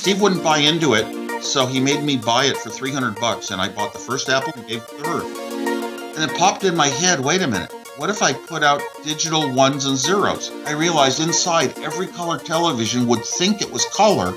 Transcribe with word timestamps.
Steve 0.00 0.22
wouldn't 0.22 0.42
buy 0.42 0.56
into 0.56 0.94
it, 0.94 1.42
so 1.42 1.66
he 1.66 1.78
made 1.78 2.02
me 2.02 2.16
buy 2.16 2.46
it 2.46 2.56
for 2.56 2.70
300 2.70 3.20
bucks, 3.20 3.50
and 3.50 3.60
I 3.60 3.68
bought 3.68 3.92
the 3.92 3.98
first 3.98 4.30
Apple 4.30 4.50
and 4.56 4.66
gave 4.66 4.80
the 4.86 4.94
third. 4.94 5.24
And 6.16 6.30
it 6.30 6.34
popped 6.38 6.64
in 6.64 6.74
my 6.74 6.86
head, 6.86 7.20
wait 7.20 7.42
a 7.42 7.46
minute, 7.46 7.70
what 7.98 8.08
if 8.08 8.22
I 8.22 8.32
put 8.32 8.62
out 8.62 8.80
digital 9.04 9.52
ones 9.52 9.84
and 9.84 9.98
zeros? 9.98 10.50
I 10.64 10.72
realized 10.72 11.20
inside 11.20 11.78
every 11.80 12.06
color 12.06 12.38
television 12.38 13.06
would 13.08 13.26
think 13.26 13.60
it 13.60 13.70
was 13.70 13.84
color. 13.92 14.32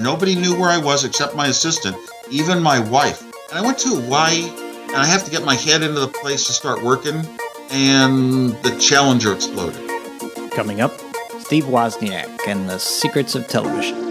Nobody 0.00 0.36
knew 0.36 0.58
where 0.58 0.70
I 0.70 0.78
was 0.82 1.04
except 1.04 1.36
my 1.36 1.48
assistant, 1.48 1.98
even 2.30 2.62
my 2.62 2.78
wife. 2.78 3.20
And 3.50 3.58
I 3.58 3.60
went 3.60 3.76
to 3.80 3.88
Hawaii, 3.90 4.48
and 4.48 4.96
I 4.96 5.04
have 5.04 5.22
to 5.26 5.30
get 5.30 5.44
my 5.44 5.56
head 5.56 5.82
into 5.82 6.00
the 6.00 6.08
place 6.08 6.46
to 6.46 6.54
start 6.54 6.82
working, 6.82 7.26
and 7.70 8.52
the 8.62 8.74
Challenger 8.80 9.34
exploded. 9.34 9.78
Coming 10.50 10.80
up, 10.80 10.92
Steve 11.50 11.64
Wozniak 11.64 12.46
and 12.46 12.68
the 12.68 12.78
Secrets 12.78 13.34
of 13.34 13.44
Television. 13.48 14.09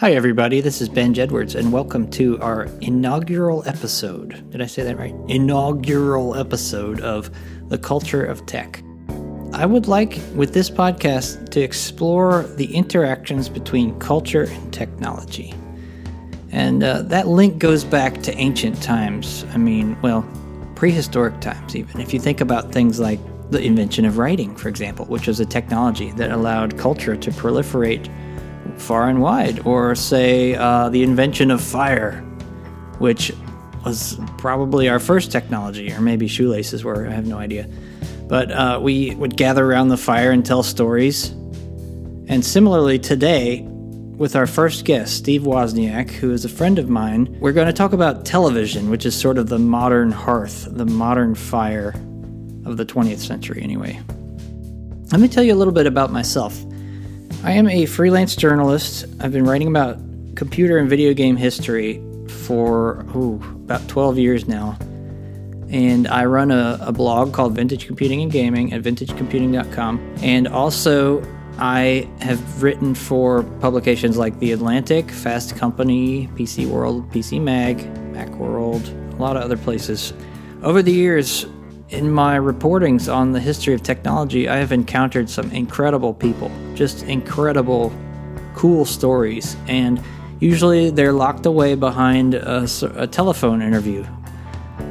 Hi, 0.00 0.12
everybody. 0.12 0.60
This 0.60 0.80
is 0.80 0.88
Benj 0.88 1.18
Edwards, 1.18 1.56
and 1.56 1.72
welcome 1.72 2.08
to 2.12 2.40
our 2.40 2.68
inaugural 2.80 3.64
episode. 3.66 4.48
Did 4.48 4.62
I 4.62 4.66
say 4.66 4.84
that 4.84 4.96
right? 4.96 5.12
Inaugural 5.26 6.36
episode 6.36 7.00
of 7.00 7.32
The 7.68 7.78
Culture 7.78 8.24
of 8.24 8.46
Tech. 8.46 8.80
I 9.52 9.66
would 9.66 9.88
like, 9.88 10.20
with 10.36 10.54
this 10.54 10.70
podcast, 10.70 11.48
to 11.48 11.60
explore 11.60 12.44
the 12.44 12.72
interactions 12.76 13.48
between 13.48 13.98
culture 13.98 14.44
and 14.44 14.72
technology. 14.72 15.52
And 16.52 16.84
uh, 16.84 17.02
that 17.02 17.26
link 17.26 17.58
goes 17.58 17.82
back 17.82 18.22
to 18.22 18.32
ancient 18.36 18.80
times. 18.80 19.44
I 19.52 19.56
mean, 19.56 20.00
well, 20.00 20.24
prehistoric 20.76 21.40
times, 21.40 21.74
even. 21.74 22.00
If 22.00 22.14
you 22.14 22.20
think 22.20 22.40
about 22.40 22.70
things 22.70 23.00
like 23.00 23.18
the 23.50 23.60
invention 23.60 24.04
of 24.04 24.16
writing, 24.16 24.54
for 24.54 24.68
example, 24.68 25.06
which 25.06 25.26
was 25.26 25.40
a 25.40 25.44
technology 25.44 26.12
that 26.12 26.30
allowed 26.30 26.78
culture 26.78 27.16
to 27.16 27.30
proliferate 27.32 28.08
far 28.76 29.08
and 29.08 29.20
wide, 29.20 29.60
or 29.66 29.94
say 29.94 30.54
uh, 30.54 30.88
the 30.88 31.02
invention 31.02 31.50
of 31.50 31.60
fire, 31.60 32.20
which 32.98 33.32
was 33.84 34.18
probably 34.38 34.88
our 34.88 34.98
first 34.98 35.32
technology, 35.32 35.92
or 35.92 36.00
maybe 36.00 36.28
shoelaces 36.28 36.84
were, 36.84 37.06
I 37.06 37.12
have 37.12 37.26
no 37.26 37.38
idea. 37.38 37.68
But 38.26 38.50
uh, 38.52 38.80
we 38.82 39.14
would 39.14 39.36
gather 39.36 39.64
around 39.64 39.88
the 39.88 39.96
fire 39.96 40.30
and 40.30 40.44
tell 40.44 40.62
stories. 40.62 41.30
And 42.28 42.44
similarly, 42.44 42.98
today, 42.98 43.62
with 44.18 44.36
our 44.36 44.46
first 44.46 44.84
guest, 44.84 45.16
Steve 45.16 45.42
Wozniak, 45.42 46.10
who 46.10 46.32
is 46.32 46.44
a 46.44 46.48
friend 46.48 46.78
of 46.78 46.88
mine, 46.88 47.34
we're 47.40 47.52
going 47.52 47.68
to 47.68 47.72
talk 47.72 47.92
about 47.92 48.26
television, 48.26 48.90
which 48.90 49.06
is 49.06 49.14
sort 49.18 49.38
of 49.38 49.48
the 49.48 49.58
modern 49.58 50.10
hearth, 50.10 50.66
the 50.70 50.84
modern 50.84 51.34
fire 51.34 51.94
of 52.66 52.76
the 52.76 52.84
20th 52.84 53.20
century, 53.20 53.62
anyway. 53.62 53.98
Let 55.12 55.20
me 55.20 55.28
tell 55.28 55.44
you 55.44 55.54
a 55.54 55.56
little 55.56 55.72
bit 55.72 55.86
about 55.86 56.12
myself. 56.12 56.62
I 57.44 57.52
am 57.52 57.68
a 57.68 57.86
freelance 57.86 58.36
journalist. 58.36 59.06
I've 59.20 59.32
been 59.32 59.44
writing 59.44 59.68
about 59.68 59.98
computer 60.34 60.78
and 60.78 60.88
video 60.88 61.14
game 61.14 61.36
history 61.36 62.02
for 62.28 63.04
ooh, 63.16 63.40
about 63.64 63.86
12 63.88 64.18
years 64.18 64.48
now. 64.48 64.78
And 65.70 66.08
I 66.08 66.24
run 66.24 66.50
a, 66.50 66.78
a 66.80 66.92
blog 66.92 67.34
called 67.34 67.54
Vintage 67.54 67.86
Computing 67.86 68.22
and 68.22 68.32
Gaming 68.32 68.72
at 68.72 68.82
vintagecomputing.com. 68.82 70.14
And 70.22 70.48
also, 70.48 71.22
I 71.58 72.08
have 72.20 72.62
written 72.62 72.94
for 72.94 73.42
publications 73.60 74.16
like 74.16 74.38
The 74.38 74.52
Atlantic, 74.52 75.10
Fast 75.10 75.56
Company, 75.56 76.28
PC 76.28 76.66
World, 76.66 77.10
PC 77.10 77.40
Mag, 77.40 77.78
Macworld, 78.12 78.86
a 79.12 79.22
lot 79.22 79.36
of 79.36 79.42
other 79.42 79.56
places. 79.56 80.12
Over 80.62 80.82
the 80.82 80.92
years, 80.92 81.46
in 81.90 82.10
my 82.10 82.38
reportings 82.38 83.12
on 83.12 83.32
the 83.32 83.40
history 83.40 83.74
of 83.74 83.82
technology, 83.82 84.48
I 84.48 84.56
have 84.56 84.72
encountered 84.72 85.30
some 85.30 85.50
incredible 85.52 86.12
people, 86.12 86.50
just 86.74 87.02
incredible, 87.04 87.92
cool 88.54 88.84
stories, 88.84 89.56
and 89.66 90.02
usually 90.38 90.90
they're 90.90 91.12
locked 91.12 91.46
away 91.46 91.74
behind 91.74 92.34
a 92.34 93.06
telephone 93.10 93.62
interview. 93.62 94.04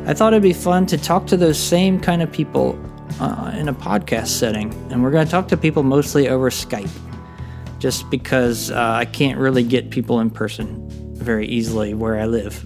I 0.06 0.14
thought 0.14 0.34
it'd 0.34 0.44
be 0.44 0.54
fun 0.54 0.86
to 0.88 0.98
talk 0.98 1.28
to 1.28 1.38
those 1.38 1.60
same 1.60 2.00
kind 2.00 2.22
of 2.22 2.32
people 2.32 2.80
uh, 3.20 3.52
in 3.56 3.70
a 3.70 3.74
podcast 3.74 4.28
setting, 4.28 4.74
and 4.90 5.04
we're 5.04 5.12
going 5.12 5.26
to 5.26 5.32
talk 5.32 5.48
to 5.50 5.58
people 5.58 5.84
mostly 5.84 6.30
over 6.30 6.50
Skype, 6.50 6.90
just 7.78 8.10
because 8.10 8.72
uh, 8.72 8.76
I 8.76 9.06
can't 9.06 9.38
really 9.38 9.64
get 9.64 9.92
people 9.92 10.20
in 10.20 10.30
person 10.30 10.88
very 11.16 11.48
easily 11.48 11.94
where 11.94 12.20
I 12.20 12.26
live. 12.26 12.66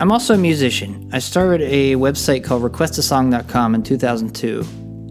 I'm 0.00 0.12
also 0.12 0.34
a 0.34 0.38
musician. 0.38 1.10
I 1.12 1.18
started 1.18 1.60
a 1.62 1.96
website 1.96 2.44
called 2.44 2.62
requestasong.com 2.62 3.74
in 3.74 3.82
2002. 3.82 4.64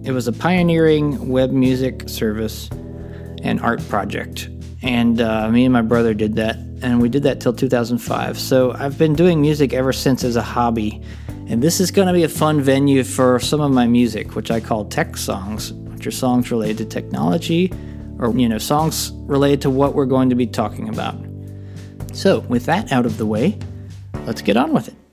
It 0.05 0.11
was 0.11 0.29
a 0.29 0.31
pioneering 0.31 1.27
web 1.27 1.51
music 1.51 2.07
service 2.07 2.69
and 3.43 3.59
art 3.59 3.85
project. 3.89 4.47
And 4.81 5.19
uh, 5.19 5.49
me 5.49 5.65
and 5.65 5.73
my 5.73 5.81
brother 5.81 6.13
did 6.13 6.35
that, 6.35 6.55
and 6.81 7.01
we 7.01 7.09
did 7.09 7.23
that 7.23 7.41
till 7.41 7.51
2005. 7.51 8.39
So 8.39 8.71
I've 8.75 8.97
been 8.97 9.13
doing 9.13 9.41
music 9.41 9.73
ever 9.73 9.91
since 9.91 10.23
as 10.23 10.37
a 10.37 10.41
hobby. 10.41 11.01
And 11.49 11.61
this 11.61 11.81
is 11.81 11.91
going 11.91 12.07
to 12.07 12.13
be 12.13 12.23
a 12.23 12.29
fun 12.29 12.61
venue 12.61 13.03
for 13.03 13.41
some 13.41 13.59
of 13.59 13.71
my 13.71 13.87
music, 13.87 14.35
which 14.35 14.51
I 14.51 14.61
call 14.61 14.85
tech 14.85 15.17
songs, 15.17 15.73
which 15.73 16.07
are 16.07 16.11
songs 16.11 16.49
related 16.49 16.77
to 16.77 16.85
technology 16.85 17.73
or, 18.19 18.31
you 18.31 18.47
know, 18.47 18.57
songs 18.57 19.11
related 19.25 19.61
to 19.63 19.69
what 19.69 19.95
we're 19.95 20.05
going 20.05 20.29
to 20.29 20.35
be 20.35 20.47
talking 20.47 20.87
about. 20.87 21.17
So, 22.13 22.39
with 22.41 22.65
that 22.67 22.93
out 22.93 23.05
of 23.05 23.17
the 23.17 23.25
way, 23.25 23.59
let's 24.27 24.41
get 24.41 24.57
on 24.57 24.73
with 24.73 24.89
it. 24.89 25.06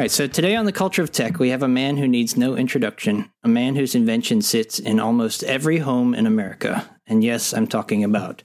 Right, 0.00 0.10
so 0.10 0.26
today 0.26 0.56
on 0.56 0.64
the 0.64 0.72
culture 0.72 1.02
of 1.02 1.12
tech, 1.12 1.38
we 1.38 1.50
have 1.50 1.62
a 1.62 1.68
man 1.68 1.98
who 1.98 2.08
needs 2.08 2.34
no 2.34 2.56
introduction, 2.56 3.30
a 3.42 3.48
man 3.48 3.76
whose 3.76 3.94
invention 3.94 4.40
sits 4.40 4.78
in 4.78 4.98
almost 4.98 5.44
every 5.44 5.76
home 5.76 6.14
in 6.14 6.26
America. 6.26 6.88
And 7.06 7.22
yes, 7.22 7.52
I'm 7.52 7.66
talking 7.66 8.02
about 8.02 8.42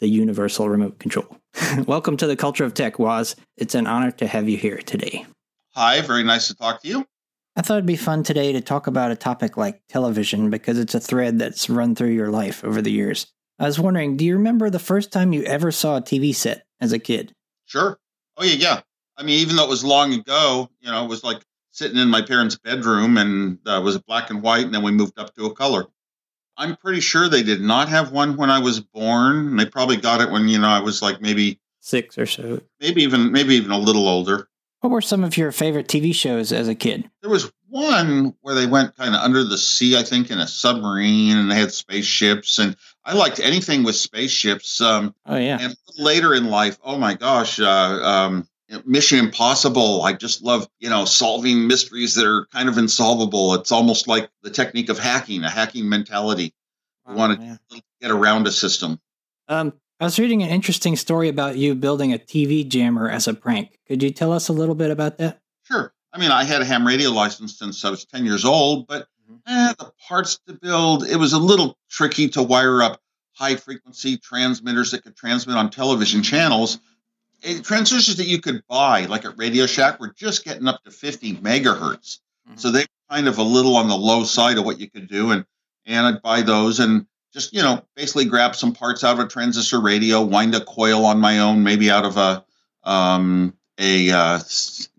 the 0.00 0.08
universal 0.08 0.68
remote 0.68 0.98
control. 0.98 1.36
Welcome 1.86 2.16
to 2.16 2.26
the 2.26 2.34
culture 2.34 2.64
of 2.64 2.74
tech, 2.74 2.98
Woz. 2.98 3.36
It's 3.56 3.76
an 3.76 3.86
honor 3.86 4.10
to 4.10 4.26
have 4.26 4.48
you 4.48 4.56
here 4.56 4.78
today. 4.78 5.24
Hi, 5.76 6.00
very 6.00 6.24
nice 6.24 6.48
to 6.48 6.56
talk 6.56 6.82
to 6.82 6.88
you. 6.88 7.06
I 7.54 7.62
thought 7.62 7.74
it'd 7.74 7.86
be 7.86 7.94
fun 7.94 8.24
today 8.24 8.50
to 8.50 8.60
talk 8.60 8.88
about 8.88 9.12
a 9.12 9.16
topic 9.16 9.56
like 9.56 9.80
television 9.88 10.50
because 10.50 10.80
it's 10.80 10.96
a 10.96 11.00
thread 11.00 11.38
that's 11.38 11.70
run 11.70 11.94
through 11.94 12.10
your 12.10 12.30
life 12.30 12.64
over 12.64 12.82
the 12.82 12.90
years. 12.90 13.28
I 13.60 13.66
was 13.66 13.78
wondering, 13.78 14.16
do 14.16 14.24
you 14.24 14.34
remember 14.34 14.68
the 14.68 14.80
first 14.80 15.12
time 15.12 15.32
you 15.32 15.44
ever 15.44 15.70
saw 15.70 15.98
a 15.98 16.02
TV 16.02 16.34
set 16.34 16.64
as 16.80 16.92
a 16.92 16.98
kid? 16.98 17.32
Sure. 17.66 18.00
Oh 18.36 18.42
yeah, 18.42 18.54
yeah. 18.54 18.80
I 19.18 19.22
mean, 19.24 19.40
even 19.40 19.56
though 19.56 19.64
it 19.64 19.68
was 19.68 19.84
long 19.84 20.14
ago, 20.14 20.70
you 20.80 20.90
know, 20.90 21.04
it 21.04 21.08
was 21.08 21.24
like 21.24 21.42
sitting 21.72 21.98
in 21.98 22.08
my 22.08 22.22
parents' 22.22 22.56
bedroom 22.56 23.18
and 23.18 23.58
uh, 23.66 23.80
was 23.82 23.98
black 23.98 24.30
and 24.30 24.42
white, 24.42 24.64
and 24.64 24.72
then 24.74 24.82
we 24.82 24.92
moved 24.92 25.18
up 25.18 25.34
to 25.34 25.46
a 25.46 25.54
color. 25.54 25.86
I'm 26.56 26.76
pretty 26.76 27.00
sure 27.00 27.28
they 27.28 27.42
did 27.42 27.60
not 27.60 27.88
have 27.88 28.10
one 28.12 28.36
when 28.36 28.50
I 28.50 28.58
was 28.60 28.80
born. 28.80 29.56
They 29.56 29.66
probably 29.66 29.96
got 29.96 30.20
it 30.20 30.30
when 30.30 30.48
you 30.48 30.58
know 30.58 30.68
I 30.68 30.80
was 30.80 31.02
like 31.02 31.20
maybe 31.20 31.60
Six 31.80 32.18
or 32.18 32.26
so. 32.26 32.60
maybe 32.80 33.02
even 33.02 33.30
maybe 33.32 33.54
even 33.54 33.70
a 33.70 33.78
little 33.78 34.08
older. 34.08 34.48
What 34.80 34.90
were 34.90 35.00
some 35.00 35.24
of 35.24 35.36
your 35.36 35.50
favorite 35.52 35.88
TV 35.88 36.14
shows 36.14 36.52
as 36.52 36.68
a 36.68 36.74
kid? 36.74 37.10
There 37.22 37.30
was 37.30 37.50
one 37.68 38.34
where 38.42 38.54
they 38.54 38.66
went 38.66 38.96
kind 38.96 39.14
of 39.14 39.20
under 39.20 39.42
the 39.42 39.58
sea, 39.58 39.96
I 39.96 40.02
think, 40.04 40.30
in 40.30 40.38
a 40.38 40.46
submarine, 40.46 41.36
and 41.36 41.50
they 41.50 41.56
had 41.56 41.72
spaceships. 41.72 42.58
And 42.58 42.76
I 43.04 43.14
liked 43.14 43.40
anything 43.40 43.82
with 43.84 43.96
spaceships. 43.96 44.80
Um, 44.80 45.14
Oh 45.26 45.36
yeah. 45.36 45.58
and 45.60 45.76
later 45.96 46.34
in 46.34 46.48
life, 46.48 46.78
oh 46.84 46.96
my 46.98 47.14
gosh, 47.14 47.58
uh, 47.58 47.66
um, 47.66 48.48
Mission 48.84 49.18
Impossible. 49.18 50.02
I 50.02 50.12
just 50.12 50.42
love 50.42 50.68
you 50.78 50.90
know 50.90 51.04
solving 51.04 51.66
mysteries 51.66 52.14
that 52.14 52.26
are 52.26 52.46
kind 52.52 52.68
of 52.68 52.76
insolvable. 52.78 53.54
It's 53.54 53.72
almost 53.72 54.06
like 54.08 54.30
the 54.42 54.50
technique 54.50 54.88
of 54.88 54.98
hacking, 54.98 55.44
a 55.44 55.50
hacking 55.50 55.88
mentality. 55.88 56.54
You 57.08 57.14
want 57.14 57.40
to 57.40 57.58
Yeah. 57.70 57.78
get 58.00 58.10
around 58.10 58.46
a 58.46 58.52
system. 58.52 59.00
Um, 59.48 59.72
I 60.00 60.04
was 60.04 60.18
reading 60.18 60.42
an 60.42 60.50
interesting 60.50 60.94
story 60.96 61.28
about 61.28 61.56
you 61.56 61.74
building 61.74 62.12
a 62.12 62.18
TV 62.18 62.68
jammer 62.68 63.08
as 63.08 63.26
a 63.26 63.34
prank. 63.34 63.78
Could 63.88 64.02
you 64.02 64.10
tell 64.10 64.32
us 64.32 64.48
a 64.48 64.52
little 64.52 64.74
bit 64.74 64.90
about 64.90 65.16
that? 65.18 65.40
Sure. 65.64 65.92
I 66.12 66.18
mean, 66.18 66.30
I 66.30 66.44
had 66.44 66.60
a 66.60 66.64
ham 66.64 66.86
radio 66.86 67.10
license 67.10 67.58
since 67.58 67.84
I 67.84 67.90
was 67.90 68.04
10 68.04 68.24
years 68.26 68.44
old, 68.44 68.86
but 68.86 69.08
Mhm. 69.30 69.40
eh, 69.46 69.74
the 69.78 69.92
parts 70.06 70.38
to 70.46 70.52
build, 70.54 71.04
it 71.06 71.16
was 71.16 71.32
a 71.32 71.38
little 71.38 71.78
tricky 71.90 72.28
to 72.30 72.42
wire 72.42 72.82
up 72.82 73.00
high 73.32 73.56
frequency 73.56 74.16
transmitters 74.18 74.90
that 74.90 75.02
could 75.02 75.16
transmit 75.16 75.56
on 75.56 75.70
television 75.70 76.22
channels. 76.22 76.78
Transistors 77.62 78.16
that 78.16 78.26
you 78.26 78.40
could 78.40 78.62
buy, 78.68 79.06
like 79.06 79.24
at 79.24 79.38
Radio 79.38 79.66
Shack, 79.66 80.00
were 80.00 80.12
just 80.16 80.44
getting 80.44 80.66
up 80.66 80.82
to 80.84 80.90
50 80.90 81.34
megahertz. 81.36 82.18
Mhm. 82.50 82.58
So 82.58 82.70
they 82.70 82.80
were 82.80 83.14
kind 83.14 83.28
of 83.28 83.38
a 83.38 83.42
little 83.42 83.76
on 83.76 83.88
the 83.88 83.96
low 83.96 84.24
side 84.24 84.58
of 84.58 84.64
what 84.64 84.80
you 84.80 84.90
could 84.90 85.08
do. 85.08 85.30
And, 85.30 85.44
and 85.86 86.06
I'd 86.06 86.22
buy 86.22 86.42
those 86.42 86.80
and 86.80 87.06
just, 87.32 87.52
you 87.52 87.62
know, 87.62 87.82
basically 87.94 88.24
grab 88.24 88.56
some 88.56 88.72
parts 88.72 89.04
out 89.04 89.18
of 89.18 89.24
a 89.24 89.28
transistor 89.28 89.80
radio, 89.80 90.22
wind 90.22 90.54
a 90.54 90.64
coil 90.64 91.04
on 91.04 91.20
my 91.20 91.38
own, 91.38 91.62
maybe 91.62 91.90
out 91.90 92.04
of 92.04 92.16
a, 92.16 92.44
um, 92.82 93.54
a, 93.78 94.10
uh, 94.10 94.40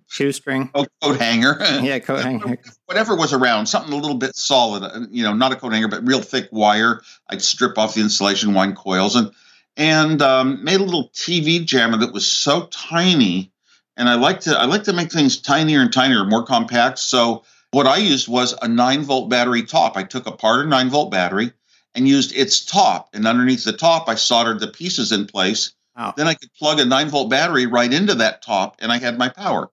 Shoestring. 0.08 0.70
coat 0.70 0.90
coat 1.02 1.20
hanger. 1.20 1.58
Yeah, 1.84 2.00
coat 2.00 2.24
hanger. 2.24 2.58
Whatever 2.86 3.16
was 3.16 3.32
around, 3.32 3.68
something 3.68 3.94
a 3.94 3.96
little 3.96 4.18
bit 4.18 4.36
solid, 4.36 4.84
uh, 4.84 5.06
you 5.12 5.24
know, 5.24 5.34
not 5.34 5.52
a 5.52 5.56
coat 5.56 5.72
hanger, 5.74 5.88
but 5.88 6.06
real 6.06 6.22
thick 6.22 6.48
wire. 6.52 7.02
I'd 7.30 7.42
strip 7.42 7.78
off 7.78 7.94
the 7.94 8.02
insulation, 8.02 8.54
wind 8.54 8.76
coils, 8.76 9.16
and 9.16 9.32
and 9.80 10.22
um, 10.22 10.62
made 10.64 10.82
a 10.82 10.84
little 10.84 11.10
TV 11.10 11.66
jammer 11.66 11.98
that 11.98 12.14
was 12.14 12.28
so 12.28 12.68
tiny. 12.68 13.52
And 13.98 14.08
I 14.08 14.16
like 14.16 14.42
to 14.42 14.58
I 14.58 14.66
like 14.66 14.84
to 14.84 14.94
make 14.94 15.12
things 15.12 15.42
tinier 15.42 15.82
and 15.82 15.92
tinier, 15.92 16.26
more 16.26 16.46
compact. 16.46 17.00
So 17.00 17.44
what 17.72 17.88
I 17.88 17.98
used 17.98 18.28
was 18.28 18.54
a 18.62 18.68
nine 18.68 19.02
volt 19.04 19.30
battery 19.30 19.64
top. 19.64 19.98
I 19.98 20.04
took 20.04 20.28
apart 20.28 20.66
a 20.66 20.70
nine 20.70 20.90
volt 20.90 21.12
battery 21.12 21.54
and 21.96 22.08
used 22.08 22.36
its 22.36 22.64
top, 22.64 23.10
and 23.14 23.26
underneath 23.26 23.64
the 23.64 23.74
top, 23.74 24.08
I 24.08 24.16
soldered 24.16 24.60
the 24.60 24.68
pieces 24.68 25.12
in 25.12 25.26
place. 25.26 25.74
Wow. 25.98 26.14
Then 26.16 26.28
I 26.28 26.36
could 26.36 26.54
plug 26.54 26.80
a 26.80 26.86
nine 26.86 27.10
volt 27.10 27.30
battery 27.30 27.66
right 27.66 27.92
into 27.92 28.14
that 28.16 28.42
top, 28.42 28.76
and 28.80 28.92
I 28.92 29.00
had 29.00 29.18
my 29.18 29.30
power. 29.30 29.72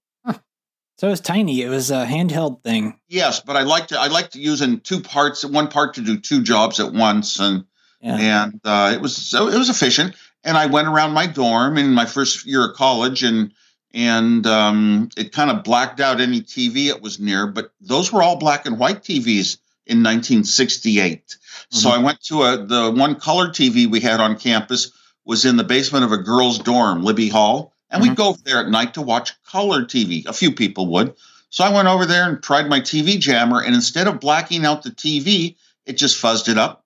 So 0.98 1.08
it 1.08 1.10
was 1.10 1.20
tiny. 1.20 1.60
It 1.60 1.68
was 1.68 1.90
a 1.90 2.06
handheld 2.06 2.62
thing. 2.62 2.98
Yes, 3.06 3.40
but 3.40 3.54
I 3.54 3.62
like 3.64 3.88
to 3.88 4.00
I 4.00 4.06
like 4.06 4.30
to 4.30 4.40
use 4.40 4.62
in 4.62 4.80
two 4.80 5.00
parts, 5.00 5.44
one 5.44 5.68
part 5.68 5.92
to 5.94 6.00
do 6.00 6.18
two 6.18 6.42
jobs 6.42 6.80
at 6.80 6.94
once, 6.94 7.38
and 7.38 7.66
Yeah. 8.06 8.42
and 8.42 8.60
uh, 8.64 8.92
it 8.94 9.00
was 9.00 9.16
so 9.16 9.48
it 9.48 9.58
was 9.58 9.68
efficient. 9.68 10.14
And 10.44 10.56
I 10.56 10.66
went 10.66 10.86
around 10.86 11.12
my 11.12 11.26
dorm 11.26 11.76
in 11.76 11.92
my 11.92 12.06
first 12.06 12.46
year 12.46 12.70
of 12.70 12.76
college, 12.76 13.24
and 13.24 13.52
and 13.92 14.46
um, 14.46 15.08
it 15.16 15.32
kind 15.32 15.50
of 15.50 15.64
blacked 15.64 16.00
out 16.00 16.20
any 16.20 16.40
TV 16.40 16.86
it 16.86 17.02
was 17.02 17.18
near. 17.18 17.46
But 17.46 17.72
those 17.80 18.12
were 18.12 18.22
all 18.22 18.36
black 18.36 18.64
and 18.66 18.78
white 18.78 19.02
TVs 19.02 19.58
in 19.86 20.02
1968. 20.02 21.36
So 21.70 21.90
I 21.90 21.98
went 21.98 22.20
to 22.24 22.42
a 22.42 22.64
the 22.64 22.92
one 22.92 23.16
color 23.16 23.48
TV 23.48 23.90
we 23.90 24.00
had 24.00 24.20
on 24.20 24.38
campus 24.38 24.92
was 25.24 25.44
in 25.44 25.56
the 25.56 25.64
basement 25.64 26.04
of 26.04 26.12
a 26.12 26.16
girls' 26.18 26.60
dorm, 26.60 27.02
Libby 27.02 27.28
Hall, 27.28 27.72
and 27.90 28.00
we'd 28.00 28.14
go 28.14 28.28
over 28.28 28.38
there 28.44 28.60
at 28.60 28.68
night 28.68 28.94
to 28.94 29.02
watch 29.02 29.32
color 29.42 29.84
TV. 29.84 30.24
A 30.26 30.32
few 30.32 30.52
people 30.52 30.86
would. 30.88 31.16
So 31.50 31.64
I 31.64 31.72
went 31.72 31.88
over 31.88 32.06
there 32.06 32.28
and 32.28 32.40
tried 32.40 32.68
my 32.68 32.80
TV 32.80 33.18
jammer, 33.18 33.60
and 33.60 33.74
instead 33.74 34.06
of 34.06 34.20
blacking 34.20 34.64
out 34.64 34.84
the 34.84 34.90
TV, 34.90 35.56
it 35.84 35.94
just 35.96 36.22
fuzzed 36.22 36.48
it 36.48 36.58
up. 36.58 36.84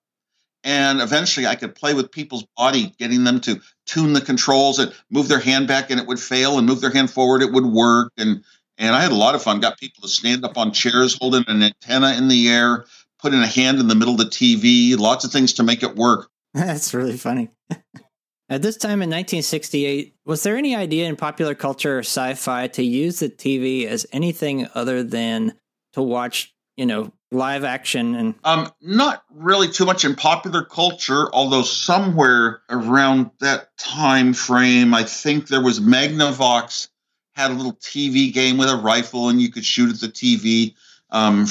And 0.63 1.01
eventually, 1.01 1.47
I 1.47 1.55
could 1.55 1.75
play 1.75 1.95
with 1.95 2.13
people's 2.13 2.45
body, 2.57 2.93
getting 2.99 3.25
them 3.25 3.41
to 3.41 3.61
tune 3.87 4.13
the 4.13 4.21
controls 4.21 4.79
and 4.79 4.93
move 5.11 5.29
their 5.29 5.39
hand 5.39 5.69
back, 5.69 5.91
and 5.91 5.99
it 5.99 6.07
would 6.07 6.21
fail, 6.21 6.59
and 6.59 6.67
move 6.67 6.81
their 6.81 6.93
hand 6.93 7.11
forward, 7.11 7.43
it 7.43 7.53
would 7.53 7.67
work. 7.67 8.13
And 8.19 8.45
and 8.77 8.95
I 8.95 9.03
had 9.03 9.13
a 9.13 9.17
lot 9.17 9.35
of 9.35 9.43
fun. 9.43 9.61
Got 9.61 9.79
people 9.79 10.03
to 10.03 10.09
stand 10.09 10.45
up 10.45 10.59
on 10.59 10.73
chairs, 10.73 11.17
holding 11.19 11.45
an 11.49 11.63
antenna 11.63 12.15
in 12.15 12.29
the 12.29 12.49
air, 12.49 12.87
putting 13.19 13.41
a 13.41 13.47
hand 13.47 13.79
in 13.79 13.89
the 13.89 13.95
middle 13.95 14.15
of 14.15 14.19
the 14.19 14.25
TV. 14.25 14.99
Lots 14.99 15.25
of 15.25 15.33
things 15.33 15.55
to 15.55 15.63
make 15.63 15.83
it 15.83 15.97
work. 15.97 16.31
That's 16.55 16.93
really 16.95 17.17
funny. 17.17 17.51
At 18.51 18.63
this 18.63 18.77
time 18.77 19.01
in 19.03 19.11
1968, 19.11 20.17
was 20.25 20.43
there 20.43 20.57
any 20.57 20.75
idea 20.75 21.09
in 21.09 21.15
popular 21.15 21.55
culture 21.55 21.99
or 21.99 22.01
sci 22.01 22.35
fi 22.35 22.67
to 22.69 22.83
use 22.83 23.21
the 23.21 23.29
TV 23.29 23.87
as 23.87 24.07
anything 24.13 24.67
other 24.75 25.05
than 25.05 25.55
to 25.93 26.03
watch, 26.03 26.53
you 26.77 26.85
know, 26.85 27.13
live 27.31 27.65
action 27.65 28.15
and 28.15 28.35
Um, 28.45 28.71
not 28.81 29.23
really 29.33 29.69
too 29.69 29.85
much 29.85 30.05
in 30.05 30.15
popular 30.15 30.65
culture, 30.65 31.33
although 31.33 31.63
somewhere 31.63 32.63
around 32.69 33.31
that 33.41 33.77
time 33.79 34.33
frame, 34.35 34.95
I 34.95 35.05
think 35.05 35.49
there 35.49 35.63
was 35.63 35.81
Magnavox 35.81 36.89
had 37.35 37.51
a 37.51 37.55
little 37.55 37.75
TV 37.75 38.33
game 38.33 38.59
with 38.59 38.69
a 38.69 38.77
rifle, 38.77 39.29
and 39.29 39.41
you 39.41 39.51
could 39.51 39.65
shoot 39.65 39.91
at 39.91 40.01
the 40.01 40.09
TV. 40.09 40.75
Um, 41.11 41.47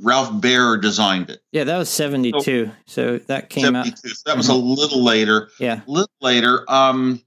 Ralph 0.00 0.40
Baer 0.40 0.76
designed 0.76 1.30
it. 1.30 1.40
yeah, 1.52 1.64
that 1.64 1.78
was 1.78 1.88
72. 1.88 2.70
So 2.86 3.18
that 3.18 3.48
came 3.50 3.76
out. 3.76 3.86
So 3.98 4.08
that 4.26 4.36
was 4.36 4.48
a 4.48 4.54
little 4.54 5.04
later. 5.04 5.50
Yeah. 5.58 5.82
A 5.86 5.90
little 5.90 6.10
later. 6.20 6.64
Um, 6.68 7.22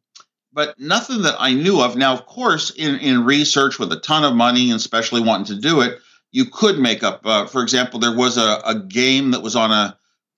but 0.54 0.78
nothing 0.80 1.22
that 1.22 1.36
I 1.40 1.54
knew 1.54 1.82
of. 1.82 1.96
Now, 1.96 2.14
of 2.14 2.26
course, 2.26 2.72
in, 2.72 2.96
in 3.00 3.24
research 3.26 3.80
with 3.80 3.92
a 3.92 4.00
ton 4.00 4.24
of 4.24 4.36
money 4.36 4.72
and 4.72 4.78
especially 4.80 5.22
wanting 5.22 5.56
to 5.56 5.62
do 5.62 5.82
it, 5.82 6.00
you 6.32 6.46
could 6.46 6.80
make 6.80 7.04
up. 7.04 7.22
Uh, 7.26 7.46
for 7.46 7.62
example, 7.62 8.00
there 8.00 8.16
was 8.16 8.38
a, 8.38 8.62
a 8.66 8.76
game 8.76 9.32
that 9.32 9.42
was 9.42 9.56
on 9.56 9.72
a 9.72 9.98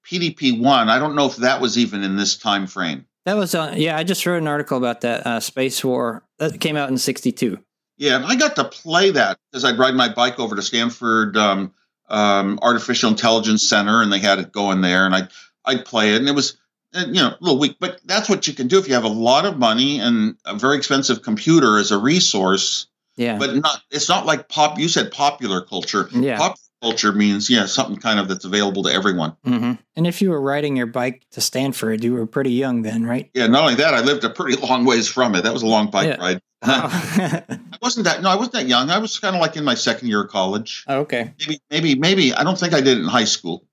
PDP 0.09 0.59
one. 0.59 0.89
I 0.89 0.99
don't 0.99 1.15
know 1.15 1.25
if 1.25 1.37
that 1.37 1.61
was 1.61 1.77
even 1.77 2.03
in 2.03 2.15
this 2.15 2.37
time 2.37 2.67
frame. 2.67 3.05
That 3.25 3.35
was 3.35 3.53
on. 3.53 3.77
Yeah, 3.77 3.97
I 3.97 4.03
just 4.03 4.25
wrote 4.25 4.37
an 4.37 4.47
article 4.47 4.77
about 4.77 5.01
that 5.01 5.25
uh, 5.25 5.39
Spacewar 5.39 6.21
that 6.37 6.59
came 6.59 6.75
out 6.75 6.89
in 6.89 6.97
62. 6.97 7.59
Yeah, 7.97 8.15
and 8.15 8.25
I 8.25 8.35
got 8.35 8.55
to 8.55 8.63
play 8.63 9.11
that 9.11 9.37
because 9.51 9.65
I'd 9.65 9.77
ride 9.77 9.93
my 9.93 10.11
bike 10.11 10.39
over 10.39 10.55
to 10.55 10.61
Stanford 10.61 11.35
um, 11.35 11.73
um, 12.07 12.57
Artificial 12.61 13.09
Intelligence 13.09 13.67
Center, 13.67 14.01
and 14.01 14.11
they 14.11 14.19
had 14.19 14.39
it 14.39 14.51
going 14.51 14.81
there, 14.81 15.05
and 15.05 15.13
I'd 15.13 15.27
I'd 15.65 15.85
play 15.85 16.13
it, 16.13 16.17
and 16.17 16.29
it 16.29 16.35
was 16.35 16.57
you 16.93 17.13
know 17.13 17.29
a 17.29 17.37
little 17.41 17.59
weak, 17.59 17.77
but 17.79 17.99
that's 18.05 18.29
what 18.29 18.47
you 18.47 18.53
can 18.53 18.67
do 18.67 18.79
if 18.79 18.87
you 18.87 18.93
have 18.93 19.03
a 19.03 19.09
lot 19.09 19.45
of 19.45 19.57
money 19.57 19.99
and 19.99 20.35
a 20.45 20.55
very 20.55 20.77
expensive 20.77 21.21
computer 21.21 21.77
as 21.77 21.91
a 21.91 21.97
resource. 21.97 22.87
Yeah. 23.19 23.37
But 23.37 23.55
not 23.57 23.81
it's 23.91 24.07
not 24.09 24.25
like 24.25 24.47
pop. 24.49 24.79
You 24.79 24.87
said 24.87 25.11
popular 25.11 25.61
culture. 25.61 26.07
Yeah. 26.11 26.37
Pop 26.37 26.55
culture 26.81 27.11
means 27.11 27.49
yeah 27.49 27.65
something 27.65 27.97
kind 27.97 28.19
of 28.19 28.29
that's 28.29 28.45
available 28.45 28.83
to 28.83 28.89
everyone. 28.93 29.35
hmm 29.43 29.73
And 29.97 30.07
if 30.07 30.21
you 30.21 30.29
were 30.29 30.41
riding 30.41 30.77
your 30.77 30.85
bike 30.87 31.25
to 31.31 31.41
Stanford, 31.41 32.03
you 32.03 32.13
were 32.13 32.25
pretty 32.25 32.51
young 32.51 32.81
then, 32.83 33.05
right? 33.05 33.29
Yeah. 33.33 33.47
Not 33.47 33.63
only 33.63 33.75
that, 33.75 33.93
I 33.93 33.99
lived 33.99 34.23
a 34.23 34.29
pretty 34.29 34.55
long 34.67 34.85
ways 34.85 35.07
from 35.07 35.35
it. 35.35 35.43
That 35.43 35.51
was 35.53 35.61
a 35.63 35.67
long 35.67 35.91
bike 35.91 36.07
Yeah. 36.07 36.15
ride. 36.25 36.41
Oh. 36.61 36.89
I 37.47 37.77
wasn't 37.81 38.05
that. 38.05 38.21
No, 38.21 38.29
I 38.29 38.35
wasn't 38.35 38.53
that 38.53 38.67
young. 38.67 38.89
I 38.89 38.97
was 38.99 39.19
kind 39.19 39.35
of 39.35 39.41
like 39.41 39.55
in 39.57 39.63
my 39.65 39.75
second 39.75 40.07
year 40.07 40.23
of 40.23 40.29
college. 40.29 40.85
Oh, 40.87 40.99
okay. 41.01 41.33
Maybe, 41.39 41.59
maybe, 41.69 41.95
maybe. 41.95 42.33
I 42.33 42.43
don't 42.43 42.57
think 42.57 42.73
I 42.73 42.79
did 42.81 42.97
it 42.97 43.01
in 43.01 43.07
high 43.07 43.23
school. 43.25 43.65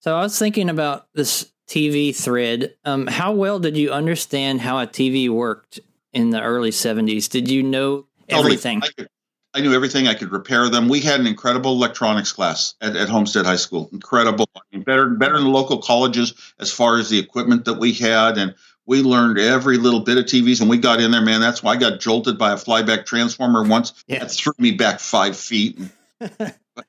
So 0.00 0.16
I 0.16 0.22
was 0.22 0.38
thinking 0.38 0.68
about 0.70 1.06
this 1.14 1.52
TV 1.68 2.14
thread. 2.14 2.74
Um, 2.84 3.06
how 3.06 3.32
well 3.32 3.58
did 3.60 3.76
you 3.76 3.90
understand 3.92 4.60
how 4.60 4.78
a 4.80 4.86
TV 4.86 5.28
worked 5.28 5.80
in 6.12 6.30
the 6.30 6.40
early 6.42 6.70
70s? 6.70 7.28
Did 7.28 7.48
you 7.50 7.62
know 7.62 8.06
Totally. 8.28 8.52
everything? 8.52 8.82
I, 8.82 8.88
could, 8.96 9.08
I 9.54 9.60
knew 9.60 9.74
everything. 9.74 10.08
I 10.08 10.14
could 10.14 10.30
repair 10.32 10.68
them. 10.68 10.88
We 10.88 11.00
had 11.00 11.20
an 11.20 11.26
incredible 11.26 11.72
electronics 11.72 12.32
class 12.32 12.74
at, 12.80 12.96
at 12.96 13.08
Homestead 13.08 13.46
High 13.46 13.56
School. 13.56 13.88
Incredible. 13.92 14.48
I 14.56 14.60
mean, 14.72 14.82
better, 14.82 15.08
better 15.08 15.36
than 15.36 15.44
the 15.44 15.50
local 15.50 15.78
colleges 15.78 16.34
as 16.58 16.72
far 16.72 16.98
as 16.98 17.08
the 17.08 17.18
equipment 17.18 17.64
that 17.64 17.78
we 17.78 17.92
had. 17.92 18.38
And 18.38 18.54
we 18.86 19.02
learned 19.02 19.38
every 19.38 19.78
little 19.78 20.00
bit 20.00 20.18
of 20.18 20.24
TVs. 20.24 20.60
And 20.60 20.70
we 20.70 20.78
got 20.78 21.00
in 21.00 21.10
there, 21.10 21.22
man. 21.22 21.40
That's 21.40 21.62
why 21.62 21.72
I 21.72 21.76
got 21.76 22.00
jolted 22.00 22.38
by 22.38 22.52
a 22.52 22.56
flyback 22.56 23.06
transformer 23.06 23.62
once. 23.62 23.92
Yeah. 24.06 24.20
That 24.20 24.30
threw 24.30 24.52
me 24.58 24.72
back 24.72 25.00
five 25.00 25.36
feet. 25.36 25.78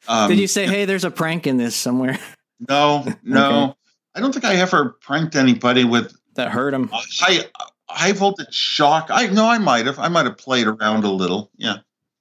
Um, 0.07 0.29
Did 0.29 0.39
you 0.39 0.47
say, 0.47 0.67
hey, 0.67 0.85
there's 0.85 1.03
a 1.03 1.11
prank 1.11 1.47
in 1.47 1.57
this 1.57 1.75
somewhere 1.75 2.19
No, 2.67 3.05
no. 3.23 3.63
Okay. 3.63 3.73
I 4.15 4.19
don't 4.19 4.31
think 4.31 4.45
I 4.45 4.55
ever 4.57 4.97
pranked 5.01 5.35
anybody 5.35 5.83
with 5.83 6.15
that 6.35 6.49
hurt 6.49 6.73
him? 6.73 6.89
high 6.91 7.45
high 7.89 8.11
voltage 8.11 8.53
shock. 8.53 9.07
I 9.09 9.27
no, 9.27 9.45
I 9.47 9.57
might 9.57 9.85
have. 9.85 9.99
I 9.99 10.07
might 10.07 10.25
have 10.25 10.37
played 10.37 10.67
around 10.67 11.03
a 11.03 11.11
little. 11.11 11.51
Yeah. 11.57 11.77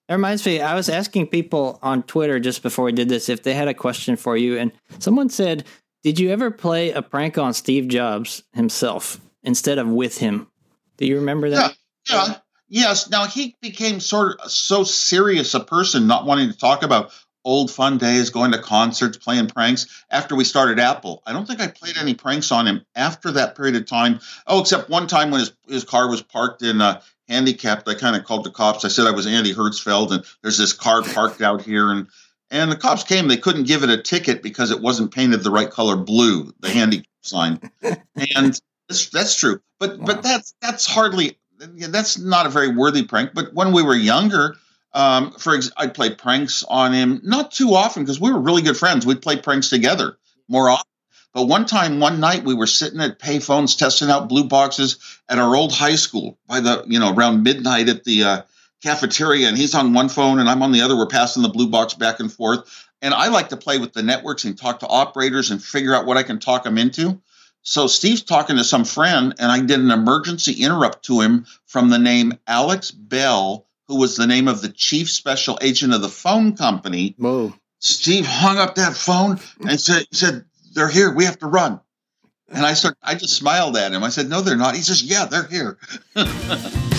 That 0.08 0.14
reminds 0.14 0.46
me, 0.46 0.60
I 0.60 0.74
was 0.74 0.88
asking 0.88 1.26
people 1.26 1.78
on 1.82 2.02
Twitter 2.02 2.40
just 2.40 2.62
before 2.62 2.86
we 2.86 2.92
did 2.92 3.10
this 3.10 3.28
if 3.28 3.42
they 3.42 3.52
had 3.52 3.68
a 3.68 3.74
question 3.74 4.16
for 4.16 4.38
you. 4.38 4.56
And 4.56 4.72
someone 4.98 5.28
said, 5.28 5.64
Did 6.02 6.18
you 6.18 6.30
ever 6.30 6.50
play 6.50 6.92
a 6.92 7.02
prank 7.02 7.36
on 7.36 7.52
Steve 7.52 7.88
Jobs 7.88 8.42
himself 8.54 9.20
instead 9.42 9.78
of 9.78 9.86
with 9.86 10.16
him? 10.18 10.48
Do 10.96 11.06
you 11.06 11.16
remember 11.16 11.50
that? 11.50 11.76
Yeah. 12.08 12.36
Yes. 12.68 13.10
Now 13.10 13.26
he 13.26 13.56
became 13.60 14.00
sort 14.00 14.40
of 14.40 14.50
so 14.50 14.82
serious 14.82 15.54
a 15.54 15.60
person, 15.60 16.06
not 16.06 16.24
wanting 16.24 16.50
to 16.50 16.56
talk 16.56 16.82
about 16.82 17.12
old 17.48 17.70
fun 17.70 17.96
days, 17.96 18.28
going 18.28 18.52
to 18.52 18.58
concerts, 18.58 19.16
playing 19.16 19.48
pranks. 19.48 20.04
After 20.10 20.36
we 20.36 20.44
started 20.44 20.78
Apple, 20.78 21.22
I 21.26 21.32
don't 21.32 21.46
think 21.46 21.60
I 21.60 21.66
played 21.66 21.96
any 21.96 22.12
pranks 22.12 22.52
on 22.52 22.66
him 22.66 22.84
after 22.94 23.30
that 23.32 23.56
period 23.56 23.74
of 23.76 23.86
time. 23.86 24.20
Oh, 24.46 24.60
except 24.60 24.90
one 24.90 25.06
time 25.06 25.30
when 25.30 25.40
his, 25.40 25.52
his 25.66 25.84
car 25.84 26.10
was 26.10 26.20
parked 26.22 26.62
in 26.62 26.82
uh, 26.82 27.00
handicapped, 27.26 27.88
I 27.88 27.94
kind 27.94 28.16
of 28.16 28.24
called 28.24 28.44
the 28.44 28.50
cops. 28.50 28.84
I 28.84 28.88
said 28.88 29.06
I 29.06 29.12
was 29.12 29.26
Andy 29.26 29.54
Hertzfeld, 29.54 30.12
and 30.12 30.24
there's 30.42 30.58
this 30.58 30.74
car 30.74 31.02
parked 31.02 31.40
out 31.40 31.62
here, 31.62 31.90
and 31.90 32.06
and 32.50 32.70
the 32.70 32.76
cops 32.76 33.02
came. 33.02 33.28
They 33.28 33.36
couldn't 33.38 33.64
give 33.64 33.82
it 33.82 33.90
a 33.90 34.00
ticket 34.02 34.42
because 34.42 34.70
it 34.70 34.80
wasn't 34.82 35.14
painted 35.14 35.42
the 35.42 35.50
right 35.50 35.70
color 35.70 35.96
blue, 35.96 36.52
the 36.60 36.68
handicap 36.70 37.06
sign, 37.22 37.60
and 37.82 38.60
that's, 38.88 39.08
that's 39.08 39.34
true. 39.36 39.60
But 39.80 39.98
Wow. 39.98 40.06
but 40.06 40.22
that's 40.22 40.54
that's 40.60 40.86
hardly 40.86 41.38
that's 41.58 42.18
not 42.18 42.46
a 42.46 42.50
very 42.50 42.68
worthy 42.68 43.04
prank. 43.04 43.30
But 43.34 43.54
when 43.54 43.72
we 43.72 43.82
were 43.82 43.96
younger, 43.96 44.56
um, 44.92 45.32
for 45.32 45.54
ex- 45.54 45.70
I'd 45.76 45.94
play 45.94 46.14
pranks 46.14 46.64
on 46.68 46.92
him, 46.92 47.20
not 47.24 47.52
too 47.52 47.74
often 47.74 48.02
because 48.02 48.20
we 48.20 48.32
were 48.32 48.40
really 48.40 48.62
good 48.62 48.76
friends. 48.76 49.06
We'd 49.06 49.22
play 49.22 49.36
pranks 49.36 49.68
together 49.68 50.18
more 50.48 50.70
often. 50.70 50.84
But 51.34 51.46
one 51.46 51.66
time, 51.66 52.00
one 52.00 52.20
night, 52.20 52.44
we 52.44 52.54
were 52.54 52.66
sitting 52.66 53.00
at 53.00 53.18
payphones 53.18 53.76
testing 53.76 54.10
out 54.10 54.28
blue 54.28 54.44
boxes 54.44 54.98
at 55.28 55.38
our 55.38 55.54
old 55.54 55.72
high 55.72 55.96
school 55.96 56.38
by 56.46 56.60
the 56.60 56.84
you 56.86 56.98
know 56.98 57.14
around 57.14 57.42
midnight 57.42 57.88
at 57.88 58.04
the 58.04 58.24
uh, 58.24 58.42
cafeteria, 58.82 59.48
and 59.48 59.58
he's 59.58 59.74
on 59.74 59.92
one 59.92 60.08
phone 60.08 60.38
and 60.38 60.48
I'm 60.48 60.62
on 60.62 60.72
the 60.72 60.82
other. 60.82 60.96
We're 60.96 61.06
passing 61.06 61.42
the 61.42 61.48
blue 61.48 61.68
box 61.68 61.94
back 61.94 62.20
and 62.20 62.32
forth. 62.32 62.86
And 63.00 63.14
I 63.14 63.28
like 63.28 63.50
to 63.50 63.56
play 63.56 63.78
with 63.78 63.92
the 63.92 64.02
networks 64.02 64.44
and 64.44 64.58
talk 64.58 64.80
to 64.80 64.88
operators 64.88 65.50
and 65.50 65.62
figure 65.62 65.94
out 65.94 66.06
what 66.06 66.16
I 66.16 66.24
can 66.24 66.40
talk 66.40 66.64
them 66.64 66.78
into. 66.78 67.20
So 67.62 67.86
Steve's 67.86 68.22
talking 68.22 68.56
to 68.56 68.64
some 68.64 68.84
friend, 68.84 69.34
and 69.38 69.52
I 69.52 69.60
did 69.60 69.78
an 69.78 69.90
emergency 69.90 70.54
interrupt 70.64 71.04
to 71.04 71.20
him 71.20 71.46
from 71.66 71.90
the 71.90 71.98
name 71.98 72.38
Alex 72.46 72.90
Bell, 72.90 73.67
who 73.88 73.96
was 73.96 74.16
the 74.16 74.26
name 74.26 74.46
of 74.48 74.60
the 74.60 74.68
chief 74.68 75.10
special 75.10 75.58
agent 75.62 75.94
of 75.94 76.02
the 76.02 76.08
phone 76.08 76.56
company. 76.56 77.14
Whoa. 77.18 77.54
Steve 77.80 78.26
hung 78.26 78.58
up 78.58 78.74
that 78.74 78.94
phone 78.94 79.40
and 79.66 79.80
said, 79.80 80.06
he 80.10 80.16
said, 80.16 80.44
They're 80.74 80.88
here. 80.88 81.12
We 81.12 81.24
have 81.24 81.38
to 81.38 81.46
run. 81.46 81.80
And 82.50 82.64
I 82.64 82.74
started, 82.74 82.98
I 83.02 83.14
just 83.14 83.36
smiled 83.36 83.76
at 83.76 83.92
him. 83.92 84.04
I 84.04 84.08
said, 84.10 84.28
No, 84.28 84.40
they're 84.42 84.56
not. 84.56 84.76
He 84.76 84.82
says, 84.82 85.02
Yeah, 85.02 85.24
they're 85.24 85.46
here. 85.46 85.78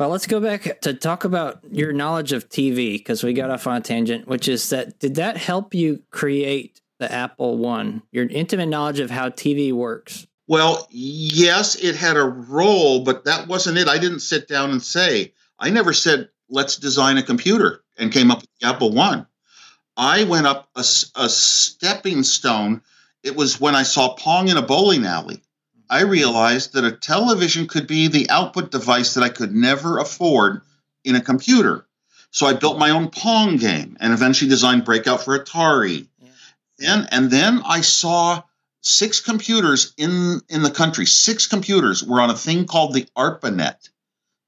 Well, 0.00 0.08
let's 0.08 0.26
go 0.26 0.40
back 0.40 0.80
to 0.80 0.94
talk 0.94 1.24
about 1.24 1.60
your 1.70 1.92
knowledge 1.92 2.32
of 2.32 2.48
TV 2.48 2.96
because 2.96 3.22
we 3.22 3.34
got 3.34 3.50
off 3.50 3.66
on 3.66 3.76
a 3.76 3.80
tangent, 3.82 4.26
which 4.26 4.48
is 4.48 4.70
that 4.70 4.98
did 4.98 5.16
that 5.16 5.36
help 5.36 5.74
you 5.74 6.02
create 6.10 6.80
the 7.00 7.12
Apple 7.12 7.58
One? 7.58 8.02
Your 8.10 8.24
intimate 8.24 8.70
knowledge 8.70 9.00
of 9.00 9.10
how 9.10 9.28
TV 9.28 9.74
works. 9.74 10.26
Well, 10.48 10.88
yes, 10.90 11.74
it 11.74 11.96
had 11.96 12.16
a 12.16 12.24
role, 12.24 13.04
but 13.04 13.26
that 13.26 13.46
wasn't 13.46 13.76
it. 13.76 13.88
I 13.88 13.98
didn't 13.98 14.20
sit 14.20 14.48
down 14.48 14.70
and 14.70 14.82
say, 14.82 15.34
I 15.58 15.68
never 15.68 15.92
said, 15.92 16.30
let's 16.48 16.76
design 16.76 17.18
a 17.18 17.22
computer 17.22 17.82
and 17.98 18.10
came 18.10 18.30
up 18.30 18.40
with 18.40 18.48
the 18.58 18.68
Apple 18.68 18.92
One. 18.92 19.26
I 19.98 20.24
went 20.24 20.46
up 20.46 20.70
a 20.76 20.82
stepping 20.82 22.22
stone. 22.22 22.80
It 23.22 23.36
was 23.36 23.60
when 23.60 23.74
I 23.74 23.82
saw 23.82 24.14
Pong 24.14 24.48
in 24.48 24.56
a 24.56 24.62
bowling 24.62 25.04
alley. 25.04 25.42
I 25.90 26.02
realized 26.02 26.72
that 26.74 26.84
a 26.84 26.92
television 26.92 27.66
could 27.66 27.86
be 27.86 28.06
the 28.08 28.30
output 28.30 28.70
device 28.70 29.14
that 29.14 29.24
I 29.24 29.28
could 29.28 29.52
never 29.54 29.98
afford 29.98 30.62
in 31.04 31.16
a 31.16 31.20
computer. 31.20 31.86
So 32.30 32.46
I 32.46 32.54
built 32.54 32.78
my 32.78 32.90
own 32.90 33.10
Pong 33.10 33.56
game 33.56 33.96
and 34.00 34.12
eventually 34.12 34.48
designed 34.48 34.84
Breakout 34.84 35.24
for 35.24 35.36
Atari. 35.36 36.06
And, 36.80 37.08
and 37.10 37.30
then 37.30 37.60
I 37.66 37.80
saw 37.80 38.42
six 38.82 39.20
computers 39.20 39.92
in 39.98 40.40
in 40.48 40.62
the 40.62 40.70
country 40.70 41.04
six 41.04 41.46
computers 41.46 42.02
were 42.02 42.20
on 42.20 42.30
a 42.30 42.36
thing 42.36 42.64
called 42.64 42.94
the 42.94 43.06
arpanet 43.14 43.90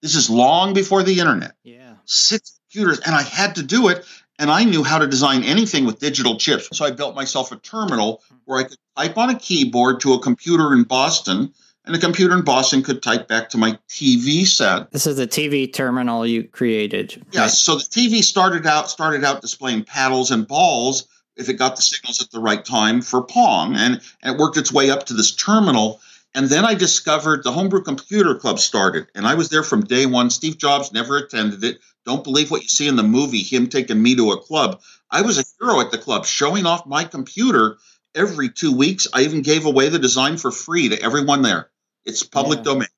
this 0.00 0.14
is 0.14 0.30
long 0.30 0.72
before 0.72 1.02
the 1.02 1.18
internet 1.20 1.54
Yeah. 1.64 1.96
six 2.06 2.58
computers 2.70 3.00
and 3.00 3.14
i 3.14 3.20
had 3.20 3.56
to 3.56 3.62
do 3.62 3.88
it 3.88 4.06
and 4.42 4.50
i 4.50 4.64
knew 4.64 4.82
how 4.82 4.99
to 4.99 5.06
design 5.06 5.42
anything 5.44 5.87
with 5.87 5.99
digital 5.99 6.37
chips 6.37 6.68
so 6.76 6.84
i 6.84 6.90
built 6.90 7.14
myself 7.14 7.52
a 7.52 7.56
terminal 7.56 8.22
where 8.44 8.61
i 8.61 8.64
could 8.64 8.78
type 8.96 9.16
on 9.16 9.30
a 9.30 9.38
keyboard 9.38 10.00
to 10.00 10.12
a 10.12 10.18
computer 10.20 10.72
in 10.72 10.82
boston 10.82 11.52
and 11.84 11.94
the 11.94 11.99
computer 11.99 12.34
in 12.34 12.42
boston 12.42 12.82
could 12.82 13.02
type 13.02 13.28
back 13.28 13.49
to 13.49 13.56
my 13.56 13.78
tv 13.88 14.46
set 14.46 14.90
This 14.90 15.06
is 15.06 15.16
the 15.16 15.26
TV 15.26 15.72
terminal 15.72 16.26
you 16.26 16.44
created. 16.44 17.25
Yes. 17.32 17.58
So 17.58 17.76
the 17.76 17.84
TV 17.84 18.22
started 18.22 18.66
out 18.66 18.90
started 18.90 19.25
out 19.25 19.40
displaying 19.40 19.84
paddles 19.84 20.30
and 20.30 20.46
balls 20.46 21.06
if 21.37 21.49
it 21.49 21.54
got 21.54 21.76
the 21.76 21.82
signals 21.82 22.22
at 22.22 22.30
the 22.30 22.40
right 22.40 22.64
time 22.64 23.00
for 23.00 23.22
Pong, 23.22 23.75
and, 23.75 24.00
and 24.22 24.34
it 24.34 24.38
worked 24.38 24.56
its 24.56 24.72
way 24.72 24.90
up 24.90 25.06
to 25.06 25.14
this 25.14 25.34
terminal. 25.34 26.00
And 26.34 26.48
then 26.48 26.64
I 26.64 26.74
discovered 26.74 27.44
the 27.44 27.52
Homebrew 27.52 27.82
Computer 27.82 28.34
Club 28.34 28.58
started, 28.58 29.08
and 29.14 29.26
I 29.26 29.34
was 29.34 29.50
there 29.50 29.62
from 29.62 29.84
day 29.84 30.06
one. 30.06 30.30
Steve 30.30 30.56
Jobs 30.56 30.92
never 30.92 31.18
attended 31.18 31.62
it. 31.62 31.80
Don't 32.06 32.24
believe 32.24 32.50
what 32.50 32.62
you 32.62 32.68
see 32.68 32.88
in 32.88 32.96
the 32.96 33.02
movie, 33.02 33.42
him 33.42 33.68
taking 33.68 34.02
me 34.02 34.16
to 34.16 34.32
a 34.32 34.40
club. 34.40 34.80
I 35.10 35.22
was 35.22 35.38
a 35.38 35.44
hero 35.60 35.80
at 35.80 35.90
the 35.90 35.98
club, 35.98 36.24
showing 36.24 36.64
off 36.64 36.86
my 36.86 37.04
computer 37.04 37.76
every 38.14 38.48
two 38.48 38.74
weeks. 38.74 39.06
I 39.12 39.22
even 39.22 39.42
gave 39.42 39.66
away 39.66 39.90
the 39.90 39.98
design 39.98 40.38
for 40.38 40.50
free 40.50 40.88
to 40.88 41.02
everyone 41.02 41.42
there. 41.42 41.70
It's 42.04 42.22
public 42.22 42.60
Yeah. 42.60 42.64
domain. 42.64 42.88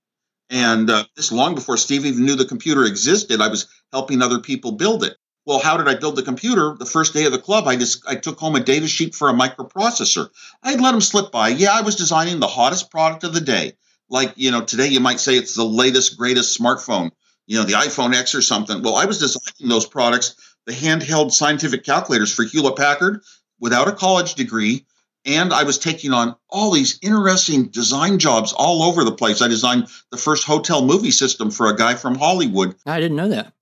And 0.50 0.90
uh, 0.90 1.04
this 1.16 1.32
long 1.32 1.54
before 1.56 1.76
Steve 1.76 2.06
even 2.06 2.24
knew 2.24 2.36
the 2.36 2.44
computer 2.44 2.84
existed, 2.84 3.40
I 3.40 3.48
was 3.48 3.66
helping 3.92 4.22
other 4.22 4.38
people 4.38 4.72
build 4.72 5.02
it. 5.04 5.16
Well, 5.46 5.58
how 5.58 5.76
did 5.76 5.88
I 5.88 5.94
build 5.94 6.16
the 6.16 6.22
computer? 6.22 6.74
The 6.78 6.86
first 6.86 7.12
day 7.12 7.26
of 7.26 7.32
the 7.32 7.38
club, 7.38 7.66
I 7.66 7.76
just 7.76 8.02
I 8.08 8.14
took 8.14 8.38
home 8.38 8.56
a 8.56 8.60
data 8.60 8.88
sheet 8.88 9.14
for 9.14 9.28
a 9.28 9.34
microprocessor. 9.34 10.30
I'd 10.62 10.80
let 10.80 10.92
them 10.92 11.00
slip 11.00 11.30
by. 11.30 11.48
Yeah, 11.48 11.72
I 11.72 11.82
was 11.82 11.96
designing 11.96 12.40
the 12.40 12.46
hottest 12.46 12.90
product 12.90 13.24
of 13.24 13.34
the 13.34 13.40
day. 13.40 13.74
Like, 14.08 14.32
you 14.36 14.50
know, 14.50 14.62
today 14.62 14.88
you 14.88 15.00
might 15.00 15.20
say 15.20 15.36
it's 15.36 15.54
the 15.54 15.64
latest, 15.64 16.16
greatest 16.16 16.58
smartphone, 16.58 17.10
you 17.46 17.58
know, 17.58 17.64
the 17.64 17.74
iPhone 17.74 18.14
X 18.14 18.34
or 18.34 18.42
something. 18.42 18.82
Well, 18.82 18.96
I 18.96 19.04
was 19.04 19.18
designing 19.18 19.68
those 19.68 19.86
products, 19.86 20.34
the 20.66 20.72
handheld 20.72 21.32
scientific 21.32 21.84
calculators 21.84 22.32
for 22.32 22.44
Hewlett 22.44 22.76
Packard 22.76 23.22
without 23.60 23.88
a 23.88 23.92
college 23.92 24.34
degree. 24.34 24.86
And 25.26 25.54
I 25.54 25.62
was 25.62 25.78
taking 25.78 26.12
on 26.12 26.36
all 26.50 26.70
these 26.70 26.98
interesting 27.00 27.68
design 27.68 28.18
jobs 28.18 28.52
all 28.52 28.82
over 28.82 29.04
the 29.04 29.12
place. 29.12 29.40
I 29.40 29.48
designed 29.48 29.88
the 30.10 30.18
first 30.18 30.44
hotel 30.44 30.84
movie 30.84 31.10
system 31.10 31.50
for 31.50 31.68
a 31.68 31.76
guy 31.76 31.94
from 31.94 32.14
Hollywood. 32.14 32.76
I 32.84 33.00
didn't 33.00 33.16
know 33.16 33.28
that. 33.28 33.53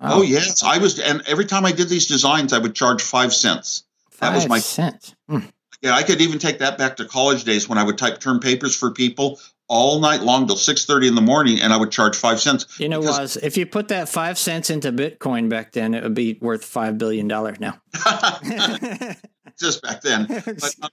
Oh, 0.00 0.22
yes, 0.22 0.62
I 0.62 0.78
was, 0.78 0.98
and 0.98 1.22
every 1.26 1.46
time 1.46 1.64
I 1.64 1.72
did 1.72 1.88
these 1.88 2.06
designs, 2.06 2.52
I 2.52 2.58
would 2.58 2.74
charge 2.74 3.02
five 3.02 3.32
cents. 3.32 3.84
that 4.20 4.34
was 4.34 4.42
Five 4.44 4.48
my- 4.50 4.58
cents. 4.58 5.14
Hmm. 5.28 5.38
Yeah, 5.82 5.94
I 5.94 6.02
could 6.02 6.20
even 6.22 6.38
take 6.38 6.58
that 6.60 6.78
back 6.78 6.96
to 6.96 7.04
college 7.04 7.44
days 7.44 7.68
when 7.68 7.76
I 7.78 7.82
would 7.84 7.98
type 7.98 8.18
term 8.18 8.40
papers 8.40 8.74
for 8.74 8.90
people 8.90 9.38
all 9.68 10.00
night 10.00 10.22
long 10.22 10.46
till 10.46 10.56
six 10.56 10.86
thirty 10.86 11.06
in 11.06 11.14
the 11.14 11.20
morning, 11.20 11.60
and 11.60 11.70
I 11.72 11.76
would 11.76 11.90
charge 11.90 12.16
five 12.16 12.40
cents. 12.40 12.80
You 12.80 12.88
know, 12.88 13.00
was 13.00 13.36
if 13.36 13.56
you 13.58 13.66
put 13.66 13.88
that 13.88 14.08
five 14.08 14.38
cents 14.38 14.70
into 14.70 14.90
Bitcoin 14.90 15.50
back 15.50 15.72
then, 15.72 15.92
it 15.92 16.02
would 16.02 16.14
be 16.14 16.38
worth 16.40 16.64
five 16.64 16.96
billion 16.96 17.28
dollars 17.28 17.58
now. 17.60 17.78
Just 19.58 19.82
back 19.82 20.00
then, 20.02 20.26
but 20.46 20.74
uh, 20.82 20.88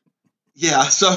yeah. 0.56 0.84
So 0.84 1.16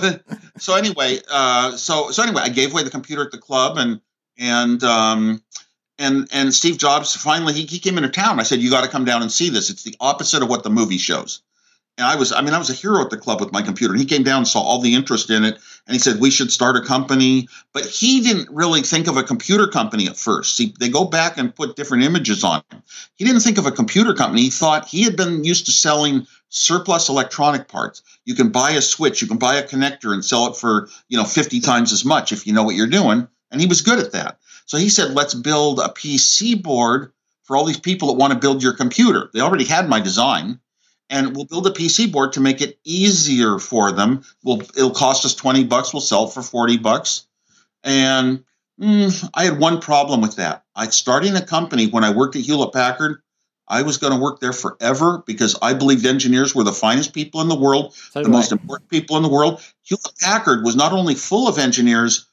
so 0.59 0.75
anyway, 0.75 1.19
uh, 1.31 1.73
so 1.73 2.11
so 2.11 2.23
anyway, 2.23 2.43
I 2.45 2.49
gave 2.49 2.73
away 2.73 2.83
the 2.85 2.90
computer 2.90 3.25
at 3.25 3.31
the 3.33 3.38
club, 3.38 3.78
and 3.78 4.00
and 4.38 4.83
um, 4.85 5.43
and 5.99 6.29
and 6.33 6.55
Steve 6.55 6.79
Jobs 6.79 7.15
finally 7.15 7.53
he, 7.53 7.67
he 7.67 7.79
came 7.79 7.97
into 7.97 8.11
town. 8.11 8.41
I 8.41 8.45
said, 8.45 8.61
"You 8.61 8.71
got 8.71 8.85
to 8.85 8.91
come 8.91 9.05
down 9.05 9.23
and 9.23 9.33
see 9.33 9.49
this. 9.49 9.71
It's 9.71 9.83
the 9.83 9.97
opposite 10.00 10.43
of 10.43 10.49
what 10.49 10.62
the 10.62 10.71
movie 10.71 10.99
shows." 10.99 11.43
And 11.99 12.07
I 12.07 12.17
was, 12.17 12.31
I 12.31 12.43
mean, 12.43 12.53
I 12.53 12.59
was 12.59 12.69
a 12.69 12.75
hero 12.75 13.00
at 13.00 13.09
the 13.09 13.17
club 13.17 13.41
with 13.41 13.53
my 13.53 13.62
computer. 13.62 13.95
And 13.95 14.00
he 14.00 14.07
came 14.07 14.23
down 14.23 14.38
and 14.38 14.49
saw 14.49 14.61
all 14.61 14.81
the 14.81 14.95
interest 14.95 15.31
in 15.31 15.45
it. 15.45 15.55
And 15.87 15.95
he 15.95 15.99
said, 15.99 16.21
we 16.21 16.31
should 16.31 16.53
start 16.53 16.76
a 16.76 16.83
company. 16.83 17.49
But 17.73 17.87
he 17.87 18.21
didn't 18.21 18.50
really 18.50 18.83
think 18.83 19.07
of 19.07 19.17
a 19.17 19.23
computer 19.23 19.67
company 19.67 20.07
at 20.07 20.19
first. 20.19 20.57
See, 20.57 20.75
they 20.79 20.91
go 20.91 21.07
back 21.07 21.38
and 21.38 21.55
put 21.55 21.75
different 21.75 22.05
images 22.05 22.45
on 22.45 22.62
him. 22.71 22.83
He 23.15 23.25
didn't 23.25 23.41
think 23.41 23.57
of 23.57 23.65
a 23.65 23.73
computer 23.73 24.12
company. 24.12 24.43
He 24.43 24.50
thought 24.50 24.87
he 24.87 25.05
had 25.05 25.17
been 25.17 25.43
used 25.43 25.65
to 25.67 25.73
selling 25.73 26.26
surplus 26.50 27.09
electronic 27.09 27.67
parts. 27.67 28.03
You 28.26 28.35
can 28.35 28.50
buy 28.50 28.73
a 28.73 28.83
switch, 28.83 29.23
you 29.23 29.29
can 29.29 29.38
buy 29.38 29.57
a 29.57 29.67
connector 29.67 30.12
and 30.12 30.25
sell 30.25 30.47
it 30.49 30.57
for, 30.57 30.88
you 31.09 31.17
know, 31.17 31.25
50 31.25 31.61
times 31.61 31.93
as 31.93 32.05
much 32.05 32.31
if 32.31 32.47
you 32.47 32.53
know 32.53 32.62
what 32.62 32.75
you're 32.75 32.87
doing. 32.87 33.26
And 33.50 33.61
he 33.61 33.67
was 33.67 33.81
good 33.81 33.99
at 33.99 34.12
that. 34.12 34.38
So 34.66 34.76
he 34.78 34.88
said, 34.88 35.14
let's 35.14 35.35
build 35.35 35.78
a 35.80 35.88
PC 35.88 36.62
board 36.62 37.12
for 37.44 37.56
all 37.56 37.64
these 37.64 37.80
people 37.80 38.08
that 38.08 38.14
want 38.14 38.32
to 38.32 38.38
build 38.38 38.62
your 38.62 38.73
computer. 38.73 39.30
They 39.32 39.40
already 39.40 39.64
had 39.64 39.88
my 39.88 40.00
design 40.00 40.61
and 41.08 41.37
we'll 41.37 41.44
build 41.44 41.66
a 41.66 41.70
PC 41.70 42.11
board 42.11 42.32
to 42.32 42.40
make 42.40 42.61
it 42.61 42.78
easier 42.85 43.58
for 43.58 43.92
them. 43.92 44.25
We'll, 44.42 44.62
it'll 44.62 44.90
cost 44.90 45.25
us 45.25 45.35
20 45.35 45.64
bucks. 45.64 45.92
We'll 45.92 46.00
sell 46.00 46.26
it 46.26 46.32
for 46.32 46.42
40 46.42 46.78
bucks. 46.78 47.26
And 47.85 48.44
mm, 48.80 49.30
I 49.35 49.44
had 49.44 49.61
one 49.61 49.80
problem 49.80 50.20
with 50.20 50.37
that. 50.37 50.64
I 50.75 50.88
starting 50.88 51.37
a 51.37 51.46
company 51.46 51.87
when 51.87 52.02
I 52.02 52.11
worked 52.11 52.35
at 52.37 52.42
Hewlett 52.42 52.73
Packard. 52.73 53.23
I 53.68 53.82
was 53.82 53.96
going 53.99 54.12
to 54.12 54.18
work 54.18 54.40
there 54.40 54.52
forever 54.52 55.25
because 55.26 55.56
I 55.61 55.75
believed 55.75 56.06
engineers 56.06 56.54
were 56.54 56.62
the 56.62 56.73
finest 56.73 57.12
people 57.12 57.40
in 57.40 57.49
the 57.49 57.56
world, 57.56 57.94
So 57.94 58.23
the 58.23 58.28
I. 58.28 58.32
most 58.32 58.52
important 58.52 58.88
people 58.90 59.16
in 59.16 59.25
the 59.25 59.28
world. 59.28 59.61
Hewlett 59.82 60.18
Packard 60.20 60.64
was 60.64 60.76
not 60.76 60.92
only 60.92 61.14
full 61.14 61.49
of 61.49 61.58
engineers, 61.58 62.25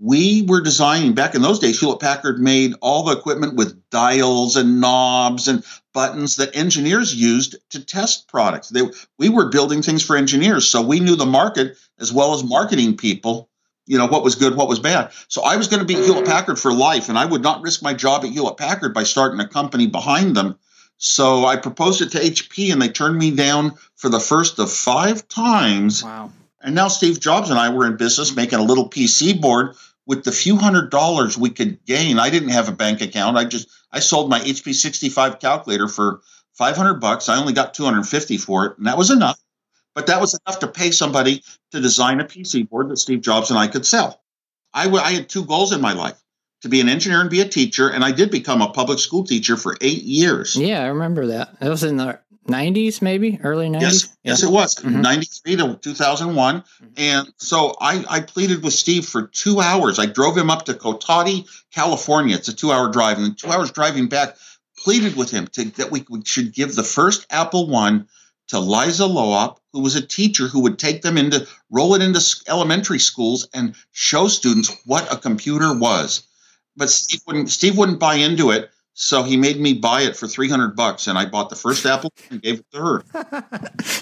we 0.00 0.42
were 0.42 0.62
designing 0.62 1.12
back 1.12 1.34
in 1.34 1.42
those 1.42 1.58
days 1.58 1.78
hewlett 1.78 2.00
packard 2.00 2.40
made 2.40 2.72
all 2.80 3.04
the 3.04 3.16
equipment 3.16 3.54
with 3.54 3.78
dials 3.90 4.56
and 4.56 4.80
knobs 4.80 5.46
and 5.46 5.62
buttons 5.92 6.36
that 6.36 6.56
engineers 6.56 7.14
used 7.14 7.56
to 7.70 7.84
test 7.84 8.28
products. 8.28 8.68
They, 8.68 8.82
we 9.18 9.28
were 9.28 9.50
building 9.50 9.82
things 9.82 10.02
for 10.02 10.16
engineers 10.16 10.66
so 10.66 10.80
we 10.80 11.00
knew 11.00 11.16
the 11.16 11.26
market 11.26 11.76
as 11.98 12.12
well 12.12 12.32
as 12.32 12.42
marketing 12.42 12.96
people 12.96 13.48
you 13.86 13.98
know 13.98 14.06
what 14.06 14.24
was 14.24 14.36
good 14.36 14.56
what 14.56 14.68
was 14.68 14.78
bad. 14.78 15.12
So 15.28 15.42
i 15.42 15.56
was 15.56 15.68
going 15.68 15.80
to 15.80 15.86
be 15.86 15.94
hewlett 15.94 16.26
packard 16.26 16.58
for 16.58 16.72
life 16.72 17.08
and 17.08 17.18
i 17.18 17.26
would 17.26 17.42
not 17.42 17.62
risk 17.62 17.82
my 17.82 17.92
job 17.92 18.24
at 18.24 18.30
hewlett 18.30 18.56
packard 18.56 18.94
by 18.94 19.02
starting 19.02 19.40
a 19.40 19.48
company 19.48 19.86
behind 19.86 20.34
them. 20.34 20.58
So 20.96 21.44
i 21.44 21.56
proposed 21.56 22.00
it 22.00 22.12
to 22.12 22.18
hp 22.18 22.72
and 22.72 22.80
they 22.80 22.88
turned 22.88 23.18
me 23.18 23.32
down 23.32 23.74
for 23.96 24.08
the 24.08 24.20
first 24.20 24.58
of 24.58 24.72
five 24.72 25.28
times. 25.28 26.02
Wow. 26.02 26.32
and 26.62 26.74
now 26.74 26.88
Steve 26.88 27.20
Jobs 27.20 27.50
and 27.50 27.58
I 27.58 27.68
were 27.68 27.86
in 27.86 27.96
business 27.96 28.34
making 28.34 28.60
a 28.60 28.62
little 28.62 28.88
PC 28.88 29.38
board 29.38 29.74
with 30.06 30.24
the 30.24 30.32
few 30.32 30.56
hundred 30.56 30.90
dollars 30.90 31.38
we 31.38 31.50
could 31.50 31.84
gain. 31.84 32.18
I 32.18 32.30
didn't 32.30 32.50
have 32.50 32.68
a 32.68 32.72
bank 32.72 33.00
account. 33.00 33.36
I 33.36 33.44
just 33.44 33.68
I 33.92 34.00
sold 34.00 34.30
my 34.30 34.40
HP 34.40 34.74
65 34.74 35.38
calculator 35.38 35.88
for 35.88 36.20
500 36.54 36.94
bucks. 36.94 37.28
I 37.28 37.38
only 37.38 37.52
got 37.52 37.74
250 37.74 38.36
for 38.38 38.66
it, 38.66 38.78
and 38.78 38.86
that 38.86 38.98
was 38.98 39.10
enough. 39.10 39.38
But 39.94 40.06
that 40.06 40.20
was 40.20 40.38
enough 40.46 40.60
to 40.60 40.68
pay 40.68 40.90
somebody 40.90 41.42
to 41.72 41.80
design 41.80 42.20
a 42.20 42.24
PC 42.24 42.68
board 42.68 42.88
that 42.90 42.98
Steve 42.98 43.22
Jobs 43.22 43.50
and 43.50 43.58
I 43.58 43.66
could 43.66 43.84
sell. 43.84 44.22
I, 44.72 44.84
w- 44.84 45.02
I 45.02 45.12
had 45.12 45.28
two 45.28 45.44
goals 45.44 45.72
in 45.72 45.80
my 45.80 45.92
life 45.94 46.22
to 46.62 46.68
be 46.68 46.80
an 46.80 46.88
engineer 46.88 47.20
and 47.20 47.30
be 47.30 47.40
a 47.40 47.48
teacher, 47.48 47.88
and 47.88 48.04
I 48.04 48.12
did 48.12 48.30
become 48.30 48.62
a 48.62 48.70
public 48.70 48.98
school 48.98 49.24
teacher 49.24 49.56
for 49.56 49.76
eight 49.80 50.02
years. 50.02 50.54
Yeah, 50.54 50.82
I 50.82 50.86
remember 50.86 51.26
that. 51.28 51.56
It 51.60 51.68
was 51.68 51.82
in 51.82 51.96
the 51.96 52.20
90s, 52.48 53.02
maybe 53.02 53.38
early 53.42 53.68
90s. 53.68 53.80
Yes, 53.82 54.16
yes, 54.24 54.42
it 54.42 54.50
was 54.50 54.74
Mhm. 54.76 55.02
93 55.02 55.56
to 55.56 55.74
2001. 55.76 56.64
And 56.96 57.28
so 57.36 57.74
I, 57.80 58.04
I 58.08 58.20
pleaded 58.20 58.62
with 58.62 58.72
Steve 58.72 59.04
for 59.06 59.26
two 59.28 59.60
hours. 59.60 59.98
I 59.98 60.06
drove 60.06 60.36
him 60.36 60.50
up 60.50 60.64
to 60.66 60.74
Cotati, 60.74 61.46
California. 61.72 62.34
It's 62.36 62.48
a 62.48 62.52
two 62.54 62.72
hour 62.72 62.90
drive. 62.90 63.18
And 63.18 63.36
two 63.38 63.50
hours 63.50 63.70
driving 63.70 64.08
back, 64.08 64.36
pleaded 64.82 65.16
with 65.16 65.30
him 65.30 65.46
to, 65.48 65.64
that 65.76 65.90
we, 65.90 66.04
we 66.08 66.22
should 66.24 66.52
give 66.54 66.74
the 66.74 66.82
first 66.82 67.26
Apple 67.30 67.68
One 67.68 68.08
to 68.48 68.58
Liza 68.58 69.06
Loop, 69.06 69.58
who 69.72 69.80
was 69.80 69.94
a 69.94 70.00
teacher 70.04 70.48
who 70.48 70.60
would 70.60 70.78
take 70.78 71.02
them 71.02 71.16
into, 71.18 71.46
roll 71.70 71.94
it 71.94 72.02
into 72.02 72.20
elementary 72.48 72.98
schools 72.98 73.46
and 73.54 73.74
show 73.92 74.26
students 74.26 74.74
what 74.86 75.12
a 75.12 75.16
computer 75.16 75.72
was. 75.76 76.22
But 76.76 76.90
Steve 76.90 77.20
wouldn't, 77.26 77.50
Steve 77.50 77.76
wouldn't 77.76 78.00
buy 78.00 78.14
into 78.14 78.50
it. 78.50 78.70
So 78.94 79.22
he 79.22 79.36
made 79.36 79.58
me 79.58 79.72
buy 79.74 80.02
it 80.02 80.16
for 80.16 80.26
300 80.26 80.76
bucks. 80.76 81.06
And 81.06 81.16
I 81.16 81.24
bought 81.26 81.48
the 81.48 81.56
first 81.56 81.86
Apple 81.94 82.12
and 82.30 82.42
gave 82.42 82.60
it 82.60 82.66
to 82.72 82.78
her. 82.80 83.04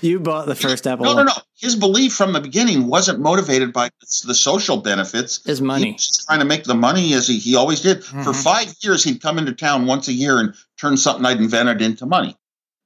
you 0.02 0.18
bought 0.18 0.47
the 0.47 0.54
first 0.54 0.87
Apple 0.87 1.04
No, 1.04 1.14
no, 1.14 1.23
no. 1.25 1.33
His 1.57 1.76
belief 1.76 2.14
from 2.14 2.33
the 2.33 2.40
beginning 2.40 2.87
wasn't 2.88 3.21
motivated 3.21 3.73
by 3.73 3.90
the 4.26 4.35
social 4.35 4.78
benefits. 4.78 5.45
His 5.45 5.61
money. 5.61 5.92
just 5.95 6.26
trying 6.26 6.38
to 6.40 6.45
make 6.45 6.64
the 6.64 6.75
money 6.75 7.14
as 7.14 7.28
he, 7.28 7.38
he 7.38 7.54
always 7.54 7.80
did. 7.80 8.02
For 8.04 8.16
Mhm. 8.16 8.42
five 8.42 8.75
years, 8.80 9.04
he'd 9.04 9.21
come 9.23 9.38
into 9.38 9.52
town 9.52 9.87
once 9.87 10.09
a 10.09 10.12
year 10.12 10.38
and 10.40 10.54
turn 10.80 10.97
something 10.97 11.25
I'd 11.25 11.38
invented 11.38 11.83
into 11.83 12.07
money. 12.07 12.37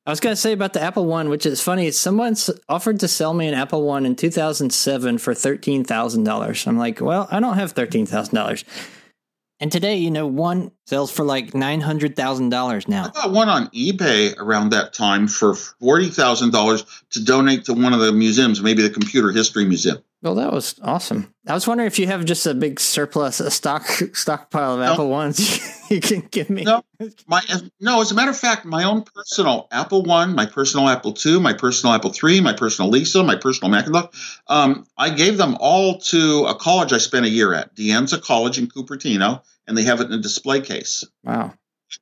I 0.04 0.11
was 0.11 0.18
going 0.18 0.32
to 0.35 0.40
say 0.40 0.52
about 0.52 0.73
the 0.73 0.80
Apple 0.82 1.06
One, 1.06 1.28
which 1.28 1.47
is 1.47 1.61
funny. 1.61 1.88
Someone 1.92 2.35
offered 2.68 2.99
to 3.00 3.06
sell 3.09 3.35
me 3.35 3.47
an 3.47 3.54
Apple 3.54 3.82
One 3.85 4.04
in 4.04 4.16
2007 4.16 5.18
for 5.18 5.32
$13,000. 5.32 6.66
I'm 6.66 6.76
like, 6.76 7.00
well, 7.00 7.28
I 7.30 7.38
don't 7.38 7.54
have 7.54 7.73
$13,000. 7.75 8.64
And 9.62 9.71
today, 9.71 9.95
you 9.95 10.11
know, 10.11 10.26
one 10.26 10.73
sells 10.87 11.12
for 11.12 11.25
like 11.25 11.52
$900,000 11.52 12.88
now. 12.88 13.04
I 13.04 13.09
got 13.11 13.31
one 13.31 13.49
on 13.49 13.69
eBay 13.69 14.37
around 14.37 14.71
that 14.71 14.92
time 14.92 15.28
for 15.28 15.52
$40,000 15.52 17.02
to 17.11 17.25
donate 17.25 17.66
to 17.66 17.73
one 17.73 17.92
of 17.92 18.00
the 18.00 18.11
museums, 18.11 18.61
maybe 18.61 18.83
the 18.83 18.90
Computer 18.90 19.31
History 19.31 19.64
Museum. 19.64 19.99
Well, 20.21 20.35
that 20.35 20.52
was 20.52 20.75
awesome. 20.83 21.33
I 21.47 21.54
was 21.54 21.69
wondering 21.69 21.87
if 21.87 21.99
you 21.99 22.09
have 22.09 22.25
just 22.25 22.45
a 22.47 22.54
big 22.54 22.81
surplus, 22.81 23.40
a 23.40 23.50
stock 23.50 23.85
stockpile 24.14 24.75
of 24.75 24.81
No. 24.81 24.92
Apple 24.92 25.11
Ones 25.11 25.61
you 25.90 26.00
can 26.00 26.21
give 26.31 26.49
me. 26.49 26.62
No. 26.62 26.85
My 27.26 27.42
no, 27.81 28.00
as 28.00 28.12
a 28.12 28.14
matter 28.14 28.31
of 28.31 28.38
fact, 28.38 28.64
my 28.64 28.85
own 28.85 29.02
personal 29.02 29.66
Apple 29.73 30.04
One, 30.04 30.37
my 30.37 30.47
personal 30.47 30.88
Apple 30.88 31.12
Two, 31.12 31.40
my 31.40 31.52
personal 31.52 31.92
Apple 31.92 32.12
Three, 32.12 32.40
my 32.40 32.52
personal 32.52 32.88
Lisa, 32.88 33.25
my 33.25 33.35
personal 33.35 33.73
Macintosh. 33.73 34.14
Um, 34.47 34.87
I 34.97 35.11
gave 35.11 35.38
them 35.38 35.57
all 35.59 35.99
to 35.99 36.45
a 36.47 36.54
college 36.54 36.92
I 36.92 36.99
spent 36.99 37.26
a 37.26 37.28
year 37.28 37.52
at, 37.52 37.75
De 37.75 37.88
Anza 37.88 38.23
College 38.23 38.59
in 38.59 38.69
Cupertino, 38.69 39.42
and 39.66 39.76
they 39.76 39.85
have 39.85 40.00
it 40.00 40.07
in 40.07 40.12
a 40.12 40.19
display 40.19 40.61
case. 40.61 41.04
Wow. 41.25 41.54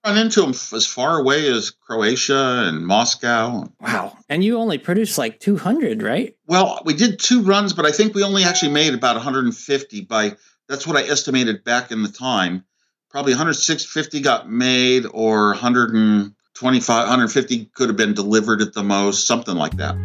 Run 0.07 0.19
into 0.19 0.41
them 0.41 0.51
as 0.51 0.87
far 0.87 1.19
away 1.19 1.49
as 1.49 1.71
Croatia 1.71 2.65
and 2.67 2.87
Moscow. 2.87 3.65
Wow. 3.81 4.17
And 4.29 4.45
you 4.45 4.59
only 4.59 4.79
produced 4.79 5.19
like 5.19 5.41
200, 5.41 6.03
right? 6.03 6.37
Well, 6.47 6.81
we 6.85 6.95
did 6.95 7.19
two 7.19 7.43
runs, 7.43 7.73
but 7.73 7.87
I 7.87 7.91
think 7.91 8.15
we 8.15 8.23
only 8.23 8.45
actually 8.45 8.71
made 8.71 8.95
about 8.95 9.17
150 9.17 10.03
by 10.03 10.37
that's 10.69 10.87
what 10.87 10.97
I 10.97 11.03
estimated 11.03 11.65
back 11.65 11.91
in 11.91 12.05
the 12.05 12.09
time. 12.09 12.65
Probably 13.11 13.33
150 13.33 14.21
got 14.21 14.49
made 14.49 15.07
or 15.13 15.49
125 15.49 16.87
150 16.87 17.65
could 17.75 17.89
have 17.89 17.97
been 17.97 18.15
delivered 18.15 18.63
at 18.63 18.73
the 18.73 18.85
most, 18.85 19.27
something 19.27 19.57
like 19.57 19.77
that. 19.79 19.97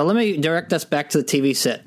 So 0.00 0.06
let 0.06 0.16
me 0.16 0.38
direct 0.38 0.72
us 0.72 0.86
back 0.86 1.10
to 1.10 1.18
the 1.18 1.24
TV 1.24 1.54
set. 1.54 1.84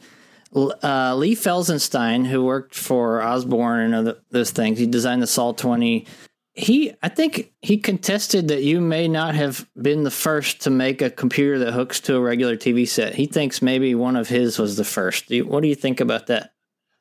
Uh, 0.55 1.15
Lee 1.15 1.35
Felsenstein, 1.35 2.27
who 2.27 2.43
worked 2.43 2.75
for 2.75 3.23
Osborne 3.23 3.91
and 3.91 4.15
those 4.29 4.51
things, 4.51 4.77
he 4.77 4.85
designed 4.85 5.23
the 5.23 5.25
Sol 5.25 5.55
20. 5.55 6.05
He, 6.53 6.93
I 7.01 7.09
think 7.09 7.53
he 7.63 7.79
contested 7.79 8.49
that 8.49 8.61
you 8.61 8.81
may 8.81 9.07
not 9.07 9.33
have 9.33 9.67
been 9.81 10.03
the 10.03 10.11
first 10.11 10.61
to 10.61 10.69
make 10.69 11.01
a 11.01 11.09
computer 11.09 11.57
that 11.57 11.71
hooks 11.71 11.99
to 12.01 12.17
a 12.17 12.21
regular 12.21 12.55
TV 12.55 12.87
set. 12.87 13.15
He 13.15 13.25
thinks 13.25 13.63
maybe 13.63 13.95
one 13.95 14.15
of 14.15 14.29
his 14.29 14.59
was 14.59 14.77
the 14.77 14.85
first. 14.85 15.29
Do 15.29 15.37
you, 15.37 15.47
what 15.47 15.63
do 15.63 15.67
you 15.67 15.73
think 15.73 15.99
about 15.99 16.27
that? 16.27 16.53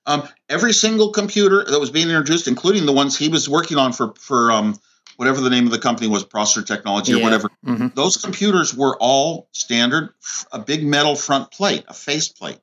Um, 0.07 0.27
every 0.49 0.73
single 0.73 1.13
computer 1.13 1.63
that 1.69 1.79
was 1.79 1.91
being 1.91 2.09
introduced, 2.09 2.49
including 2.49 2.87
the 2.87 2.93
ones 2.95 3.19
he 3.19 3.29
was 3.29 3.51
working 3.51 3.77
on 3.77 3.93
for 3.93 4.15
for 4.17 4.51
um, 4.51 4.81
whatever 5.17 5.41
the 5.41 5.51
name 5.51 5.67
of 5.67 5.73
the 5.73 5.79
company 5.79 6.09
was, 6.09 6.25
Processor 6.25 6.67
Technology 6.67 7.13
or 7.13 7.17
Yeah. 7.19 7.23
whatever, 7.25 7.51
hmm 7.65 7.89
those 7.95 8.17
computers 8.17 8.75
were 8.75 8.97
all 8.99 9.49
standard, 9.53 10.11
a 10.51 10.59
big 10.59 10.85
metal 10.85 11.15
front 11.17 11.51
plate 11.51 11.85
a 11.89 11.95
face 11.95 12.29
plate. 12.29 12.59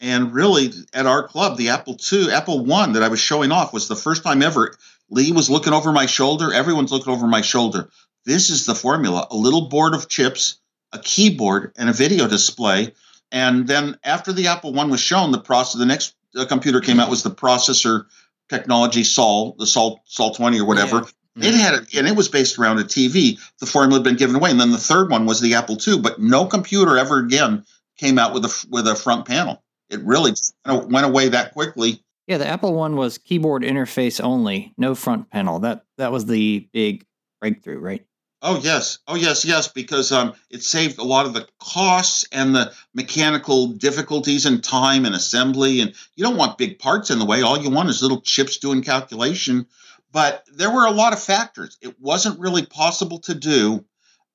And 0.00 0.32
really 0.34 0.72
at 0.92 1.06
our 1.06 1.22
club 1.28 1.56
the 1.56 1.68
apple 1.70 1.96
ii 2.12 2.30
apple 2.30 2.64
one 2.64 2.94
that 2.94 3.02
i 3.04 3.08
was 3.08 3.20
showing 3.20 3.52
off 3.52 3.72
was 3.72 3.86
the 3.86 3.94
first 3.96 4.24
time 4.24 4.42
ever 4.42 4.74
lee 5.10 5.30
was 5.30 5.48
looking 5.48 5.72
over 5.72 5.92
my 5.92 6.06
shoulder 6.06 6.52
everyone's 6.52 6.90
looking 6.90 7.12
over 7.12 7.26
my 7.26 7.40
shoulder. 7.40 7.88
This 8.24 8.50
is 8.50 8.66
the 8.66 8.74
formula 8.74 9.26
a 9.30 9.36
little 9.36 9.68
board 9.68 9.94
of 9.94 10.08
chips 10.08 10.58
a 10.92 10.98
keyboard 10.98 11.72
and 11.76 11.88
a 11.88 11.92
video 11.92 12.26
display. 12.28 12.92
And 13.30 13.66
then 13.66 13.96
after 14.04 14.32
the 14.32 14.48
apple 14.48 14.72
one 14.72 14.90
was 14.90 15.00
shown 15.00 15.30
the 15.30 15.38
process 15.40 15.78
the 15.78 15.86
next 15.86 16.14
uh, 16.36 16.46
computer 16.46 16.80
came 16.80 16.98
out 16.98 17.08
was 17.08 17.22
the 17.22 17.30
processor 17.30 18.06
technology 18.48 19.04
sol 19.04 19.54
the 19.58 19.66
sol 19.66 20.00
sol 20.04 20.34
20 20.34 20.60
or 20.60 20.64
whatever. 20.66 20.96
Yeah. 20.96 21.10
It 21.36 21.54
had, 21.54 21.74
a, 21.74 21.98
and 21.98 22.06
it 22.06 22.16
was 22.16 22.28
based 22.28 22.58
around 22.58 22.78
a 22.78 22.84
TV. 22.84 23.38
The 23.58 23.66
formula 23.66 24.00
had 24.00 24.04
been 24.04 24.16
given 24.16 24.36
away, 24.36 24.50
and 24.50 24.60
then 24.60 24.70
the 24.70 24.78
third 24.78 25.10
one 25.10 25.24
was 25.24 25.40
the 25.40 25.54
Apple 25.54 25.78
II. 25.86 26.00
But 26.00 26.20
no 26.20 26.44
computer 26.46 26.98
ever 26.98 27.18
again 27.18 27.64
came 27.98 28.18
out 28.18 28.34
with 28.34 28.44
a 28.44 28.66
with 28.70 28.86
a 28.86 28.94
front 28.94 29.26
panel. 29.26 29.62
It 29.88 30.00
really 30.00 30.32
went 30.66 31.06
away 31.06 31.28
that 31.28 31.52
quickly. 31.52 32.02
Yeah, 32.26 32.38
the 32.38 32.46
Apple 32.46 32.74
One 32.74 32.96
was 32.96 33.18
keyboard 33.18 33.62
interface 33.62 34.22
only, 34.22 34.72
no 34.76 34.94
front 34.94 35.30
panel. 35.30 35.60
That 35.60 35.84
that 35.98 36.12
was 36.12 36.26
the 36.26 36.68
big 36.72 37.04
breakthrough, 37.40 37.78
right? 37.78 38.04
Oh 38.44 38.58
yes, 38.60 38.98
oh 39.06 39.14
yes, 39.14 39.44
yes, 39.44 39.68
because 39.68 40.10
um, 40.10 40.34
it 40.50 40.64
saved 40.64 40.98
a 40.98 41.04
lot 41.04 41.26
of 41.26 41.32
the 41.32 41.46
costs 41.60 42.26
and 42.32 42.54
the 42.54 42.72
mechanical 42.92 43.68
difficulties 43.68 44.46
and 44.46 44.62
time 44.62 45.04
and 45.04 45.14
assembly. 45.14 45.80
And 45.80 45.94
you 46.16 46.24
don't 46.24 46.36
want 46.36 46.58
big 46.58 46.78
parts 46.78 47.10
in 47.10 47.18
the 47.18 47.24
way. 47.24 47.42
All 47.42 47.56
you 47.56 47.70
want 47.70 47.88
is 47.88 48.02
little 48.02 48.20
chips 48.20 48.58
doing 48.58 48.82
calculation. 48.82 49.66
But 50.12 50.44
there 50.52 50.70
were 50.70 50.86
a 50.86 50.90
lot 50.90 51.14
of 51.14 51.22
factors. 51.22 51.78
It 51.80 51.98
wasn't 51.98 52.38
really 52.38 52.66
possible 52.66 53.18
to 53.20 53.34
do 53.34 53.84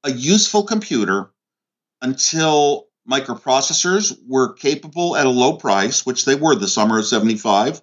a 0.03 0.11
useful 0.11 0.63
computer 0.63 1.31
until 2.01 2.87
microprocessors 3.09 4.17
were 4.27 4.53
capable 4.53 5.15
at 5.15 5.25
a 5.25 5.29
low 5.29 5.53
price, 5.53 6.05
which 6.05 6.25
they 6.25 6.35
were 6.35 6.55
the 6.55 6.67
summer 6.67 6.99
of 6.99 7.05
75, 7.05 7.81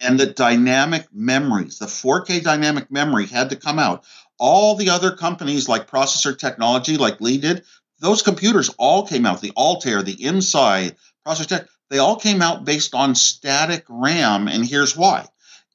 and 0.00 0.18
the 0.18 0.26
dynamic 0.26 1.06
memories, 1.12 1.78
the 1.78 1.86
4K 1.86 2.42
dynamic 2.42 2.90
memory 2.90 3.26
had 3.26 3.50
to 3.50 3.56
come 3.56 3.78
out. 3.78 4.04
All 4.38 4.74
the 4.74 4.90
other 4.90 5.14
companies 5.14 5.68
like 5.68 5.90
Processor 5.90 6.36
Technology, 6.36 6.96
like 6.96 7.20
Lee 7.20 7.38
did, 7.38 7.64
those 8.00 8.22
computers 8.22 8.70
all 8.78 9.06
came 9.06 9.26
out. 9.26 9.40
The 9.40 9.52
Altair, 9.56 10.02
the 10.02 10.16
IMSAI, 10.16 10.96
Processor 11.26 11.46
Tech, 11.46 11.66
they 11.90 11.98
all 11.98 12.16
came 12.16 12.40
out 12.40 12.64
based 12.64 12.94
on 12.94 13.14
static 13.14 13.84
RAM, 13.88 14.48
and 14.48 14.64
here's 14.64 14.96
why. 14.96 15.26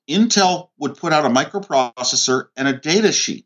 Intel 0.10 0.70
would 0.78 0.98
put 0.98 1.14
out 1.14 1.26
a 1.26 1.30
microprocessor 1.30 2.48
and 2.56 2.68
a 2.68 2.74
data 2.74 3.12
sheet. 3.12 3.46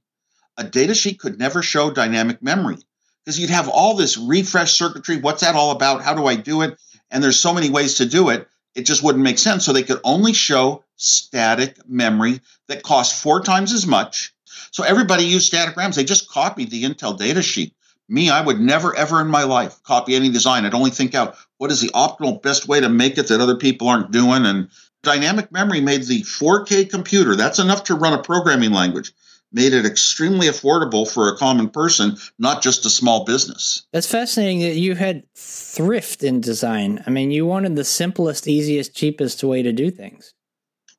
A 0.58 0.63
data 0.63 0.93
sheet 0.93 1.19
could 1.19 1.39
never 1.39 1.62
show 1.62 1.89
dynamic 1.89 2.41
memory 2.41 2.78
because 3.24 3.39
you'd 3.39 3.50
have 3.50 3.69
all 3.69 3.95
this 3.95 4.17
refresh 4.17 4.74
circuitry. 4.74 5.17
What's 5.17 5.41
that 5.41 5.56
all 5.56 5.72
about? 5.72 6.04
How 6.04 6.13
do 6.13 6.26
I 6.26 6.36
do 6.36 6.62
it? 6.62 6.78
and 7.12 7.24
there's 7.24 7.39
so 7.39 7.54
many 7.54 7.69
ways 7.69 7.95
to 7.95 8.06
do 8.06 8.30
it, 8.30 8.48
it 8.76 8.86
just 8.86 9.04
wouldn't 9.04 9.24
make 9.24 9.39
sense. 9.39 9.65
So 9.65 9.74
they 9.74 9.84
could 9.84 10.00
only 10.04 10.34
show 10.34 10.84
static 10.95 11.78
memory 11.88 12.41
that 12.67 12.84
cost 12.84 13.22
four 13.22 13.41
times 13.41 13.74
as 13.74 13.86
much. 13.86 14.34
So 14.72 14.84
everybody 14.84 15.24
used 15.24 15.48
static 15.48 15.76
RAMs. 15.76 15.95
They 15.95 16.04
just 16.04 16.30
copied 16.30 16.69
the 16.69 16.84
Intel 16.84 17.17
data 17.17 17.41
sheet. 17.41 17.74
Me, 18.08 18.30
I 18.30 18.41
would 18.41 18.60
never, 18.60 18.95
ever 18.95 19.22
in 19.22 19.28
my 19.28 19.43
life 19.43 19.82
copy 19.84 20.15
any 20.15 20.30
design. 20.30 20.65
I'd 20.65 20.74
only 20.74 20.89
think 20.89 21.13
out 21.13 21.36
what 21.58 21.72
is 21.72 21.82
the 21.82 21.89
optimal 21.89 22.41
best 22.41 22.67
way 22.67 22.80
to 22.80 22.89
make 22.89 23.17
it 23.17 23.28
that 23.28 23.41
other 23.41 23.56
people 23.56 23.88
aren't 23.88 24.12
doing. 24.12 24.45
And 24.45 24.69
dynamic 25.04 25.52
memory 25.52 25.82
made 25.82 26.04
the 26.04 26.22
4K 26.24 26.90
computer, 26.90 27.36
that's 27.36 27.60
enough 27.60 27.86
to 27.86 27.96
run 27.96 28.14
a 28.14 28.22
programming 28.22 28.72
language, 28.72 29.14
made 29.52 29.74
it 29.74 29.86
extremely 29.86 30.48
affordable 30.48 31.10
for 31.10 31.30
a 31.30 31.38
common 31.38 31.70
person, 31.70 32.18
not 32.38 32.62
just 32.62 32.86
a 32.86 32.90
small 32.90 33.26
business. 33.26 33.88
That's 33.94 34.10
fascinating 34.10 34.60
that 34.60 34.76
you 34.76 34.96
had 34.96 35.24
thrift 35.36 36.24
in 36.24 36.42
design. 36.42 37.04
I 37.06 37.10
mean, 37.10 37.32
you 37.32 37.46
wanted 37.46 37.76
the 37.76 37.84
simplest, 37.84 38.48
easiest, 38.48 38.96
cheapest 38.96 39.44
way 39.44 39.64
to 39.64 39.72
do 39.72 39.90
things. 39.90 40.34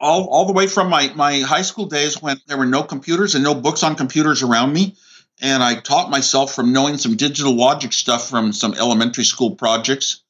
All, 0.01 0.29
all 0.29 0.47
the 0.47 0.55
way 0.55 0.67
from 0.67 0.89
my, 0.89 1.13
my 1.15 1.41
high 1.41 1.63
school 1.63 1.87
days 1.87 2.23
when 2.23 2.41
there 2.47 2.57
were 2.57 2.67
no 2.67 2.83
computers 2.83 3.35
and 3.35 3.45
no 3.45 3.55
books 3.55 3.83
on 3.83 3.97
computers 3.97 4.43
around 4.43 4.73
me. 4.73 4.97
And 5.43 5.63
I 5.63 5.79
taught 5.79 6.11
myself 6.11 6.55
from 6.55 6.73
knowing 6.73 6.99
some 6.99 7.17
digital 7.17 7.55
logic 7.55 7.93
stuff 7.93 8.29
from 8.29 8.53
some 8.53 8.75
elementary 8.75 9.25
school 9.25 9.57
projects. 9.57 10.23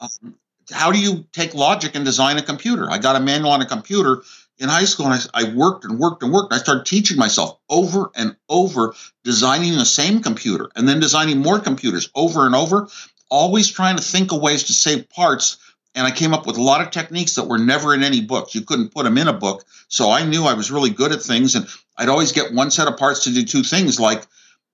Um, 0.00 0.36
how 0.70 0.92
do 0.92 0.98
you 0.98 1.26
take 1.32 1.54
logic 1.54 1.94
and 1.94 2.04
design 2.04 2.38
a 2.38 2.42
computer? 2.42 2.90
I 2.90 2.98
got 2.98 3.16
a 3.16 3.20
manual 3.20 3.50
on 3.50 3.62
a 3.62 3.66
computer 3.66 4.22
in 4.58 4.68
high 4.68 4.84
school 4.84 5.06
and 5.06 5.28
I, 5.34 5.42
I, 5.42 5.54
worked 5.54 5.84
and 5.84 5.98
worked 5.98 6.22
and 6.22 6.32
worked. 6.32 6.52
I 6.52 6.58
started 6.58 6.86
teaching 6.86 7.18
myself 7.18 7.58
over 7.68 8.10
and 8.14 8.36
over, 8.48 8.94
designing 9.22 9.76
the 9.76 9.84
same 9.84 10.22
computer 10.22 10.70
and 10.74 10.88
then 10.88 11.00
designing 11.00 11.38
more 11.38 11.60
computers 11.60 12.08
over 12.14 12.46
and 12.46 12.54
over, 12.54 12.88
always 13.30 13.70
trying 13.70 13.96
to 13.96 14.02
think 14.02 14.32
of 14.32 14.40
ways 14.40 14.64
to 14.64 14.72
save 14.72 15.08
parts. 15.10 15.58
And 15.94 16.06
I 16.06 16.10
came 16.10 16.34
up 16.34 16.46
with 16.46 16.56
a 16.56 16.62
lot 16.62 16.80
of 16.80 16.90
techniques 16.90 17.34
that 17.34 17.48
were 17.48 17.58
never 17.58 17.94
in 17.94 18.02
any 18.02 18.20
books. 18.20 18.54
You 18.54 18.62
couldn't 18.62 18.92
put 18.92 19.04
them 19.04 19.18
in 19.18 19.28
a 19.28 19.32
book. 19.32 19.64
So 19.88 20.10
I 20.10 20.24
knew 20.24 20.44
I 20.44 20.54
was 20.54 20.70
really 20.70 20.90
good 20.90 21.12
at 21.12 21.22
things. 21.22 21.54
And 21.54 21.66
I'd 21.96 22.08
always 22.08 22.32
get 22.32 22.52
one 22.52 22.70
set 22.70 22.88
of 22.88 22.98
parts 22.98 23.24
to 23.24 23.32
do 23.32 23.44
two 23.44 23.62
things. 23.62 23.98
Like, 23.98 24.26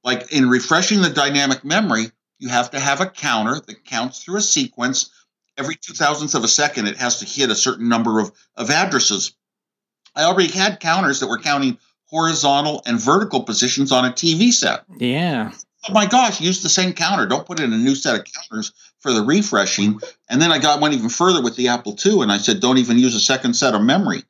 like 0.03 0.33
in 0.33 0.49
refreshing 0.49 1.01
the 1.01 1.11
dynamic 1.11 1.65
memory, 1.65 2.11
you 2.39 2.49
have 2.49 2.73
to 2.73 2.81
have 2.81 3.01
a 3.01 3.07
counter 3.07 3.61
that 3.61 3.85
counts 3.85 4.25
through 4.25 4.39
a 4.39 4.43
sequence 4.43 5.11
every 5.63 5.77
two 5.77 5.95
thousandths 5.95 6.35
of 6.35 6.45
a 6.45 6.49
second, 6.49 6.89
it 6.89 6.97
has 6.97 7.19
to 7.19 7.25
hit 7.25 7.51
a 7.51 7.55
certain 7.55 7.89
number 7.89 8.19
of, 8.19 8.33
of 8.57 8.71
addresses. 8.71 9.35
I 10.15 10.25
already 10.25 10.51
had 10.51 10.81
counters 10.81 11.21
that 11.21 11.29
were 11.29 11.39
counting 11.39 11.79
horizontal 12.07 12.83
and 12.85 13.01
vertical 13.01 13.43
positions 13.45 13.93
on 13.93 14.05
a 14.05 14.11
TV 14.11 14.53
set. 14.53 14.85
Yeah. 14.99 15.53
Oh 15.89 15.93
my 15.93 16.07
gosh, 16.07 16.41
use 16.41 16.63
the 16.63 16.69
same 16.69 16.93
counter. 16.93 17.27
Don't 17.27 17.47
put 17.47 17.59
in 17.59 17.73
a 17.73 17.79
new 17.79 17.95
set 17.95 18.19
of 18.19 18.27
counters 18.27 18.73
for 19.01 19.13
the 19.13 19.23
refreshing. 19.23 19.99
And 20.29 20.41
then 20.41 20.53
I 20.53 20.59
got 20.59 20.81
went 20.81 20.95
even 20.95 21.09
further 21.09 21.43
with 21.43 21.57
the 21.57 21.69
Apple 21.69 21.97
II, 22.05 22.23
and 22.23 22.31
I 22.31 22.39
said, 22.39 22.61
don't 22.61 22.79
even 22.79 22.99
use 22.99 23.15
a 23.15 23.21
second 23.21 23.55
set 23.55 23.75
of 23.75 23.83
memory. 23.83 24.23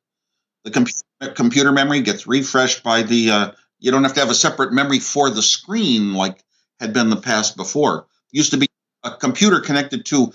The 0.64 0.70
com- 0.70 1.34
computer 1.34 1.72
memory 1.72 2.00
gets 2.02 2.26
refreshed 2.26 2.82
by 2.82 3.02
the. 3.02 3.30
Uh, 3.30 3.50
you 3.80 3.90
don't 3.90 4.04
have 4.04 4.14
to 4.14 4.20
have 4.20 4.30
a 4.30 4.34
separate 4.34 4.72
memory 4.72 5.00
for 5.00 5.28
the 5.28 5.42
screen 5.42 6.14
like 6.14 6.42
had 6.78 6.92
been 6.92 7.10
the 7.10 7.16
past 7.16 7.56
before. 7.56 8.06
Used 8.30 8.52
to 8.52 8.56
be 8.56 8.68
a 9.02 9.10
computer 9.10 9.60
connected 9.60 10.06
to 10.06 10.32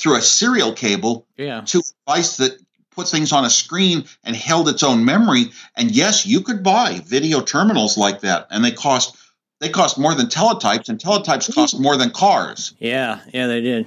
through 0.00 0.16
a 0.16 0.22
serial 0.22 0.72
cable 0.72 1.26
yeah. 1.36 1.60
to 1.60 1.78
a 1.78 1.82
device 2.06 2.38
that 2.38 2.58
put 2.90 3.06
things 3.06 3.32
on 3.32 3.44
a 3.44 3.50
screen 3.50 4.04
and 4.24 4.34
held 4.34 4.68
its 4.68 4.82
own 4.82 5.04
memory. 5.04 5.52
And 5.76 5.90
yes, 5.90 6.26
you 6.26 6.40
could 6.40 6.62
buy 6.62 7.02
video 7.04 7.42
terminals 7.42 7.98
like 7.98 8.20
that, 8.20 8.46
and 8.50 8.64
they 8.64 8.72
cost 8.72 9.16
they 9.60 9.68
cost 9.68 9.98
more 9.98 10.14
than 10.14 10.26
teletypes, 10.26 10.88
and 10.88 10.98
teletypes 10.98 11.54
cost 11.54 11.78
more 11.78 11.96
than 11.98 12.10
cars. 12.10 12.72
Yeah, 12.78 13.20
yeah, 13.32 13.46
they 13.46 13.60
did. 13.60 13.86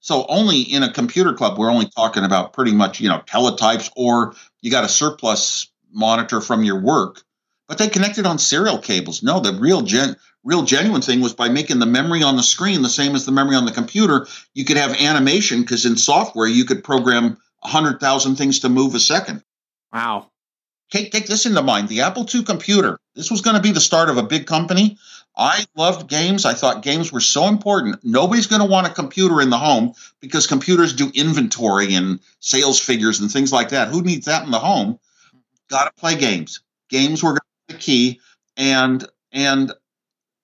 So 0.00 0.24
only 0.28 0.62
in 0.62 0.82
a 0.82 0.92
computer 0.92 1.34
club, 1.34 1.58
we're 1.58 1.70
only 1.70 1.90
talking 1.94 2.24
about 2.24 2.54
pretty 2.54 2.72
much 2.72 3.00
you 3.00 3.08
know 3.08 3.20
teletypes, 3.26 3.90
or 3.96 4.34
you 4.62 4.70
got 4.70 4.84
a 4.84 4.88
surplus 4.88 5.68
monitor 5.92 6.40
from 6.40 6.64
your 6.64 6.80
work. 6.80 7.22
But 7.68 7.78
they 7.78 7.88
connected 7.88 8.26
on 8.26 8.38
serial 8.38 8.78
cables. 8.78 9.22
No, 9.22 9.40
the 9.40 9.52
real 9.54 9.82
gen 9.82 10.16
real 10.44 10.62
genuine 10.62 11.02
thing 11.02 11.20
was 11.20 11.34
by 11.34 11.48
making 11.48 11.78
the 11.78 11.86
memory 11.86 12.22
on 12.22 12.36
the 12.36 12.42
screen 12.42 12.82
the 12.82 12.88
same 12.88 13.14
as 13.14 13.24
the 13.24 13.32
memory 13.32 13.56
on 13.56 13.64
the 13.64 13.72
computer. 13.72 14.26
You 14.52 14.64
could 14.64 14.76
have 14.76 15.00
animation 15.00 15.62
because 15.62 15.86
in 15.86 15.96
software 15.96 16.46
you 16.46 16.64
could 16.64 16.84
program 16.84 17.38
100,000 17.60 18.36
things 18.36 18.60
to 18.60 18.68
move 18.68 18.94
a 18.94 19.00
second. 19.00 19.42
Wow. 19.92 20.30
Take, 20.90 21.10
take 21.12 21.26
this 21.26 21.46
into 21.46 21.62
mind. 21.62 21.88
The 21.88 22.02
Apple 22.02 22.26
II 22.32 22.44
computer, 22.44 22.98
this 23.14 23.30
was 23.30 23.40
going 23.40 23.56
to 23.56 23.62
be 23.62 23.72
the 23.72 23.80
start 23.80 24.10
of 24.10 24.18
a 24.18 24.22
big 24.22 24.46
company. 24.46 24.98
I 25.36 25.64
loved 25.74 26.08
games. 26.08 26.44
I 26.44 26.54
thought 26.54 26.82
games 26.82 27.10
were 27.10 27.20
so 27.20 27.48
important. 27.48 28.04
Nobody's 28.04 28.46
going 28.46 28.62
to 28.62 28.68
want 28.68 28.86
a 28.86 28.90
computer 28.90 29.40
in 29.40 29.50
the 29.50 29.58
home 29.58 29.94
because 30.20 30.46
computers 30.46 30.92
do 30.92 31.10
inventory 31.12 31.94
and 31.94 32.20
sales 32.38 32.78
figures 32.78 33.18
and 33.18 33.30
things 33.30 33.52
like 33.52 33.70
that. 33.70 33.88
Who 33.88 34.02
needs 34.02 34.26
that 34.26 34.44
in 34.44 34.52
the 34.52 34.60
home? 34.60 35.00
Got 35.68 35.86
to 35.86 36.00
play 36.00 36.16
games. 36.16 36.60
Games 36.88 37.22
were 37.22 37.38
the 37.66 37.74
key. 37.74 38.20
And 38.56 39.04
and 39.32 39.72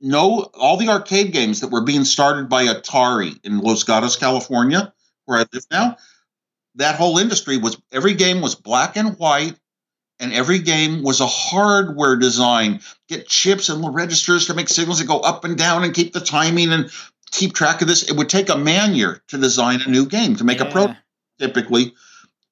no, 0.00 0.50
all 0.54 0.76
the 0.76 0.88
arcade 0.88 1.32
games 1.32 1.60
that 1.60 1.68
were 1.68 1.82
being 1.82 2.04
started 2.04 2.48
by 2.48 2.66
Atari 2.66 3.38
in 3.44 3.60
Los 3.60 3.84
Gatos, 3.84 4.16
California, 4.16 4.92
where 5.26 5.38
I 5.38 5.46
live 5.52 5.66
now, 5.70 5.96
that 6.76 6.96
whole 6.96 7.18
industry 7.18 7.58
was 7.58 7.80
every 7.92 8.14
game 8.14 8.40
was 8.40 8.54
black 8.54 8.96
and 8.96 9.18
white, 9.18 9.56
and 10.18 10.32
every 10.32 10.58
game 10.58 11.02
was 11.02 11.20
a 11.20 11.26
hardware 11.26 12.16
design. 12.16 12.80
Get 13.08 13.26
chips 13.26 13.68
and 13.68 13.94
registers 13.94 14.46
to 14.46 14.54
make 14.54 14.68
signals 14.68 14.98
that 14.98 15.08
go 15.08 15.20
up 15.20 15.44
and 15.44 15.56
down 15.56 15.84
and 15.84 15.94
keep 15.94 16.12
the 16.12 16.20
timing 16.20 16.72
and 16.72 16.90
keep 17.30 17.54
track 17.54 17.82
of 17.82 17.88
this. 17.88 18.08
It 18.08 18.16
would 18.16 18.28
take 18.28 18.48
a 18.48 18.56
man 18.56 18.94
year 18.94 19.22
to 19.28 19.38
design 19.38 19.80
a 19.82 19.90
new 19.90 20.06
game 20.06 20.36
to 20.36 20.44
make 20.44 20.60
yeah. 20.60 20.68
a 20.68 20.70
pro 20.70 20.94
typically. 21.38 21.94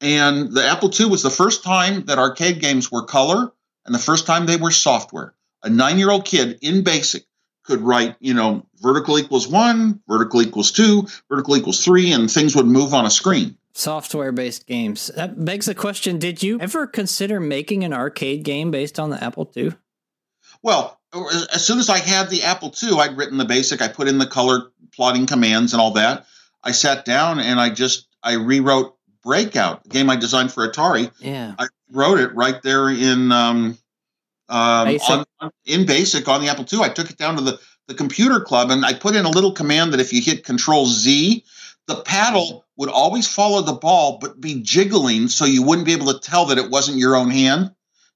And 0.01 0.53
the 0.53 0.65
Apple 0.65 0.91
II 0.99 1.07
was 1.07 1.23
the 1.23 1.31
first 1.31 1.63
time 1.63 2.05
that 2.07 2.19
arcade 2.19 2.61
games 2.61 2.91
were 2.91 3.05
color 3.05 3.53
and 3.85 3.95
the 3.95 3.99
first 3.99 4.27
time 4.27 4.47
they 4.47 4.57
were 4.57 4.71
software. 4.71 5.35
A 5.63 5.69
nine 5.69 5.99
year 5.99 6.11
old 6.11 6.25
kid 6.25 6.59
in 6.63 6.85
BASIC 6.85 7.25
could 7.69 7.83
write, 7.83 8.17
you 8.19 8.33
know, 8.33 8.65
vertical 8.81 9.19
equals 9.19 9.47
one, 9.47 10.01
vertical 10.09 10.41
equals 10.41 10.73
two, 10.73 11.07
vertical 11.29 11.55
equals 11.55 11.85
three, 11.85 12.13
and 12.13 12.31
things 12.31 12.57
would 12.57 12.67
move 12.67 12.95
on 12.95 13.05
a 13.05 13.11
screen. 13.11 13.59
Software 13.75 14.33
based 14.33 14.67
games. 14.67 15.09
That 15.09 15.45
begs 15.45 15.67
the 15.67 15.75
question 15.75 16.19
Did 16.19 16.43
you 16.43 16.59
ever 16.61 16.87
consider 16.87 17.39
making 17.39 17.85
an 17.85 17.93
arcade 17.93 18.43
game 18.43 18.71
based 18.71 18.99
on 18.99 19.11
the 19.11 19.23
Apple 19.23 19.53
II? 19.55 19.75
Well, 20.63 20.99
as 21.53 21.65
soon 21.65 21.79
as 21.79 21.91
I 21.91 21.99
had 21.99 22.31
the 22.31 22.43
Apple 22.43 22.75
II, 22.83 22.99
I'd 22.99 23.19
written 23.19 23.37
the 23.37 23.45
basic, 23.45 23.83
I 23.83 23.89
put 23.89 24.09
in 24.09 24.19
the 24.19 24.27
color 24.27 24.73
plotting 24.95 25.27
commands 25.27 25.75
and 25.75 25.81
all 25.81 25.93
that. 25.93 26.25
I 26.65 26.73
sat 26.73 27.05
down 27.05 27.39
and 27.39 27.61
I 27.61 27.69
just 27.71 28.09
I 28.23 28.33
rewrote 28.33 28.97
Breakout, 29.23 29.83
the 29.83 29.91
game 29.91 30.09
I 30.09 30.17
designed 30.17 30.53
for 30.53 30.67
Atari. 30.67 31.13
Yeah. 31.21 31.55
I 31.59 31.67
wrote 31.93 32.19
it 32.19 32.35
right 32.35 32.61
there 32.63 32.89
in 32.89 33.31
um, 33.31 33.77
um, 34.49 34.87
basic. 34.87 35.11
On, 35.11 35.25
on, 35.41 35.51
in 35.65 35.87
BASIC 35.87 36.27
on 36.29 36.41
the 36.41 36.49
Apple 36.49 36.67
II. 36.71 36.81
I 36.83 36.89
took 36.89 37.11
it 37.11 37.19
down 37.19 37.37
to 37.37 37.43
the, 37.43 37.61
the 37.87 37.95
computer 37.95 38.41
club 38.41 38.71
and 38.71 38.85
I 38.85 38.95
put 38.95 39.17
in 39.17 39.25
a 39.25 39.31
little 39.31 39.53
command 39.53 39.93
that 39.93 40.01
if 40.01 40.13
you 40.13 40.21
hit 40.21 40.45
Control 40.45 40.87
Z, 40.87 41.45
the 41.87 41.97
paddle 42.03 42.67
would 42.77 42.91
always 42.91 43.27
follow 43.27 43.63
the 43.63 43.73
ball 43.73 44.19
but 44.21 44.41
be 44.41 44.63
jiggling 44.63 45.29
so 45.29 45.45
you 45.45 45.63
wouldn't 45.63 45.87
be 45.87 45.93
able 45.93 46.13
to 46.13 46.21
tell 46.21 46.47
that 46.47 46.59
it 46.59 46.71
wasn't 46.71 46.99
your 46.99 47.17
own 47.17 47.31
hand. 47.31 47.73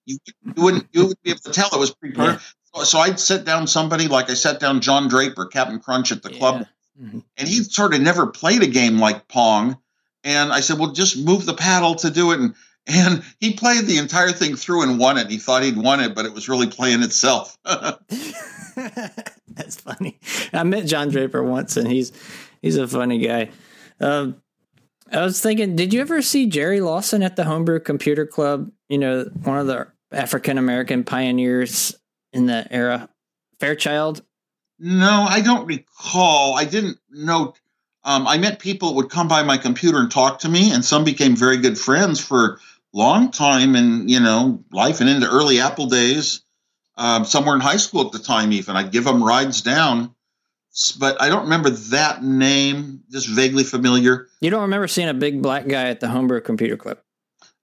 You, 0.06 0.18
you 0.26 0.62
wouldn't 0.62 0.88
you 0.92 1.06
would 1.06 1.22
be 1.22 1.30
able 1.30 1.40
to 1.40 1.52
tell 1.52 1.68
it 1.72 1.78
was 1.78 1.94
pre 1.94 2.12
yeah. 2.14 2.38
so, 2.74 2.82
so, 2.84 2.98
I'd 2.98 3.20
sit 3.20 3.44
down 3.44 3.68
somebody 3.68 4.08
like 4.08 4.28
I 4.28 4.34
sat 4.34 4.58
down 4.58 4.80
John 4.80 5.06
Draper, 5.08 5.46
Captain 5.46 5.78
Crunch 5.78 6.10
at 6.10 6.24
the 6.24 6.32
yeah. 6.32 6.38
club, 6.38 6.66
mm-hmm. 7.00 7.20
and 7.36 7.48
he 7.48 7.62
sort 7.62 7.94
of 7.94 8.00
never 8.00 8.26
played 8.26 8.62
a 8.62 8.66
game 8.66 8.98
like 8.98 9.28
Pong. 9.28 9.78
And 10.24 10.52
I 10.52 10.60
said, 10.60 10.78
well, 10.78 10.92
just 10.92 11.18
move 11.18 11.46
the 11.46 11.54
paddle 11.54 11.94
to 11.96 12.10
do 12.10 12.32
it. 12.32 12.40
And 12.40 12.54
and 12.86 13.22
he 13.38 13.54
played 13.54 13.86
the 13.86 13.98
entire 13.98 14.32
thing 14.32 14.56
through 14.56 14.82
and 14.82 14.98
won 14.98 15.18
it. 15.18 15.30
He 15.30 15.38
thought 15.38 15.62
he'd 15.62 15.76
won 15.76 16.00
it, 16.00 16.14
but 16.14 16.24
it 16.24 16.32
was 16.32 16.48
really 16.48 16.66
playing 16.66 17.02
itself. 17.02 17.56
That's 19.48 19.80
funny. 19.80 20.18
I 20.52 20.62
met 20.64 20.86
John 20.86 21.10
Draper 21.10 21.42
once, 21.42 21.76
and 21.76 21.86
he's 21.86 22.12
he's 22.60 22.76
a 22.76 22.88
funny 22.88 23.18
guy. 23.18 23.50
Um, 24.00 24.42
I 25.12 25.22
was 25.22 25.40
thinking, 25.40 25.76
did 25.76 25.92
you 25.92 26.00
ever 26.00 26.22
see 26.22 26.46
Jerry 26.46 26.80
Lawson 26.80 27.22
at 27.22 27.36
the 27.36 27.44
Homebrew 27.44 27.80
Computer 27.80 28.26
Club? 28.26 28.70
You 28.88 28.98
know, 28.98 29.24
one 29.44 29.58
of 29.58 29.66
the 29.66 29.86
African 30.10 30.58
American 30.58 31.04
pioneers 31.04 31.94
in 32.32 32.46
that 32.46 32.68
era, 32.70 33.08
Fairchild. 33.60 34.22
No, 34.78 35.26
I 35.28 35.40
don't 35.40 35.66
recall. 35.66 36.56
I 36.56 36.64
didn't 36.64 36.98
know 37.10 37.54
um, 38.04 38.26
I 38.26 38.38
met 38.38 38.58
people 38.58 38.88
that 38.88 38.96
would 38.96 39.10
come 39.10 39.28
by 39.28 39.42
my 39.42 39.56
computer 39.56 39.98
and 39.98 40.10
talk 40.10 40.40
to 40.40 40.48
me, 40.48 40.72
and 40.72 40.84
some 40.84 41.04
became 41.04 41.36
very 41.36 41.56
good 41.56 41.78
friends 41.78 42.20
for 42.20 42.58
long 42.92 43.30
time 43.30 43.74
in 43.76 44.08
you 44.08 44.20
know 44.20 44.64
life 44.72 45.00
and 45.00 45.08
into 45.08 45.28
early 45.28 45.60
Apple 45.60 45.86
days. 45.86 46.42
Um, 46.96 47.24
somewhere 47.24 47.54
in 47.54 47.60
high 47.62 47.78
school 47.78 48.04
at 48.04 48.12
the 48.12 48.18
time, 48.18 48.52
even 48.52 48.76
I'd 48.76 48.92
give 48.92 49.04
them 49.04 49.24
rides 49.24 49.62
down, 49.62 50.14
but 50.98 51.20
I 51.22 51.30
don't 51.30 51.44
remember 51.44 51.70
that 51.70 52.22
name. 52.22 53.02
Just 53.10 53.28
vaguely 53.28 53.64
familiar. 53.64 54.28
You 54.40 54.50
don't 54.50 54.62
remember 54.62 54.86
seeing 54.86 55.08
a 55.08 55.14
big 55.14 55.40
black 55.40 55.66
guy 55.66 55.88
at 55.88 56.00
the 56.00 56.08
Homebrew 56.08 56.42
Computer 56.42 56.76
Club? 56.76 56.98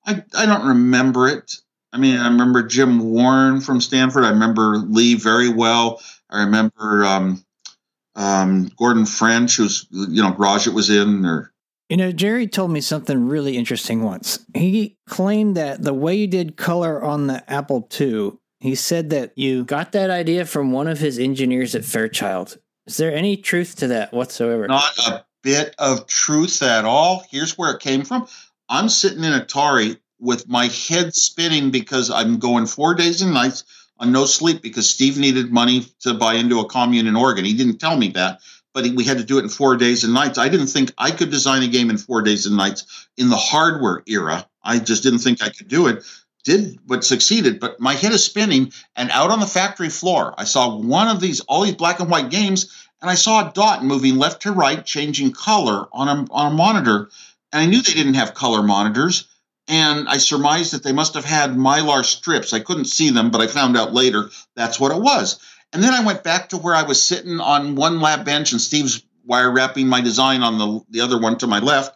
I 0.06 0.24
I 0.36 0.46
don't 0.46 0.68
remember 0.68 1.28
it. 1.28 1.58
I 1.94 1.98
mean, 1.98 2.18
I 2.18 2.28
remember 2.28 2.63
Jim 2.63 3.00
Warren 3.00 3.62
from 3.62 3.82
Stanford. 3.82 4.24
I 4.24 4.30
remember 4.30 4.78
Lee 4.78 5.15
very 5.15 5.50
well. 5.50 6.02
I 6.30 6.44
remember 6.44 7.06
um, 7.06 7.44
um, 8.15 8.72
Gordon 8.78 9.06
French, 9.06 9.58
who's 9.58 9.88
you 9.92 10.22
know 10.22 10.32
Garage 10.32 10.68
it 10.68 10.74
was 10.74 10.89
in, 10.89 11.26
or 11.26 11.52
You 11.89 11.97
know, 11.97 12.12
Jerry 12.12 12.45
told 12.47 12.69
me 12.69 12.82
something 12.82 13.28
really 13.28 13.58
interesting 13.58 14.04
once. 14.04 14.45
He 14.54 14.97
claimed 15.08 15.58
that 15.58 15.82
the 15.82 15.93
way 15.93 16.15
you 16.15 16.28
did 16.28 16.56
color 16.56 17.04
on 17.04 17.25
the 17.25 17.43
Apple 17.52 17.89
II, 17.99 18.34
he 18.60 18.75
said 18.75 19.10
that 19.10 19.36
you 19.36 19.63
got 19.63 19.91
that 19.93 20.12
idea 20.12 20.45
from 20.45 20.71
one 20.71 20.88
of 20.88 20.99
his 20.99 21.17
engineers 21.17 21.73
at 21.73 21.84
Fairchild. 21.84 22.60
Is 22.86 22.97
there 22.97 23.13
any 23.13 23.38
truth 23.38 23.75
to 23.78 23.88
that 23.88 24.13
whatsoever? 24.13 24.67
Not 24.67 24.97
a 24.99 25.25
bit 25.41 25.73
of 25.80 26.06
truth 26.06 26.62
at 26.62 26.86
all. 26.86 27.23
Here's 27.32 27.58
where 27.58 27.71
it 27.71 27.82
came 27.82 28.04
from. 28.04 28.28
I'm 28.69 28.88
sitting 28.88 29.23
in 29.23 29.34
Atari 29.34 29.97
with 30.19 30.47
my 30.47 30.67
head 30.67 31.15
spinning 31.15 31.71
because 31.71 32.12
I'm 32.12 32.38
going 32.38 32.67
four 32.67 32.93
days 32.93 33.23
and 33.23 33.34
nights 33.34 33.63
on 33.97 34.12
no 34.12 34.25
sleep 34.25 34.62
because 34.62 34.88
Steve 34.88 35.17
needed 35.17 35.52
money 35.52 35.86
to 36.02 36.13
buy 36.13 36.36
into 36.36 36.60
a 36.60 36.65
commune 36.65 37.08
in 37.08 37.15
Oregon. 37.15 37.45
He 37.45 37.54
didn't 37.54 37.80
tell 37.80 37.97
me 37.97 38.10
that, 38.10 38.41
but 38.73 38.86
we 38.95 39.03
had 39.03 39.17
to 39.17 39.23
do 39.23 39.38
it 39.39 39.43
in 39.43 39.49
four 39.49 39.75
days 39.77 40.03
and 40.03 40.13
nights. 40.13 40.38
I 40.38 40.49
didn't 40.49 40.67
think 40.67 40.91
I 40.97 41.12
could 41.12 41.32
design 41.32 41.63
a 41.63 41.67
game 41.67 41.89
in 41.89 41.97
four 41.97 42.21
days 42.21 42.45
and 42.45 42.58
nights 42.58 43.08
in 43.17 43.29
the 43.29 43.36
hardware 43.36 44.03
era. 44.08 44.47
I 44.63 44.79
just 44.79 45.03
didn't 45.03 45.19
think 45.19 45.43
I 45.43 45.49
could 45.49 45.67
do 45.67 45.88
it. 45.88 46.03
Did 46.45 46.79
but 46.86 47.03
succeeded, 47.03 47.60
but 47.60 47.79
my 47.79 47.93
head 47.93 48.13
is 48.13 48.23
spinning. 48.23 48.71
And 48.95 49.12
out 49.12 49.29
on 49.32 49.39
the 49.39 49.45
factory 49.45 49.89
floor, 49.89 50.34
I 50.38 50.45
saw 50.45 50.77
one 50.77 51.10
of 51.10 51.19
these 51.19 51.41
all 51.41 51.63
these 51.63 51.75
black 51.75 51.99
and 51.99 52.10
white 52.10 52.29
games, 52.29 52.73
and 53.01 53.10
I 53.10 53.15
saw 53.15 53.47
a 53.47 53.51
dot 53.53 53.84
moving 53.84 54.17
left 54.17 54.43
to 54.43 54.51
right, 54.51 54.86
changing 54.86 55.34
color 55.34 55.88
on 55.91 56.08
a 56.08 56.25
on 56.32 56.53
a 56.53 56.55
monitor. 56.55 57.10
And 57.51 57.62
I 57.62 57.65
knew 57.65 57.82
they 57.82 57.93
didn't 57.93 58.13
have 58.13 58.36
color 58.36 58.63
monitors 58.63 59.27
and 59.69 60.10
I 60.10 60.17
surmised 60.17 60.73
that 60.73 60.84
they 60.84 60.91
must 60.91 61.13
have 61.13 61.25
had 61.25 61.51
mylar 61.51 62.03
strips. 62.03 62.53
I 62.53 62.60
couldn't 62.60 62.86
see 62.86 63.12
them, 63.12 63.29
but 63.29 63.39
I 63.39 63.47
found 63.47 63.77
out 63.77 63.93
later 63.93 64.32
that's 64.55 64.79
what 64.79 64.91
it 64.91 64.99
was. 64.99 65.39
And 65.71 65.84
then 65.84 65.93
I 65.93 66.03
went 66.03 66.23
back 66.23 66.49
to 66.49 66.58
where 66.58 66.75
I 66.75 66.84
was 66.84 67.01
sitting 67.01 67.39
on 67.39 67.75
one 67.75 67.99
lab 67.99 68.25
bench 68.25 68.51
and 68.51 68.62
Steve's 68.62 69.03
wire 69.25 69.51
wrapping 69.51 69.88
my 69.88 70.01
design 70.01 70.41
on 70.41 70.58
the, 70.58 70.82
the 70.89 71.01
other 71.01 71.19
one 71.19 71.38
to 71.38 71.47
my 71.47 71.60
left. 71.60 71.95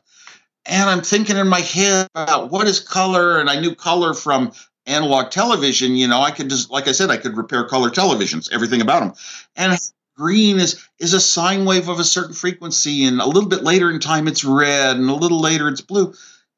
And 0.66 0.90
I'm 0.90 1.02
thinking 1.02 1.38
in 1.38 1.48
my 1.48 1.60
head 1.60 2.08
about 2.16 2.52
what 2.52 2.68
is 2.68 2.80
color, 2.80 3.40
and 3.40 3.50
I 3.50 3.60
knew 3.60 3.76
color 3.76 4.14
from 4.14 4.54
analog 4.86 5.32
television. 5.32 5.96
You 5.96 6.08
know, 6.08 6.22
I 6.22 6.32
could 6.32 6.50
just, 6.50 6.70
like 6.70 6.88
I 6.88 6.94
said, 6.94 7.10
I 7.10 7.18
could 7.18 7.36
repair 7.36 7.66
color 7.66 7.90
televisions, 7.90 8.52
everything 8.52 8.82
about 8.82 9.00
them. 9.02 9.14
And 9.56 9.78
green 10.16 10.60
is 10.60 10.88
is 11.00 11.14
a 11.14 11.20
sine 11.20 11.66
wave 11.66 11.90
of 11.90 12.00
a 12.00 12.04
certain 12.04 12.34
frequency, 12.34 13.06
and 13.06 13.20
a 13.20 13.26
little 13.26 13.50
bit 13.50 13.64
later 13.64 13.90
in 13.90 14.00
time 14.00 14.28
it's 14.28 14.46
red, 14.46 14.96
and 14.96 15.10
a 15.10 15.16
little 15.16 15.42
later 15.42 15.68
it's 15.68 15.82
blue. 15.82 16.14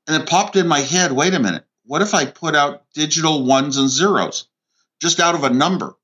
And 0.08 0.22
it 0.22 0.30
popped 0.30 0.56
in 0.56 0.68
my 0.68 0.82
head 0.82 1.12
wait 1.12 1.34
a 1.34 1.40
minute, 1.40 1.66
what 1.86 2.02
if 2.02 2.14
I 2.14 2.26
put 2.26 2.56
out 2.56 2.84
digital 2.94 3.44
ones 3.44 3.78
and 3.78 3.90
zeros 3.90 4.48
just 5.02 5.20
out 5.20 5.36
of 5.36 5.44
a 5.44 5.50
number? 5.50 5.96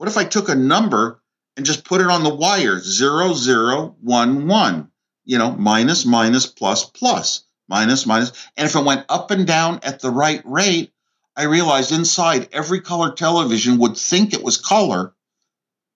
What 0.00 0.08
if 0.08 0.16
I 0.16 0.24
took 0.24 0.48
a 0.48 0.54
number 0.54 1.20
and 1.58 1.66
just 1.66 1.84
put 1.84 2.00
it 2.00 2.06
on 2.06 2.22
the 2.24 2.34
wire 2.34 2.80
zero, 2.80 3.34
zero, 3.34 3.96
one, 4.00 4.46
one, 4.46 4.90
you 5.26 5.36
know, 5.36 5.50
minus, 5.52 6.06
minus, 6.06 6.46
plus, 6.46 6.86
plus, 6.86 7.42
minus, 7.68 8.06
minus. 8.06 8.32
And 8.56 8.66
if 8.66 8.74
it 8.74 8.82
went 8.82 9.04
up 9.10 9.30
and 9.30 9.46
down 9.46 9.78
at 9.82 10.00
the 10.00 10.08
right 10.08 10.40
rate, 10.46 10.90
I 11.36 11.42
realized 11.42 11.92
inside 11.92 12.48
every 12.50 12.80
color 12.80 13.12
television 13.12 13.76
would 13.76 13.94
think 13.98 14.32
it 14.32 14.42
was 14.42 14.56
color, 14.56 15.12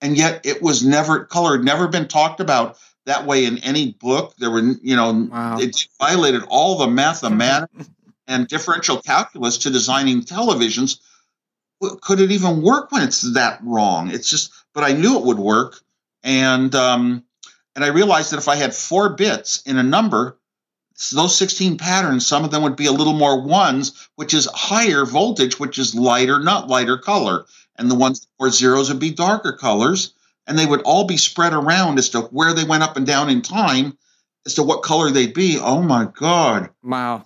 and 0.01 0.15
yet 0.15 0.45
it 0.45 0.61
was 0.61 0.85
never 0.85 1.25
color 1.25 1.57
had 1.57 1.65
never 1.65 1.87
been 1.87 2.07
talked 2.07 2.39
about 2.39 2.77
that 3.07 3.25
way 3.25 3.45
in 3.45 3.57
any 3.57 3.93
book. 3.93 4.35
There 4.37 4.51
were, 4.51 4.61
you 4.83 4.95
know, 4.95 5.29
Wow. 5.31 5.57
it 5.59 5.87
violated 5.99 6.43
all 6.47 6.77
the 6.77 6.87
mathematics 6.91 7.89
and 8.27 8.47
differential 8.47 9.01
calculus 9.01 9.57
to 9.57 9.71
designing 9.71 10.21
televisions. 10.21 10.99
Could 12.01 12.19
it 12.19 12.31
even 12.31 12.61
work 12.61 12.91
when 12.91 13.03
it's 13.03 13.21
that 13.33 13.59
wrong? 13.63 14.09
It's 14.09 14.29
just, 14.29 14.51
but 14.73 14.83
I 14.83 14.93
knew 14.93 15.17
it 15.17 15.25
would 15.25 15.37
work, 15.37 15.81
and 16.23 16.73
um, 16.73 17.23
and 17.75 17.83
I 17.83 17.87
realized 17.87 18.31
that 18.31 18.37
if 18.37 18.47
I 18.47 18.55
had 18.55 18.73
four 18.73 19.09
bits 19.09 19.61
in 19.63 19.77
a 19.77 19.83
number, 19.83 20.39
those 21.11 21.37
16 21.37 21.77
patterns, 21.77 22.25
some 22.25 22.45
of 22.45 22.51
them 22.51 22.63
would 22.63 22.77
be 22.77 22.85
a 22.85 22.91
little 22.91 23.13
more 23.13 23.41
ones, 23.41 24.07
which 24.15 24.33
is 24.33 24.47
higher 24.53 25.05
voltage, 25.05 25.59
which 25.59 25.77
is 25.77 25.93
lighter, 25.93 26.39
not 26.39 26.69
lighter 26.69 26.97
color, 26.97 27.45
and 27.75 27.91
the 27.91 27.95
ones 27.95 28.25
or 28.39 28.49
zeros 28.49 28.89
would 28.89 28.99
be 28.99 29.11
darker 29.11 29.51
colors 29.51 30.13
and 30.47 30.57
they 30.57 30.65
would 30.65 30.81
all 30.81 31.05
be 31.05 31.17
spread 31.17 31.53
around 31.53 31.97
as 31.97 32.09
to 32.09 32.21
where 32.21 32.53
they 32.53 32.63
went 32.63 32.83
up 32.83 32.97
and 32.97 33.05
down 33.05 33.29
in 33.29 33.41
time 33.41 33.97
as 34.45 34.55
to 34.55 34.63
what 34.63 34.83
color 34.83 35.09
they'd 35.09 35.33
be. 35.33 35.57
Oh 35.59 35.81
my 35.81 36.05
God. 36.05 36.69
Wow. 36.83 37.23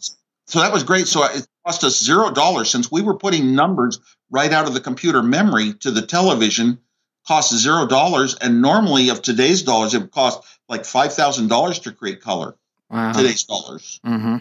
So 0.47 0.59
that 0.59 0.73
was 0.73 0.83
great. 0.83 1.07
So 1.07 1.23
it 1.23 1.47
cost 1.65 1.83
us 1.83 2.03
zero 2.03 2.31
dollars 2.31 2.69
since 2.69 2.91
we 2.91 3.01
were 3.01 3.17
putting 3.17 3.55
numbers 3.55 3.99
right 4.31 4.51
out 4.51 4.67
of 4.67 4.73
the 4.73 4.81
computer 4.81 5.21
memory 5.23 5.73
to 5.75 5.91
the 5.91 6.01
television, 6.01 6.79
cost 7.27 7.53
zero 7.55 7.85
dollars. 7.87 8.35
And 8.35 8.61
normally, 8.61 9.09
of 9.09 9.21
today's 9.21 9.63
dollars, 9.63 9.93
it 9.93 9.99
would 10.01 10.11
cost 10.11 10.41
like 10.67 10.81
$5,000 10.81 11.83
to 11.83 11.91
create 11.91 12.21
color, 12.21 12.55
Wow. 12.89 13.11
today's 13.13 13.43
dollars. 13.43 13.99
hmm 14.03 14.37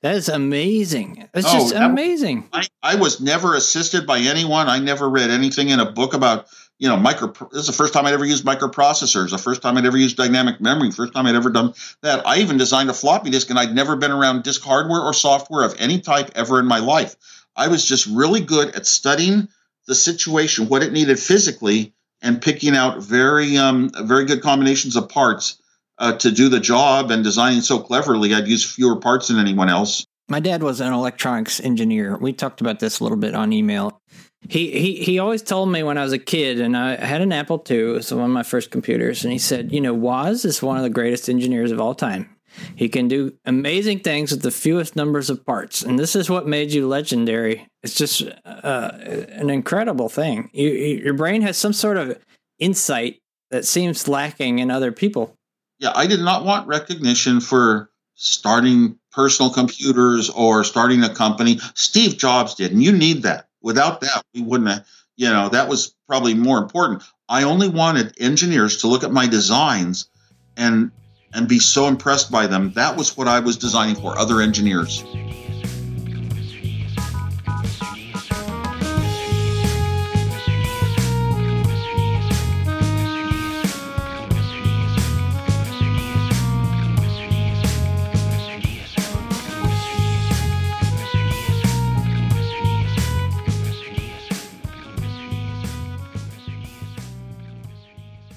That 0.00 0.14
is 0.16 0.28
amazing. 0.28 1.28
It's 1.34 1.46
Oh, 1.46 1.52
just 1.52 1.74
amazing. 1.74 2.48
I, 2.52 2.66
I 2.82 2.94
was 2.96 3.20
never 3.20 3.54
assisted 3.54 4.06
by 4.06 4.18
anyone. 4.20 4.68
I 4.68 4.78
never 4.78 5.08
read 5.08 5.30
anything 5.30 5.68
in 5.68 5.80
a 5.80 5.90
book 5.90 6.14
about, 6.14 6.46
you 6.78 6.88
know, 6.88 6.96
micro. 6.96 7.28
This 7.52 7.60
is 7.62 7.66
the 7.66 7.72
first 7.72 7.92
time 7.92 8.06
I'd 8.06 8.14
ever 8.14 8.24
used 8.24 8.44
microprocessors. 8.44 9.30
The 9.30 9.38
first 9.38 9.62
time 9.62 9.76
I'd 9.76 9.84
ever 9.86 9.96
used 9.98 10.16
dynamic 10.16 10.60
memory. 10.60 10.90
First 10.90 11.12
time 11.12 11.26
I'd 11.26 11.34
ever 11.34 11.50
done 11.50 11.74
that. 12.02 12.26
I 12.26 12.38
even 12.38 12.56
designed 12.56 12.88
a 12.90 12.94
floppy 12.94 13.30
disk, 13.30 13.50
and 13.50 13.58
I'd 13.58 13.74
never 13.74 13.96
been 13.96 14.10
around 14.12 14.42
disk 14.44 14.62
hardware 14.62 15.00
or 15.02 15.12
software 15.12 15.64
of 15.64 15.74
any 15.78 16.00
type 16.00 16.30
ever 16.34 16.58
in 16.58 16.66
my 16.66 16.78
life. 16.78 17.16
I 17.56 17.68
was 17.68 17.84
just 17.84 18.06
really 18.06 18.40
good 18.40 18.74
at 18.74 18.86
studying 18.86 19.48
the 19.86 19.94
situation, 19.94 20.68
what 20.68 20.82
it 20.82 20.92
needed 20.92 21.18
physically, 21.18 21.94
and 22.22 22.40
picking 22.40 22.76
out 22.76 23.02
very, 23.02 23.56
um, 23.56 23.90
very 24.02 24.24
good 24.24 24.42
combinations 24.42 24.96
of 24.96 25.08
parts 25.08 25.60
uh, 25.98 26.16
to 26.18 26.30
do 26.30 26.48
the 26.48 26.60
job. 26.60 27.10
And 27.10 27.24
designing 27.24 27.60
so 27.60 27.78
cleverly, 27.78 28.34
I'd 28.34 28.48
use 28.48 28.64
fewer 28.64 28.96
parts 28.96 29.28
than 29.28 29.38
anyone 29.38 29.68
else. 29.68 30.06
My 30.28 30.40
dad 30.40 30.62
was 30.62 30.80
an 30.80 30.92
electronics 30.92 31.60
engineer. 31.60 32.16
We 32.16 32.32
talked 32.32 32.60
about 32.60 32.80
this 32.80 32.98
a 32.98 33.04
little 33.04 33.18
bit 33.18 33.34
on 33.34 33.52
email. 33.52 34.00
He 34.48 34.70
he 34.78 34.96
he 34.96 35.18
always 35.18 35.42
told 35.42 35.70
me 35.70 35.82
when 35.82 35.98
I 35.98 36.02
was 36.02 36.12
a 36.12 36.18
kid, 36.18 36.60
and 36.60 36.76
I 36.76 36.96
had 36.96 37.20
an 37.20 37.32
Apple 37.32 37.64
II, 37.68 37.78
it 37.78 37.92
was 37.92 38.12
one 38.12 38.24
of 38.24 38.30
my 38.30 38.42
first 38.42 38.70
computers, 38.70 39.24
and 39.24 39.32
he 39.32 39.38
said, 39.38 39.72
you 39.72 39.80
know, 39.80 39.94
Woz 39.94 40.44
is 40.44 40.62
one 40.62 40.76
of 40.76 40.82
the 40.82 40.90
greatest 40.90 41.28
engineers 41.28 41.72
of 41.72 41.80
all 41.80 41.94
time. 41.94 42.35
He 42.74 42.88
can 42.88 43.08
do 43.08 43.34
amazing 43.44 44.00
things 44.00 44.30
with 44.30 44.42
the 44.42 44.50
fewest 44.50 44.96
numbers 44.96 45.30
of 45.30 45.44
parts, 45.44 45.82
and 45.82 45.98
this 45.98 46.16
is 46.16 46.30
what 46.30 46.46
made 46.46 46.72
you 46.72 46.86
legendary. 46.88 47.68
It's 47.82 47.94
just 47.94 48.22
uh, 48.44 48.90
an 48.94 49.50
incredible 49.50 50.08
thing. 50.08 50.50
You, 50.52 50.68
you, 50.68 50.96
your 50.98 51.14
brain 51.14 51.42
has 51.42 51.56
some 51.56 51.72
sort 51.72 51.96
of 51.96 52.18
insight 52.58 53.20
that 53.50 53.64
seems 53.64 54.08
lacking 54.08 54.58
in 54.58 54.70
other 54.70 54.92
people. 54.92 55.34
yeah, 55.78 55.92
I 55.94 56.06
did 56.06 56.20
not 56.20 56.44
want 56.44 56.66
recognition 56.66 57.40
for 57.40 57.90
starting 58.14 58.98
personal 59.12 59.52
computers 59.52 60.30
or 60.30 60.64
starting 60.64 61.02
a 61.04 61.14
company. 61.14 61.58
Steve 61.74 62.16
Jobs 62.16 62.54
did, 62.54 62.72
and 62.72 62.82
you 62.82 62.92
need 62.92 63.22
that. 63.22 63.48
Without 63.62 64.00
that, 64.00 64.22
we 64.34 64.42
wouldn't 64.42 64.70
have, 64.70 64.86
you 65.16 65.28
know, 65.28 65.48
that 65.48 65.68
was 65.68 65.94
probably 66.08 66.34
more 66.34 66.58
important. 66.58 67.02
I 67.28 67.42
only 67.42 67.68
wanted 67.68 68.14
engineers 68.20 68.78
to 68.78 68.88
look 68.88 69.04
at 69.04 69.12
my 69.12 69.26
designs 69.26 70.08
and 70.56 70.90
and 71.36 71.46
be 71.46 71.58
so 71.58 71.86
impressed 71.86 72.30
by 72.30 72.46
them. 72.46 72.72
That 72.72 72.96
was 72.96 73.16
what 73.16 73.28
I 73.28 73.40
was 73.40 73.56
designing 73.56 73.94
for 73.94 74.18
other 74.18 74.40
engineers. 74.40 75.04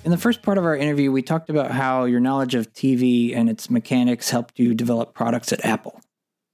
In 0.09 0.11
the 0.11 0.17
first 0.17 0.41
part 0.41 0.57
of 0.57 0.65
our 0.65 0.75
interview, 0.75 1.11
we 1.11 1.21
talked 1.21 1.51
about 1.51 1.69
how 1.69 2.05
your 2.05 2.19
knowledge 2.19 2.55
of 2.55 2.73
TV 2.73 3.37
and 3.37 3.47
its 3.47 3.69
mechanics 3.69 4.31
helped 4.31 4.57
you 4.57 4.73
develop 4.73 5.13
products 5.13 5.53
at 5.53 5.63
Apple. 5.63 6.01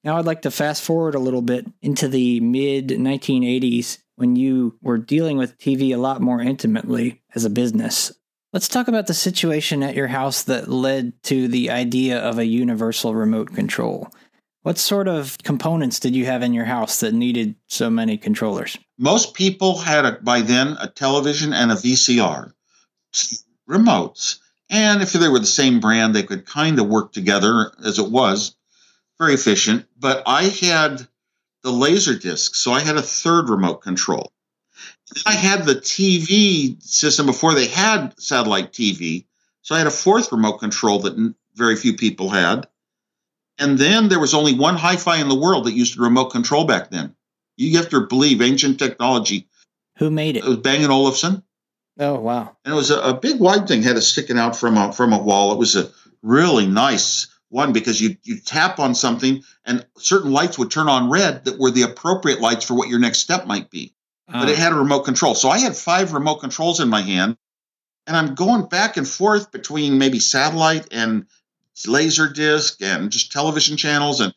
Now, 0.03 0.17
I'd 0.17 0.25
like 0.25 0.41
to 0.41 0.51
fast 0.51 0.83
forward 0.83 1.15
a 1.15 1.19
little 1.19 1.41
bit 1.41 1.65
into 1.81 2.09
the 2.09 2.41
mid 2.41 2.89
1980s 2.89 3.99
when 4.17 4.35
you 4.35 4.77
were 4.81 4.97
dealing 4.97 5.37
with 5.37 5.57
TV 5.57 5.93
a 5.93 5.97
lot 5.97 6.19
more 6.19 6.41
intimately 6.41 7.21
as 7.33 7.45
a 7.45 7.49
business. 7.49 8.11
Let's 8.51 8.67
talk 8.67 8.89
about 8.89 9.07
the 9.07 9.13
situation 9.13 9.83
at 9.83 9.95
your 9.95 10.07
house 10.07 10.43
that 10.43 10.67
led 10.67 11.13
to 11.23 11.47
the 11.47 11.69
idea 11.69 12.19
of 12.19 12.37
a 12.37 12.45
universal 12.45 13.15
remote 13.15 13.53
control. 13.53 14.09
What 14.63 14.77
sort 14.77 15.07
of 15.07 15.37
components 15.43 16.01
did 16.01 16.13
you 16.13 16.25
have 16.25 16.43
in 16.43 16.53
your 16.53 16.65
house 16.65 16.99
that 16.99 17.13
needed 17.13 17.55
so 17.69 17.89
many 17.89 18.17
controllers? 18.17 18.77
Most 18.99 19.33
people 19.33 19.77
had 19.77 20.03
a, 20.03 20.19
by 20.21 20.41
then 20.41 20.75
a 20.81 20.89
television 20.89 21.53
and 21.53 21.71
a 21.71 21.75
VCR, 21.75 22.51
remotes, 23.69 24.39
and 24.69 25.01
if 25.01 25.13
they 25.13 25.27
were 25.27 25.39
the 25.39 25.45
same 25.45 25.79
brand, 25.79 26.15
they 26.15 26.23
could 26.23 26.45
kind 26.45 26.79
of 26.79 26.87
work 26.87 27.11
together 27.11 27.71
as 27.83 27.99
it 27.99 28.09
was, 28.09 28.55
very 29.17 29.33
efficient. 29.33 29.85
But 29.97 30.23
I 30.25 30.43
had 30.43 31.07
the 31.63 31.71
laser 31.71 32.15
disc, 32.15 32.55
so 32.55 32.71
I 32.71 32.81
had 32.81 32.97
a 32.97 33.01
third 33.01 33.49
remote 33.49 33.81
control. 33.81 34.31
I 35.25 35.33
had 35.33 35.65
the 35.65 35.75
TV 35.75 36.81
system 36.81 37.25
before 37.25 37.53
they 37.53 37.67
had 37.67 38.19
satellite 38.19 38.71
TV, 38.71 39.25
so 39.61 39.75
I 39.75 39.79
had 39.79 39.87
a 39.87 39.91
fourth 39.91 40.31
remote 40.31 40.57
control 40.57 40.99
that 40.99 41.33
very 41.55 41.75
few 41.75 41.95
people 41.95 42.29
had. 42.29 42.67
And 43.57 43.77
then 43.77 44.09
there 44.09 44.19
was 44.19 44.33
only 44.33 44.53
one 44.53 44.75
hi-fi 44.75 45.17
in 45.17 45.29
the 45.29 45.35
world 45.35 45.65
that 45.65 45.73
used 45.73 45.97
a 45.97 46.01
remote 46.01 46.29
control 46.29 46.65
back 46.65 46.89
then. 46.89 47.15
You 47.55 47.77
have 47.77 47.89
to 47.89 48.01
believe 48.01 48.41
ancient 48.41 48.79
technology. 48.79 49.47
Who 49.97 50.11
made 50.11 50.35
it? 50.35 50.43
It 50.43 50.47
was 50.49 50.57
Bang 50.57 50.85
& 50.85 50.89
Olufsen. 50.91 51.41
Oh 51.99 52.19
wow. 52.19 52.55
And 52.65 52.73
it 52.73 52.77
was 52.77 52.91
a, 52.91 52.99
a 52.99 53.13
big 53.13 53.39
white 53.39 53.67
thing, 53.67 53.81
had 53.83 53.95
it 53.97 54.01
sticking 54.01 54.37
out 54.37 54.55
from 54.55 54.77
a 54.77 54.91
from 54.91 55.13
a 55.13 55.21
wall. 55.21 55.53
It 55.53 55.59
was 55.59 55.75
a 55.75 55.89
really 56.21 56.67
nice 56.67 57.27
one 57.49 57.71
because 57.73 58.01
you 58.01 58.17
you 58.23 58.39
tap 58.39 58.79
on 58.79 58.95
something 58.95 59.43
and 59.65 59.85
certain 59.97 60.31
lights 60.31 60.57
would 60.57 60.71
turn 60.71 60.89
on 60.89 61.09
red 61.09 61.45
that 61.45 61.59
were 61.59 61.71
the 61.71 61.83
appropriate 61.83 62.41
lights 62.41 62.65
for 62.65 62.73
what 62.73 62.89
your 62.89 62.99
next 62.99 63.19
step 63.19 63.45
might 63.45 63.69
be. 63.69 63.93
But 64.27 64.49
it 64.49 64.57
Ah. 64.57 64.61
had 64.61 64.73
a 64.73 64.75
remote 64.75 65.03
control. 65.03 65.35
So 65.35 65.49
I 65.49 65.59
had 65.59 65.75
five 65.77 66.11
remote 66.11 66.37
controls 66.37 66.79
in 66.79 66.89
my 66.89 67.01
hand, 67.01 67.37
and 68.07 68.17
I'm 68.17 68.33
going 68.35 68.65
back 68.65 68.97
and 68.97 69.07
forth 69.07 69.51
between 69.51 69.97
maybe 69.99 70.19
satellite 70.19 70.87
and 70.91 71.27
laser 71.85 72.27
disc 72.27 72.81
and 72.81 73.11
just 73.11 73.31
television 73.31 73.77
channels 73.77 74.19
and 74.21 74.33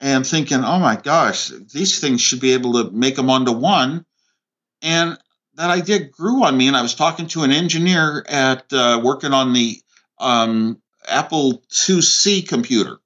and 0.00 0.26
thinking, 0.26 0.64
oh 0.64 0.78
my 0.78 0.96
gosh, 0.96 1.48
these 1.72 2.00
things 2.00 2.20
should 2.20 2.40
be 2.40 2.52
able 2.52 2.72
to 2.74 2.90
make 2.90 3.16
them 3.16 3.30
onto 3.30 3.52
one. 3.52 4.04
And 4.82 5.18
that 5.56 5.70
idea 5.70 6.00
grew 6.00 6.44
on 6.44 6.56
me, 6.56 6.68
and 6.68 6.76
I 6.76 6.82
was 6.82 6.94
talking 6.94 7.26
to 7.28 7.42
an 7.42 7.52
engineer 7.52 8.24
at 8.28 8.72
uh, 8.72 9.00
working 9.02 9.32
on 9.32 9.52
the 9.52 9.80
um, 10.18 10.80
Apple 11.08 11.62
IIc 11.70 12.48
computer. 12.48 12.98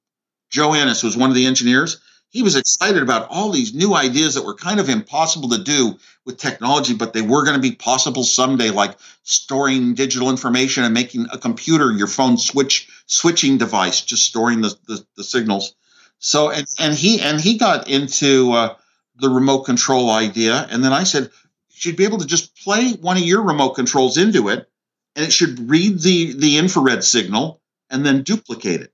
Joe 0.49 0.73
Ennis 0.73 1.03
was 1.03 1.15
one 1.15 1.29
of 1.29 1.35
the 1.35 1.45
engineers. 1.45 2.01
He 2.29 2.43
was 2.43 2.55
excited 2.55 3.03
about 3.03 3.27
all 3.29 3.51
these 3.51 3.73
new 3.73 3.93
ideas 3.93 4.35
that 4.35 4.45
were 4.45 4.55
kind 4.55 4.79
of 4.79 4.89
impossible 4.89 5.49
to 5.49 5.63
do 5.63 5.97
with 6.25 6.37
technology, 6.37 6.93
but 6.93 7.13
they 7.13 7.21
were 7.21 7.43
going 7.43 7.55
to 7.55 7.61
be 7.61 7.75
possible 7.75 8.23
someday, 8.23 8.69
like 8.69 8.97
storing 9.23 9.95
digital 9.95 10.29
information 10.29 10.83
and 10.83 10.93
making 10.93 11.27
a 11.31 11.37
computer 11.37 11.91
your 11.91 12.07
phone 12.07 12.37
switch 12.37 12.87
switching 13.05 13.57
device, 13.57 14.01
just 14.01 14.25
storing 14.25 14.61
the, 14.61 14.75
the, 14.87 15.05
the 15.17 15.23
signals. 15.23 15.73
So 16.19 16.51
and, 16.51 16.67
and 16.79 16.93
he 16.93 17.19
and 17.19 17.39
he 17.39 17.57
got 17.57 17.89
into 17.89 18.51
uh, 18.51 18.75
the 19.15 19.29
remote 19.29 19.63
control 19.63 20.09
idea, 20.09 20.67
and 20.69 20.83
then 20.83 20.93
I 20.93 21.03
said, 21.03 21.31
should 21.81 21.95
be 21.95 22.03
able 22.05 22.19
to 22.19 22.27
just 22.27 22.55
play 22.55 22.91
one 22.93 23.17
of 23.17 23.23
your 23.23 23.41
remote 23.41 23.71
controls 23.71 24.17
into 24.17 24.49
it, 24.49 24.69
and 25.15 25.25
it 25.25 25.33
should 25.33 25.69
read 25.69 25.99
the 25.99 26.33
the 26.33 26.57
infrared 26.57 27.03
signal 27.03 27.61
and 27.89 28.05
then 28.05 28.23
duplicate 28.23 28.81
it. 28.81 28.93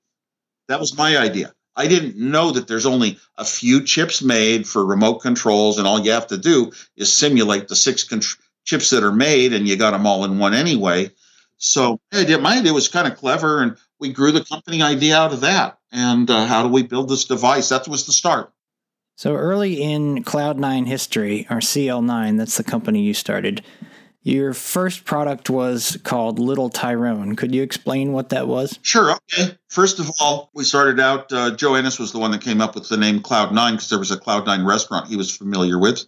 That 0.68 0.80
was 0.80 0.98
my 0.98 1.18
idea. 1.18 1.54
I 1.76 1.88
didn't 1.88 2.18
know 2.18 2.52
that 2.52 2.68
there's 2.68 2.88
only 2.88 3.20
a 3.38 3.46
few 3.46 3.84
chips 3.84 4.24
made 4.24 4.68
for 4.68 4.84
remote 4.84 5.20
controls, 5.20 5.78
and 5.78 5.88
all 5.88 6.00
you 6.00 6.12
have 6.12 6.28
to 6.28 6.38
do 6.38 6.72
is 6.96 7.14
simulate 7.14 7.68
the 7.68 7.76
six 7.76 8.04
con- 8.04 8.22
chips 8.66 8.90
that 8.90 9.04
are 9.04 9.12
made, 9.12 9.54
and 9.54 9.68
you 9.68 9.76
got 9.76 9.92
them 9.92 10.08
all 10.08 10.26
in 10.26 10.40
one 10.40 10.54
anyway. 10.54 11.12
So 11.58 12.00
my 12.12 12.22
idea, 12.22 12.38
my 12.40 12.58
idea 12.58 12.74
was 12.74 12.88
kind 12.88 13.08
of 13.08 13.18
clever, 13.18 13.62
and 13.62 13.78
we 14.00 14.14
grew 14.14 14.32
the 14.32 14.46
company 14.46 14.82
idea 14.82 15.18
out 15.18 15.34
of 15.34 15.42
that. 15.42 15.78
And 15.92 16.30
uh, 16.30 16.46
how 16.46 16.64
do 16.64 16.70
we 16.70 16.84
build 16.84 17.10
this 17.10 17.26
device? 17.26 17.70
That 17.70 17.88
was 17.88 18.06
the 18.06 18.14
start. 18.14 18.52
So 19.18 19.34
early 19.34 19.82
in 19.82 20.24
Cloud9 20.24 20.86
history, 20.86 21.48
or 21.50 21.58
CL9, 21.58 22.38
that's 22.38 22.58
the 22.58 22.64
company 22.64 23.02
you 23.02 23.16
started. 23.16 23.64
Your 24.22 24.54
first 24.54 25.06
product 25.06 25.50
was 25.50 25.98
called 26.04 26.38
Little 26.38 26.70
Tyrone. 26.70 27.36
Could 27.36 27.56
you 27.56 27.64
explain 27.64 28.14
what 28.14 28.30
that 28.30 28.48
was? 28.48 28.78
Sure. 28.84 29.14
Okay. 29.34 29.58
First 29.70 29.98
of 29.98 30.12
all, 30.22 30.52
we 30.54 30.64
started 30.64 31.00
out. 31.00 31.34
Uh, 31.34 31.56
Joe 31.56 31.74
Ennis 31.74 31.98
was 31.98 32.12
the 32.12 32.20
one 32.20 32.30
that 32.30 32.42
came 32.42 32.62
up 32.62 32.76
with 32.76 32.90
the 32.90 32.98
name 32.98 33.20
Cloud 33.24 33.52
Nine 33.52 33.74
because 33.74 33.90
there 33.90 33.98
was 33.98 34.12
a 34.12 34.20
Cloud 34.20 34.46
Nine 34.46 34.64
restaurant 34.64 35.08
he 35.08 35.18
was 35.18 35.36
familiar 35.36 35.80
with, 35.80 36.04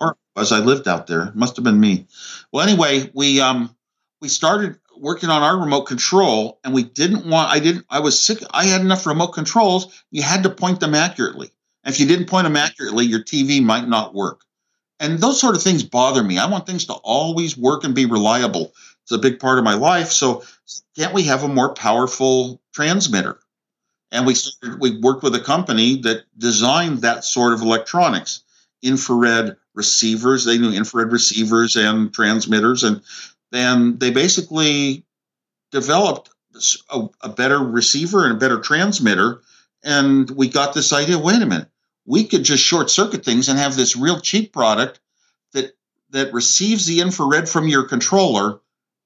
or 0.00 0.16
as 0.34 0.50
I 0.50 0.60
lived 0.60 0.88
out 0.88 1.06
there, 1.06 1.24
it 1.24 1.36
must 1.36 1.56
have 1.56 1.64
been 1.64 1.78
me. 1.78 2.06
Well, 2.50 2.66
anyway, 2.66 3.10
we 3.12 3.42
um 3.42 3.76
we 4.22 4.28
started 4.28 4.78
working 4.96 5.28
on 5.28 5.42
our 5.42 5.58
remote 5.58 5.82
control, 5.82 6.60
and 6.64 6.72
we 6.72 6.82
didn't 6.84 7.26
want. 7.26 7.52
I 7.52 7.58
didn't. 7.58 7.84
I 7.90 8.00
was 8.00 8.18
sick. 8.18 8.38
I 8.52 8.64
had 8.64 8.80
enough 8.80 9.04
remote 9.04 9.32
controls. 9.32 10.02
You 10.10 10.22
had 10.22 10.44
to 10.44 10.50
point 10.50 10.80
them 10.80 10.94
accurately. 10.94 11.50
If 11.84 12.00
you 12.00 12.06
didn't 12.06 12.26
point 12.26 12.44
them 12.44 12.56
accurately, 12.56 13.06
your 13.06 13.20
TV 13.20 13.62
might 13.62 13.88
not 13.88 14.14
work. 14.14 14.42
And 15.00 15.18
those 15.18 15.40
sort 15.40 15.56
of 15.56 15.62
things 15.62 15.82
bother 15.82 16.22
me. 16.22 16.38
I 16.38 16.46
want 16.46 16.66
things 16.66 16.86
to 16.86 16.94
always 16.94 17.56
work 17.56 17.84
and 17.84 17.94
be 17.94 18.06
reliable. 18.06 18.72
It's 19.02 19.12
a 19.12 19.18
big 19.18 19.38
part 19.38 19.58
of 19.58 19.64
my 19.64 19.74
life. 19.74 20.10
So 20.12 20.44
can't 20.96 21.12
we 21.12 21.24
have 21.24 21.42
a 21.42 21.48
more 21.48 21.74
powerful 21.74 22.60
transmitter? 22.72 23.40
And 24.10 24.26
we 24.26 24.34
started, 24.34 24.80
we 24.80 24.98
worked 25.00 25.22
with 25.22 25.34
a 25.34 25.40
company 25.40 25.96
that 26.02 26.24
designed 26.38 27.02
that 27.02 27.24
sort 27.24 27.52
of 27.52 27.60
electronics, 27.60 28.44
infrared 28.82 29.56
receivers. 29.74 30.44
They 30.44 30.56
knew 30.56 30.72
infrared 30.72 31.12
receivers 31.12 31.76
and 31.76 32.14
transmitters, 32.14 32.84
and 32.84 33.02
then 33.50 33.98
they 33.98 34.10
basically 34.10 35.04
developed 35.72 36.30
a, 36.90 37.08
a 37.22 37.28
better 37.28 37.58
receiver 37.58 38.24
and 38.24 38.36
a 38.36 38.38
better 38.38 38.60
transmitter. 38.60 39.42
And 39.82 40.30
we 40.30 40.48
got 40.48 40.74
this 40.74 40.92
idea: 40.92 41.18
wait 41.18 41.42
a 41.42 41.46
minute, 41.46 41.68
we 42.06 42.24
could 42.24 42.44
just 42.44 42.62
short 42.62 42.90
circuit 42.90 43.24
things 43.24 43.48
and 43.48 43.58
have 43.58 43.76
this 43.76 43.96
real 43.96 44.20
cheap 44.20 44.52
product 44.52 45.00
that 45.52 45.76
that 46.10 46.32
receives 46.32 46.86
the 46.86 47.00
infrared 47.00 47.48
from 47.48 47.68
your 47.68 47.84
controller, 47.84 48.60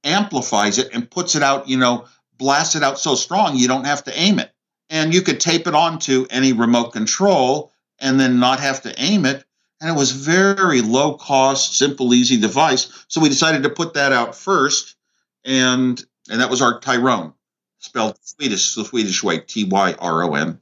amplifies 0.04 0.78
it, 0.78 0.90
and 0.92 1.10
puts 1.10 1.34
it 1.34 1.42
out. 1.42 1.68
You 1.68 1.78
know, 1.78 2.06
blasts 2.36 2.76
it 2.76 2.82
out 2.82 2.98
so 2.98 3.14
strong 3.14 3.56
you 3.56 3.68
don't 3.68 3.86
have 3.86 4.04
to 4.04 4.18
aim 4.18 4.38
it, 4.38 4.52
and 4.90 5.14
you 5.14 5.22
could 5.22 5.40
tape 5.40 5.66
it 5.66 5.74
onto 5.74 6.26
any 6.30 6.52
remote 6.52 6.92
control 6.92 7.72
and 8.00 8.18
then 8.18 8.38
not 8.38 8.60
have 8.60 8.82
to 8.82 8.94
aim 9.00 9.26
it. 9.26 9.44
And 9.80 9.90
it 9.90 9.96
was 9.96 10.10
very 10.10 10.80
low 10.80 11.14
cost, 11.14 11.78
simple, 11.78 12.12
easy 12.12 12.36
device. 12.36 13.04
So 13.06 13.20
we 13.20 13.28
decided 13.28 13.62
to 13.62 13.70
put 13.70 13.94
that 13.94 14.12
out 14.12 14.34
first, 14.34 14.96
and 15.44 16.02
and 16.30 16.40
that 16.40 16.50
was 16.50 16.60
our 16.60 16.80
Tyrone, 16.80 17.32
spelled 17.78 18.18
Swedish, 18.22 18.74
the 18.74 18.84
Swedish 18.84 19.22
way, 19.22 19.38
T 19.38 19.64
Y 19.64 19.94
R 19.98 20.24
O 20.24 20.34
N. 20.34 20.58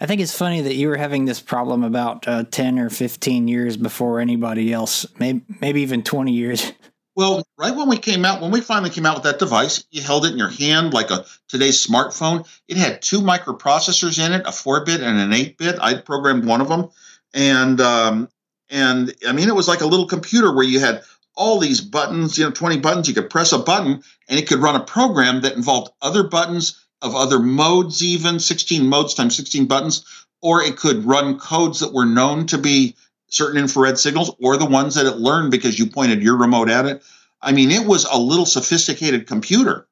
I 0.00 0.06
think 0.06 0.22
it's 0.22 0.36
funny 0.36 0.62
that 0.62 0.74
you 0.74 0.88
were 0.88 0.96
having 0.96 1.26
this 1.26 1.40
problem 1.40 1.84
about 1.84 2.26
uh, 2.26 2.44
10 2.44 2.78
or 2.78 2.88
15 2.88 3.48
years 3.48 3.76
before 3.76 4.18
anybody 4.18 4.72
else, 4.72 5.06
maybe, 5.18 5.42
maybe 5.60 5.82
even 5.82 6.02
20 6.02 6.32
years. 6.32 6.72
Well, 7.16 7.44
right 7.58 7.74
when 7.74 7.88
we 7.88 7.98
came 7.98 8.24
out, 8.24 8.40
when 8.40 8.52
we 8.52 8.60
finally 8.60 8.88
came 8.88 9.04
out 9.04 9.16
with 9.16 9.24
that 9.24 9.40
device, 9.40 9.84
you 9.90 10.00
held 10.00 10.24
it 10.24 10.32
in 10.32 10.38
your 10.38 10.48
hand 10.48 10.94
like 10.94 11.10
a 11.10 11.26
today's 11.48 11.84
smartphone. 11.84 12.48
It 12.68 12.76
had 12.76 13.02
two 13.02 13.20
microprocessors 13.20 14.24
in 14.24 14.32
it, 14.32 14.46
a 14.46 14.52
four 14.52 14.84
bit 14.84 15.02
and 15.02 15.18
an 15.18 15.32
eight 15.32 15.58
bit. 15.58 15.76
I 15.80 15.96
programmed 15.96 16.46
one 16.46 16.60
of 16.60 16.68
them, 16.68 16.88
and 17.34 17.78
um, 17.80 18.28
and 18.70 19.12
I 19.28 19.32
mean 19.32 19.48
it 19.48 19.54
was 19.56 19.68
like 19.68 19.80
a 19.80 19.86
little 19.86 20.06
computer 20.06 20.54
where 20.54 20.64
you 20.64 20.78
had 20.78 21.02
all 21.34 21.58
these 21.58 21.80
buttons, 21.80 22.38
you 22.38 22.44
know, 22.44 22.52
twenty 22.52 22.78
buttons. 22.78 23.08
You 23.08 23.14
could 23.14 23.28
press 23.28 23.52
a 23.52 23.58
button, 23.58 24.02
and 24.28 24.38
it 24.38 24.48
could 24.48 24.60
run 24.60 24.76
a 24.76 24.84
program 24.84 25.42
that 25.42 25.56
involved 25.56 25.92
other 26.00 26.22
buttons 26.22 26.86
of 27.02 27.14
other 27.14 27.38
modes, 27.38 28.02
even 28.02 28.38
sixteen 28.40 28.86
modes 28.86 29.14
times 29.14 29.36
sixteen 29.36 29.66
buttons, 29.66 30.04
or 30.42 30.62
it 30.62 30.76
could 30.76 31.04
run 31.04 31.38
codes 31.38 31.80
that 31.80 31.92
were 31.92 32.06
known 32.06 32.46
to 32.46 32.58
be 32.58 32.94
certain 33.28 33.60
infrared 33.60 33.98
signals 33.98 34.34
or 34.42 34.56
the 34.56 34.66
ones 34.66 34.94
that 34.96 35.06
it 35.06 35.16
learned 35.16 35.50
because 35.50 35.78
you 35.78 35.86
pointed 35.86 36.22
your 36.22 36.36
remote 36.36 36.68
at 36.68 36.86
it. 36.86 37.02
I 37.42 37.52
mean, 37.52 37.70
it 37.70 37.86
was 37.86 38.04
a 38.04 38.18
little 38.18 38.46
sophisticated 38.46 39.26
computer. 39.26 39.86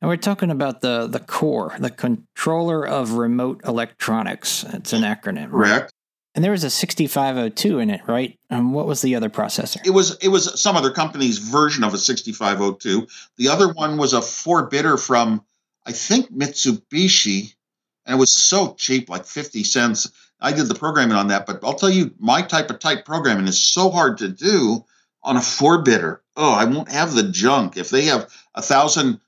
And 0.00 0.08
we're 0.08 0.16
talking 0.16 0.50
about 0.50 0.80
the, 0.80 1.06
the 1.06 1.20
core, 1.20 1.74
the 1.78 1.90
controller 1.90 2.86
of 2.86 3.12
remote 3.12 3.60
electronics. 3.64 4.64
It's 4.64 4.92
an 4.92 5.02
acronym. 5.02 5.48
right? 5.50 5.70
Correct. 5.70 5.92
And 6.34 6.42
there 6.42 6.50
was 6.50 6.64
a 6.64 6.70
6502 6.70 7.78
in 7.78 7.90
it, 7.90 8.00
right? 8.06 8.38
Um, 8.50 8.72
what 8.72 8.86
was 8.86 9.02
the 9.02 9.14
other 9.14 9.28
processor? 9.28 9.84
It 9.84 9.90
was 9.90 10.16
it 10.22 10.28
was 10.28 10.60
some 10.60 10.76
other 10.76 10.90
company's 10.90 11.38
version 11.38 11.84
of 11.84 11.92
a 11.92 11.98
6502. 11.98 13.06
The 13.36 13.48
other 13.48 13.72
one 13.72 13.98
was 13.98 14.12
a 14.14 14.22
four 14.22 14.66
bitter 14.66 14.96
from 14.96 15.44
I 15.84 15.92
think 15.92 16.32
Mitsubishi, 16.32 17.54
and 18.06 18.16
it 18.16 18.18
was 18.18 18.32
so 18.32 18.74
cheap, 18.74 19.08
like 19.08 19.24
50 19.24 19.64
cents. 19.64 20.10
I 20.40 20.52
did 20.52 20.68
the 20.68 20.74
programming 20.74 21.16
on 21.16 21.28
that, 21.28 21.46
but 21.46 21.60
I'll 21.62 21.74
tell 21.74 21.90
you, 21.90 22.12
my 22.18 22.42
type 22.42 22.70
of 22.70 22.78
type 22.78 23.04
programming 23.04 23.46
is 23.46 23.60
so 23.60 23.90
hard 23.90 24.18
to 24.18 24.28
do 24.28 24.84
on 25.22 25.36
a 25.36 25.42
four 25.42 25.82
bitter. 25.82 26.22
Oh, 26.36 26.52
I 26.52 26.64
won't 26.64 26.90
have 26.90 27.14
the 27.14 27.24
junk. 27.24 27.76
If 27.76 27.90
they 27.90 28.06
have 28.06 28.32
a 28.54 28.62
thousand, 28.62 29.20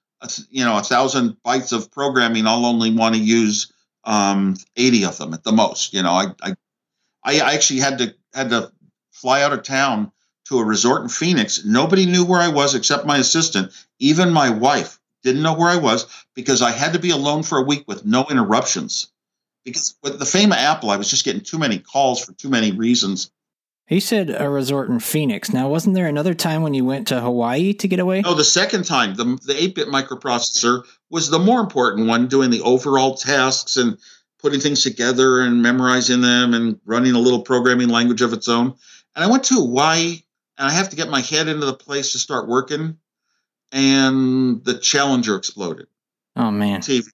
you 0.50 0.64
know, 0.64 0.78
a 0.78 0.82
thousand 0.82 1.36
bytes 1.44 1.72
of 1.72 1.90
programming, 1.90 2.46
I'll 2.46 2.66
only 2.66 2.92
want 2.92 3.14
to 3.14 3.20
use 3.20 3.72
um, 4.04 4.56
80 4.76 5.04
of 5.04 5.18
them 5.18 5.34
at 5.34 5.44
the 5.44 5.52
most. 5.52 5.92
You 5.92 6.02
know, 6.02 6.10
I, 6.10 6.26
I, 6.42 6.54
I 7.22 7.54
actually 7.54 7.80
had 7.80 7.98
to 7.98 8.14
had 8.32 8.50
to 8.50 8.72
fly 9.12 9.42
out 9.42 9.52
of 9.52 9.62
town 9.62 10.10
to 10.46 10.58
a 10.58 10.64
resort 10.64 11.02
in 11.02 11.08
Phoenix. 11.08 11.64
Nobody 11.64 12.06
knew 12.06 12.24
where 12.24 12.40
I 12.40 12.48
was 12.48 12.74
except 12.74 13.06
my 13.06 13.18
assistant. 13.18 13.72
Even 13.98 14.31
my 14.31 14.50
wife 14.50 14.98
didn't 15.25 15.42
know 15.42 15.54
where 15.54 15.70
I 15.70 15.77
was 15.77 16.06
because 16.35 16.62
I 16.62 16.70
had 16.70 16.92
to 16.92 17.00
be 17.00 17.10
alone 17.10 17.42
for 17.42 17.58
a 17.58 17.62
week 17.62 17.85
with 17.88 18.04
no 18.04 18.25
interruptions. 18.31 19.10
Because 19.64 19.96
with 20.02 20.18
the 20.18 20.27
fame 20.27 20.52
of 20.52 20.58
Apple, 20.58 20.90
I 20.90 20.96
was 20.96 21.10
just 21.10 21.25
getting 21.25 21.40
too 21.40 21.58
many 21.58 21.79
calls 21.79 22.22
for 22.22 22.33
too 22.33 22.50
many 22.50 22.70
reasons. 22.70 23.31
You 23.88 24.00
said 24.00 24.31
a 24.31 24.48
resort 24.48 24.88
in 24.88 24.98
Phoenix. 24.98 25.52
Now, 25.52 25.68
wasn't 25.68 25.94
there 25.94 26.06
another 26.06 26.33
time 26.33 26.62
when 26.62 26.72
you 26.72 26.85
went 26.85 27.08
to 27.08 27.20
Hawaii 27.20 27.75
to 27.75 27.88
get 27.88 27.98
away? 27.98 28.22
No, 28.22 28.35
the 28.35 28.44
second 28.44 28.85
time, 28.85 29.14
the 29.14 29.38
the 29.44 29.54
eight 29.62 29.75
bit 29.75 29.88
microprocessor 29.88 30.85
was 31.10 31.29
the 31.29 31.38
more 31.38 31.60
important 31.60 32.06
one, 32.06 32.29
doing 32.29 32.50
the 32.50 32.62
overall 32.62 33.14
tasks 33.14 33.77
and 33.77 33.98
putting 34.38 34.60
things 34.60 34.83
together 34.83 35.40
and 35.40 35.62
memorizing 35.62 36.22
them 36.22 36.54
and 36.54 36.79
running 36.85 37.14
a 37.14 37.18
little 37.18 37.42
programming 37.42 37.88
language 37.88 38.22
of 38.22 38.33
its 38.33 38.48
own. 38.48 38.75
And 39.14 39.25
I 39.25 39.31
went 39.31 39.44
to 39.44 39.54
Hawaii, 39.54 40.22
and 40.58 40.66
I 40.66 40.70
have 40.70 40.90
to 40.90 40.96
get 40.96 41.10
my 41.10 41.20
head 41.20 41.48
into 41.48 41.66
the 41.66 41.75
place 41.75 42.12
to 42.12 42.18
start 42.18 42.48
working, 42.48 42.98
and 43.75 44.64
the 44.64 44.79
Challenger 44.79 45.37
exploded. 45.37 45.88
Oh, 46.37 46.50
man. 46.50 46.81
TV. 46.81 47.08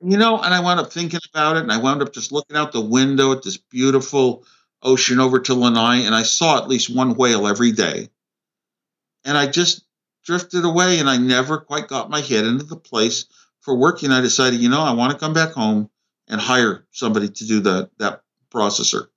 You 0.00 0.16
know, 0.16 0.40
and 0.40 0.52
I 0.52 0.60
wound 0.60 0.80
up 0.80 0.92
thinking 0.92 1.20
about 1.32 1.56
it, 1.56 1.62
and 1.62 1.70
I 1.70 1.76
wound 1.76 2.02
up 2.02 2.12
just 2.12 2.32
looking 2.32 2.56
out 2.56 2.72
the 2.72 2.80
window 2.80 3.32
at 3.32 3.42
this 3.42 3.58
beautiful 3.58 4.44
ocean 4.82 5.20
over 5.20 5.40
to 5.40 5.54
Lanai, 5.54 6.04
and 6.06 6.14
I 6.14 6.22
saw 6.22 6.58
at 6.58 6.68
least 6.68 6.94
one 6.94 7.14
whale 7.14 7.46
every 7.46 7.70
day. 7.72 8.08
And 9.24 9.36
I 9.36 9.46
just 9.46 9.84
drifted 10.24 10.64
away, 10.64 10.98
and 10.98 11.08
I 11.08 11.18
never 11.18 11.58
quite 11.58 11.86
got 11.86 12.10
my 12.10 12.20
head 12.20 12.44
into 12.44 12.64
the 12.64 12.76
place 12.76 13.26
for 13.60 13.76
working. 13.76 14.10
I 14.10 14.22
decided, 14.22 14.60
you 14.60 14.70
know, 14.70 14.80
I 14.80 14.92
want 14.92 15.12
to 15.12 15.18
come 15.18 15.34
back 15.34 15.52
home 15.52 15.90
and 16.28 16.40
hire 16.40 16.86
somebody 16.92 17.28
to 17.28 17.46
do 17.46 17.60
the 17.60 17.90
that 17.98 18.22
processor. 18.50 19.08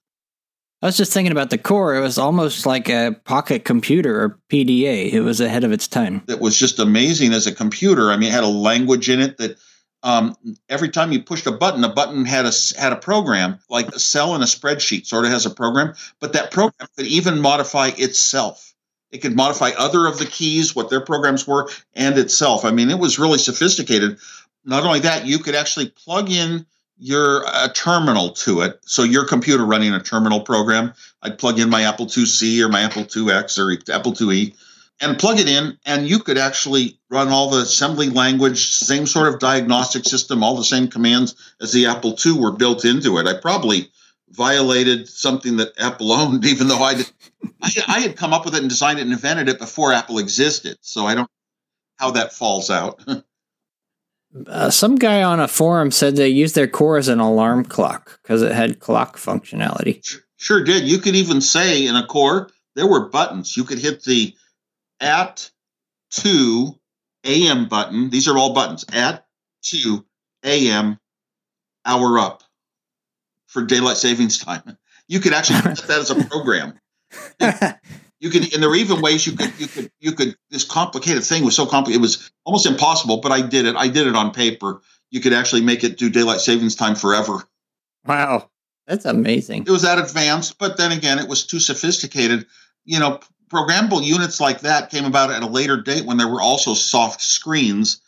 I 0.81 0.85
was 0.85 0.97
just 0.97 1.11
thinking 1.11 1.31
about 1.31 1.49
the 1.49 1.57
core. 1.57 1.95
It 1.95 2.01
was 2.01 2.19
almost 2.19 2.65
like 2.67 2.87
a 2.87 3.19
pocket 3.25 3.65
computer 3.65 4.21
or 4.21 4.39
PDA. 4.49 5.11
It 5.11 5.21
was 5.21 5.41
ahead 5.41 5.63
of 5.63 5.71
its 5.71 5.87
time. 5.87 6.21
It 6.27 6.39
was 6.39 6.57
just 6.57 6.77
amazing 6.77 7.33
as 7.33 7.47
a 7.47 7.55
computer. 7.55 8.11
I 8.11 8.17
mean, 8.17 8.29
it 8.29 8.33
had 8.33 8.43
a 8.43 8.47
language 8.47 9.09
in 9.09 9.19
it 9.19 9.37
that 9.37 9.57
um, 10.03 10.35
every 10.69 10.89
time 10.89 11.11
you 11.11 11.21
pushed 11.21 11.47
a 11.47 11.51
button, 11.51 11.83
a 11.83 11.89
button 11.89 12.25
had 12.25 12.45
a 12.45 12.51
had 12.77 12.93
a 12.93 12.97
program 12.97 13.59
like 13.69 13.87
a 13.87 13.99
cell 13.99 14.35
in 14.35 14.41
a 14.43 14.45
spreadsheet 14.45 15.07
sort 15.07 15.25
of 15.25 15.31
has 15.31 15.47
a 15.47 15.49
program, 15.49 15.95
but 16.19 16.33
that 16.33 16.51
program 16.51 16.87
could 16.95 17.07
even 17.07 17.41
modify 17.41 17.87
itself. 17.97 18.75
It 19.09 19.19
could 19.19 19.35
modify 19.35 19.71
other 19.77 20.05
of 20.05 20.19
the 20.19 20.25
keys, 20.25 20.75
what 20.75 20.89
their 20.91 21.01
programs 21.01 21.47
were, 21.47 21.69
and 21.95 22.17
itself. 22.19 22.65
I 22.65 22.71
mean, 22.71 22.91
it 22.91 22.99
was 22.99 23.17
really 23.17 23.39
sophisticated. 23.39 24.19
Not 24.63 24.83
only 24.83 24.99
that, 24.99 25.25
you 25.25 25.39
could 25.39 25.55
actually 25.55 25.89
plug 25.89 26.29
in 26.29 26.67
your 26.99 27.43
a 27.47 27.69
terminal 27.69 28.31
to 28.31 28.61
it. 28.61 28.79
So 28.85 29.03
your 29.03 29.25
computer 29.25 29.65
running 29.65 29.93
a 29.93 30.01
terminal 30.01 30.41
program, 30.41 30.93
I'd 31.21 31.37
plug 31.37 31.59
in 31.59 31.69
my 31.69 31.83
Apple 31.83 32.07
IIc 32.07 32.61
or 32.63 32.69
my 32.69 32.81
Apple 32.81 33.03
IIX 33.03 33.59
or 33.59 33.93
Apple 33.93 34.13
IIe 34.13 34.55
and 34.99 35.19
plug 35.19 35.39
it 35.39 35.47
in 35.47 35.77
and 35.85 36.07
you 36.07 36.19
could 36.19 36.37
actually 36.37 36.99
run 37.09 37.27
all 37.29 37.49
the 37.49 37.61
assembly 37.61 38.09
language, 38.09 38.67
same 38.69 39.05
sort 39.05 39.27
of 39.27 39.39
diagnostic 39.39 40.05
system, 40.05 40.43
all 40.43 40.55
the 40.55 40.63
same 40.63 40.87
commands 40.87 41.35
as 41.61 41.71
the 41.71 41.85
Apple 41.85 42.17
II 42.25 42.33
were 42.33 42.51
built 42.51 42.83
into 42.85 43.17
it. 43.17 43.27
I 43.27 43.39
probably 43.39 43.89
violated 44.29 45.07
something 45.07 45.57
that 45.57 45.73
Apple 45.79 46.11
owned, 46.11 46.45
even 46.47 46.67
though 46.67 46.81
I, 46.81 46.95
did, 46.95 47.11
I, 47.61 47.71
I 47.87 47.99
had 47.99 48.17
come 48.17 48.33
up 48.33 48.45
with 48.45 48.55
it 48.55 48.61
and 48.61 48.69
designed 48.69 48.99
it 48.99 49.03
and 49.03 49.13
invented 49.13 49.49
it 49.49 49.59
before 49.59 49.93
Apple 49.93 50.17
existed. 50.17 50.77
So 50.81 51.05
I 51.05 51.15
don't 51.15 51.23
know 51.23 51.27
how 51.97 52.11
that 52.11 52.33
falls 52.33 52.69
out. 52.69 53.03
Uh, 54.45 54.69
some 54.69 54.95
guy 54.95 55.23
on 55.23 55.39
a 55.39 55.47
forum 55.47 55.91
said 55.91 56.15
they 56.15 56.27
used 56.27 56.55
their 56.55 56.67
core 56.67 56.97
as 56.97 57.07
an 57.07 57.19
alarm 57.19 57.63
clock 57.63 58.19
because 58.21 58.41
it 58.41 58.51
had 58.51 58.79
clock 58.79 59.17
functionality. 59.17 60.05
Sure 60.35 60.63
did. 60.63 60.83
You 60.83 60.99
could 60.99 61.15
even 61.15 61.41
say 61.41 61.87
in 61.87 61.95
a 61.95 62.05
core, 62.05 62.49
there 62.75 62.87
were 62.87 63.09
buttons. 63.09 63.57
You 63.57 63.63
could 63.63 63.79
hit 63.79 64.03
the 64.03 64.35
at 64.99 65.49
2 66.11 66.75
a.m. 67.23 67.67
button. 67.67 68.09
These 68.09 68.27
are 68.27 68.37
all 68.37 68.53
buttons. 68.53 68.85
At 68.93 69.25
2 69.63 70.05
a.m. 70.43 70.99
hour 71.85 72.19
up 72.19 72.43
for 73.47 73.63
daylight 73.63 73.97
savings 73.97 74.37
time. 74.37 74.77
You 75.07 75.19
could 75.19 75.33
actually 75.33 75.61
put 75.61 75.87
that 75.87 75.99
as 75.99 76.11
a 76.11 76.23
program. 76.29 76.79
you 78.19 78.29
could 78.29 78.53
and 78.53 78.61
there 78.63 78.69
are 78.69 78.75
even 78.75 79.01
ways 79.01 79.25
you 79.27 79.33
could 79.35 79.53
you 79.59 79.67
could 79.67 79.91
you 79.99 80.11
could 80.11 80.35
this 80.49 80.63
complicated 80.63 81.23
thing 81.23 81.43
was 81.45 81.55
so 81.55 81.65
complicated 81.65 81.99
it 81.99 82.01
was 82.01 82.31
almost 82.45 82.65
impossible 82.65 83.17
but 83.17 83.31
i 83.31 83.41
did 83.41 83.65
it 83.65 83.75
i 83.75 83.87
did 83.87 84.07
it 84.07 84.15
on 84.15 84.31
paper. 84.31 84.81
You 85.09 85.21
could 85.21 85.31
actually 85.31 85.61
make 85.61 85.85
it 85.85 85.97
do 85.97 86.09
daylight 86.09 86.41
savings 86.41 86.75
time 86.75 86.95
forever. 86.95 87.41
Wow, 88.05 88.49
that's 88.87 89.05
amazing. 89.05 89.63
it 89.65 89.71
was 89.71 89.83
that 89.83 89.99
advanced 89.99 90.57
but 90.57 90.77
then 90.77 90.91
again 90.91 91.19
it 91.19 91.27
was 91.27 91.45
too 91.45 91.59
sophisticated. 91.59 92.45
You 92.85 92.99
know 92.99 93.19
programmable 93.49 94.03
units 94.03 94.41
like 94.41 94.61
that 94.61 94.89
came 94.89 95.05
about 95.05 95.31
at 95.31 95.43
a 95.43 95.47
later 95.47 95.81
date 95.81 96.05
when 96.05 96.17
there 96.17 96.27
were 96.27 96.41
also 96.41 96.73
soft 96.73 97.21
screens 97.21 98.01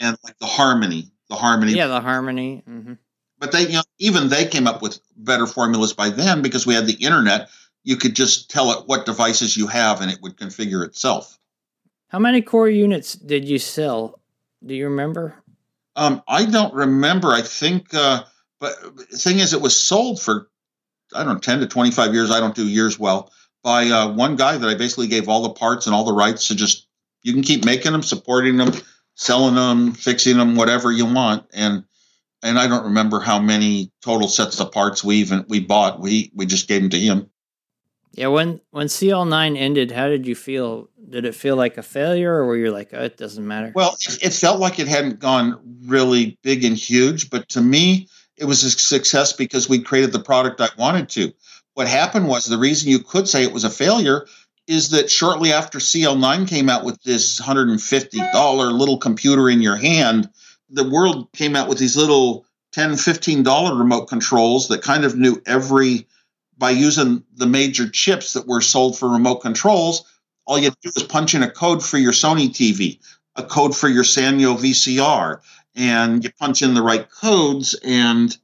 and 0.00 0.16
like 0.24 0.38
the 0.38 0.46
harmony 0.46 1.10
the 1.28 1.34
harmony. 1.34 1.72
Yeah, 1.72 1.88
the 1.88 2.00
harmony. 2.00 2.62
hmm 2.66 2.94
but 3.38 3.52
they 3.52 3.62
you 3.62 3.74
know 3.74 3.82
even 3.98 4.28
they 4.28 4.46
came 4.46 4.66
up 4.66 4.80
with 4.82 4.98
better 5.16 5.46
formulas 5.46 5.92
by 5.92 6.08
then 6.10 6.42
because 6.42 6.66
we 6.66 6.74
had 6.74 6.86
the 6.86 7.04
internet 7.04 7.48
you 7.86 7.96
could 7.96 8.14
just 8.14 8.50
tell 8.50 8.72
it 8.72 8.86
what 8.86 9.06
devices 9.06 9.56
you 9.56 9.68
have 9.68 10.02
and 10.02 10.10
it 10.10 10.18
would 10.20 10.36
configure 10.36 10.84
itself 10.84 11.38
How 12.08 12.18
many 12.18 12.42
core 12.42 12.68
units 12.68 13.14
did 13.14 13.48
you 13.48 13.58
sell? 13.58 14.20
Do 14.64 14.74
you 14.74 14.84
remember? 14.88 15.34
Um, 15.94 16.22
I 16.28 16.44
don't 16.44 16.74
remember. 16.74 17.32
I 17.32 17.40
think, 17.42 17.94
uh, 17.94 18.24
but 18.60 18.74
the 18.96 19.16
thing 19.16 19.38
is, 19.38 19.54
it 19.54 19.62
was 19.62 19.76
sold 19.76 20.20
for 20.20 20.48
I 21.14 21.24
don't 21.24 21.34
know, 21.34 21.40
ten 21.40 21.60
to 21.60 21.66
twenty-five 21.66 22.12
years. 22.12 22.30
I 22.30 22.40
don't 22.40 22.54
do 22.54 22.66
years 22.66 22.98
well. 22.98 23.30
By 23.62 23.88
uh, 23.88 24.12
one 24.12 24.36
guy 24.36 24.58
that 24.58 24.68
I 24.68 24.74
basically 24.74 25.06
gave 25.08 25.28
all 25.28 25.42
the 25.42 25.54
parts 25.54 25.86
and 25.86 25.94
all 25.94 26.04
the 26.04 26.12
rights 26.12 26.48
to 26.48 26.54
just 26.54 26.88
you 27.22 27.32
can 27.32 27.42
keep 27.42 27.64
making 27.64 27.92
them, 27.92 28.02
supporting 28.02 28.56
them, 28.56 28.72
selling 29.14 29.54
them, 29.54 29.92
fixing 29.92 30.36
them, 30.36 30.56
whatever 30.56 30.92
you 30.92 31.06
want. 31.06 31.46
And 31.52 31.84
and 32.42 32.58
I 32.58 32.68
don't 32.68 32.84
remember 32.84 33.20
how 33.20 33.40
many 33.40 33.90
total 34.02 34.28
sets 34.28 34.60
of 34.60 34.72
parts 34.72 35.02
we 35.02 35.16
even 35.16 35.44
we 35.48 35.60
bought. 35.60 36.00
We 36.00 36.30
we 36.34 36.46
just 36.46 36.68
gave 36.68 36.82
them 36.82 36.90
to 36.90 36.98
him. 36.98 37.30
Yeah, 38.16 38.28
when 38.28 38.60
when 38.70 38.86
CL9 38.86 39.58
ended, 39.58 39.90
how 39.90 40.08
did 40.08 40.26
you 40.26 40.34
feel? 40.34 40.88
Did 41.08 41.26
it 41.26 41.34
feel 41.34 41.54
like 41.54 41.76
a 41.76 41.82
failure, 41.82 42.32
or 42.34 42.46
were 42.46 42.56
you 42.56 42.72
like, 42.72 42.90
oh, 42.94 43.04
it 43.04 43.16
doesn't 43.16 43.46
matter? 43.46 43.72
Well, 43.74 43.94
it, 44.22 44.32
felt 44.32 44.58
like 44.58 44.78
it 44.78 44.88
hadn't 44.88 45.20
gone 45.20 45.60
really 45.84 46.38
big 46.42 46.64
and 46.64 46.76
huge, 46.76 47.30
but 47.30 47.48
to 47.50 47.60
me, 47.60 48.08
it 48.36 48.46
was 48.46 48.64
a 48.64 48.70
success 48.70 49.34
because 49.34 49.68
we 49.68 49.80
created 49.80 50.12
the 50.12 50.18
product 50.18 50.60
I 50.60 50.68
wanted 50.78 51.10
to. 51.10 51.32
What 51.74 51.88
happened 51.88 52.26
was 52.26 52.46
the 52.46 52.58
reason 52.58 52.90
you 52.90 53.00
could 53.00 53.28
say 53.28 53.42
it 53.42 53.52
was 53.52 53.64
a 53.64 53.70
failure 53.70 54.26
is 54.66 54.90
that 54.90 55.10
shortly 55.10 55.52
after 55.52 55.78
CL9 55.78 56.48
came 56.48 56.68
out 56.68 56.84
with 56.84 57.00
this 57.02 57.40
$150 57.40 58.72
little 58.72 58.98
computer 58.98 59.48
in 59.48 59.60
your 59.60 59.76
hand, 59.76 60.28
the 60.70 60.88
world 60.88 61.30
came 61.32 61.54
out 61.54 61.68
with 61.68 61.78
these 61.78 61.96
little 61.96 62.46
$10, 62.74 62.92
$15 62.92 63.78
remote 63.78 64.06
controls 64.06 64.68
that 64.68 64.82
kind 64.82 65.04
of 65.04 65.16
knew 65.16 65.40
every, 65.46 66.06
by 66.58 66.70
using 66.70 67.24
the 67.34 67.46
major 67.46 67.88
chips 67.88 68.32
that 68.32 68.46
were 68.46 68.60
sold 68.60 68.98
for 68.98 69.08
remote 69.08 69.36
controls, 69.36 70.04
all 70.46 70.58
you 70.58 70.64
had 70.64 70.74
to 70.74 70.88
do 70.88 70.92
was 70.94 71.04
punch 71.04 71.34
in 71.34 71.42
a 71.42 71.50
code 71.50 71.84
for 71.84 71.98
your 71.98 72.12
Sony 72.12 72.48
TV, 72.48 73.00
a 73.34 73.42
code 73.42 73.76
for 73.76 73.88
your 73.88 74.04
Sanyo 74.04 74.56
VCR, 74.56 75.40
and 75.74 76.24
you 76.24 76.30
punch 76.32 76.62
in 76.62 76.74
the 76.74 76.82
right 76.82 77.08
codes 77.10 77.78
and 77.84 78.36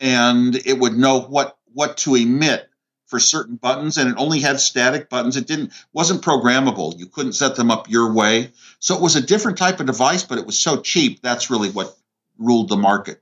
and 0.00 0.56
it 0.66 0.78
would 0.78 0.94
know 0.94 1.20
what 1.20 1.56
what 1.72 1.96
to 1.98 2.16
emit 2.16 2.68
for 3.06 3.20
certain 3.20 3.56
buttons 3.56 3.98
and 3.98 4.10
it 4.10 4.16
only 4.18 4.40
had 4.40 4.58
static 4.58 5.08
buttons. 5.08 5.36
It 5.36 5.46
didn't 5.46 5.72
wasn't 5.92 6.22
programmable. 6.22 6.98
You 6.98 7.06
couldn't 7.06 7.34
set 7.34 7.56
them 7.56 7.70
up 7.70 7.88
your 7.88 8.12
way. 8.12 8.52
So 8.80 8.96
it 8.96 9.02
was 9.02 9.16
a 9.16 9.22
different 9.22 9.58
type 9.58 9.80
of 9.80 9.86
device 9.86 10.24
but 10.24 10.38
it 10.38 10.46
was 10.46 10.58
so 10.58 10.80
cheap 10.80 11.22
that's 11.22 11.50
really 11.50 11.70
what 11.70 11.96
ruled 12.38 12.68
the 12.68 12.76
market 12.76 13.21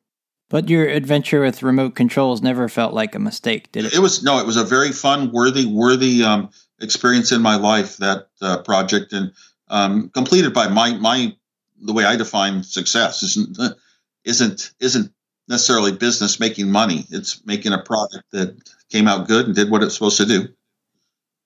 But 0.50 0.68
your 0.68 0.86
adventure 0.86 1.40
with 1.40 1.62
remote 1.62 1.94
controls 1.94 2.42
never 2.42 2.68
felt 2.68 2.92
like 2.92 3.14
a 3.14 3.20
mistake, 3.20 3.72
did 3.72 3.86
it? 3.86 3.94
it 3.94 4.00
was 4.00 4.22
no 4.22 4.38
it 4.38 4.46
was 4.46 4.56
a 4.56 4.64
very 4.64 4.92
fun 4.92 5.32
worthy 5.32 5.64
worthy 5.64 6.22
um, 6.22 6.50
experience 6.80 7.32
in 7.32 7.40
my 7.40 7.56
life 7.56 7.96
that 7.98 8.28
uh, 8.42 8.58
project 8.62 9.12
and 9.12 9.32
um, 9.68 10.10
completed 10.10 10.52
by 10.52 10.68
my 10.68 10.94
my 10.94 11.34
the 11.82 11.92
way 11.92 12.04
i 12.04 12.16
define 12.16 12.62
success 12.62 13.22
isn't 13.22 13.58
isn't 14.24 14.72
isn't 14.80 15.12
necessarily 15.48 15.92
business 15.92 16.40
making 16.40 16.70
money 16.70 17.06
it's 17.10 17.44
making 17.46 17.72
a 17.72 17.78
product 17.82 18.24
that 18.32 18.54
came 18.90 19.08
out 19.08 19.26
good 19.26 19.46
and 19.46 19.54
did 19.54 19.70
what 19.70 19.82
it's 19.82 19.94
supposed 19.94 20.16
to 20.16 20.26
do 20.26 20.48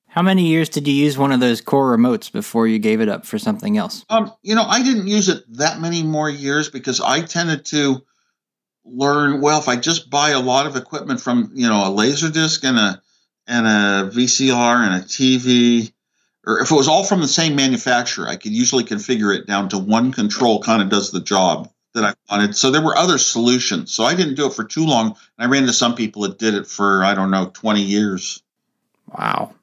How 0.09 0.23
many 0.23 0.47
years 0.47 0.69
did 0.69 0.89
you 0.89 0.95
use 0.95 1.19
one 1.19 1.33
of 1.33 1.41
those 1.41 1.61
core 1.61 1.97
remotes 1.97 2.31
before 2.33 2.67
you 2.67 2.79
gave 2.79 3.01
it 3.01 3.09
up 3.09 3.27
for 3.27 3.39
something 3.39 3.77
else? 3.77 4.05
Um, 4.09 4.33
you 4.43 4.55
know, 4.55 4.63
I 4.63 4.81
didn't 4.81 5.09
use 5.09 5.29
it 5.29 5.43
that 5.59 5.81
many 5.81 6.05
more 6.05 6.31
years 6.31 6.71
because 6.71 7.01
I 7.01 7.23
tended 7.23 7.65
to 7.67 8.01
learn. 8.85 9.41
Well, 9.41 9.59
if 9.59 9.69
I 9.69 9.77
just 9.77 10.11
buy 10.11 10.31
a 10.31 10.41
lot 10.41 10.67
of 10.67 10.77
equipment 10.77 11.21
from 11.21 11.51
you 11.55 11.69
know 11.69 11.89
a 11.89 11.91
laser 11.91 12.31
disc 12.31 12.65
and 12.65 12.79
a 12.79 13.03
and 13.47 13.67
a 13.67 14.11
VCR 14.15 14.87
and 14.87 14.95
a 15.03 15.07
TV, 15.07 15.93
or 16.47 16.61
if 16.61 16.71
it 16.71 16.75
was 16.75 16.89
all 16.89 17.05
from 17.05 17.21
the 17.21 17.29
same 17.29 17.57
manufacturer, 17.57 18.29
I 18.29 18.37
could 18.37 18.53
usually 18.53 18.85
configure 18.85 19.37
it 19.37 19.47
down 19.47 19.69
to 19.71 19.79
one 19.79 20.13
control. 20.13 20.63
Kind 20.63 20.83
of 20.83 20.89
does 20.89 21.11
the 21.11 21.21
job 21.21 21.71
that 21.95 22.05
I 22.05 22.15
wanted. 22.31 22.57
So 22.57 22.71
there 22.71 22.83
were 22.83 22.97
other 22.97 23.19
solutions. 23.19 23.93
So 23.93 24.05
I 24.05 24.15
didn't 24.15 24.35
do 24.35 24.47
it 24.47 24.55
for 24.55 24.65
too 24.65 24.85
long. 24.85 25.17
I 25.39 25.47
ran 25.47 25.63
into 25.63 25.73
some 25.73 25.95
people 25.95 26.23
that 26.23 26.39
did 26.39 26.55
it 26.55 26.67
for 26.67 27.05
I 27.05 27.15
don't 27.15 27.31
know 27.31 27.51
twenty 27.53 27.83
years. 27.83 28.43
Wow. 29.07 29.55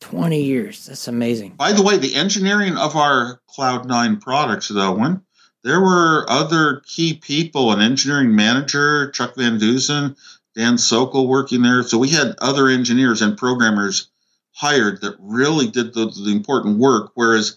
20 0.00 0.42
years. 0.42 0.86
That's 0.86 1.08
amazing. 1.08 1.50
By 1.50 1.72
the 1.72 1.82
way, 1.82 1.98
the 1.98 2.14
engineering 2.14 2.76
of 2.76 2.96
our 2.96 3.40
Cloud9 3.54 4.20
products, 4.20 4.68
though, 4.68 4.92
when 4.92 5.20
there 5.62 5.80
were 5.80 6.24
other 6.28 6.82
key 6.86 7.14
people, 7.14 7.72
an 7.72 7.80
engineering 7.80 8.34
manager, 8.34 9.10
Chuck 9.10 9.36
Van 9.36 9.58
Dusen, 9.58 10.16
Dan 10.54 10.78
Sokol 10.78 11.28
working 11.28 11.62
there. 11.62 11.82
So 11.82 11.98
we 11.98 12.08
had 12.08 12.34
other 12.38 12.68
engineers 12.68 13.22
and 13.22 13.36
programmers 13.36 14.08
hired 14.52 15.00
that 15.02 15.16
really 15.20 15.68
did 15.68 15.94
the, 15.94 16.06
the 16.06 16.32
important 16.32 16.78
work. 16.78 17.12
Whereas 17.14 17.56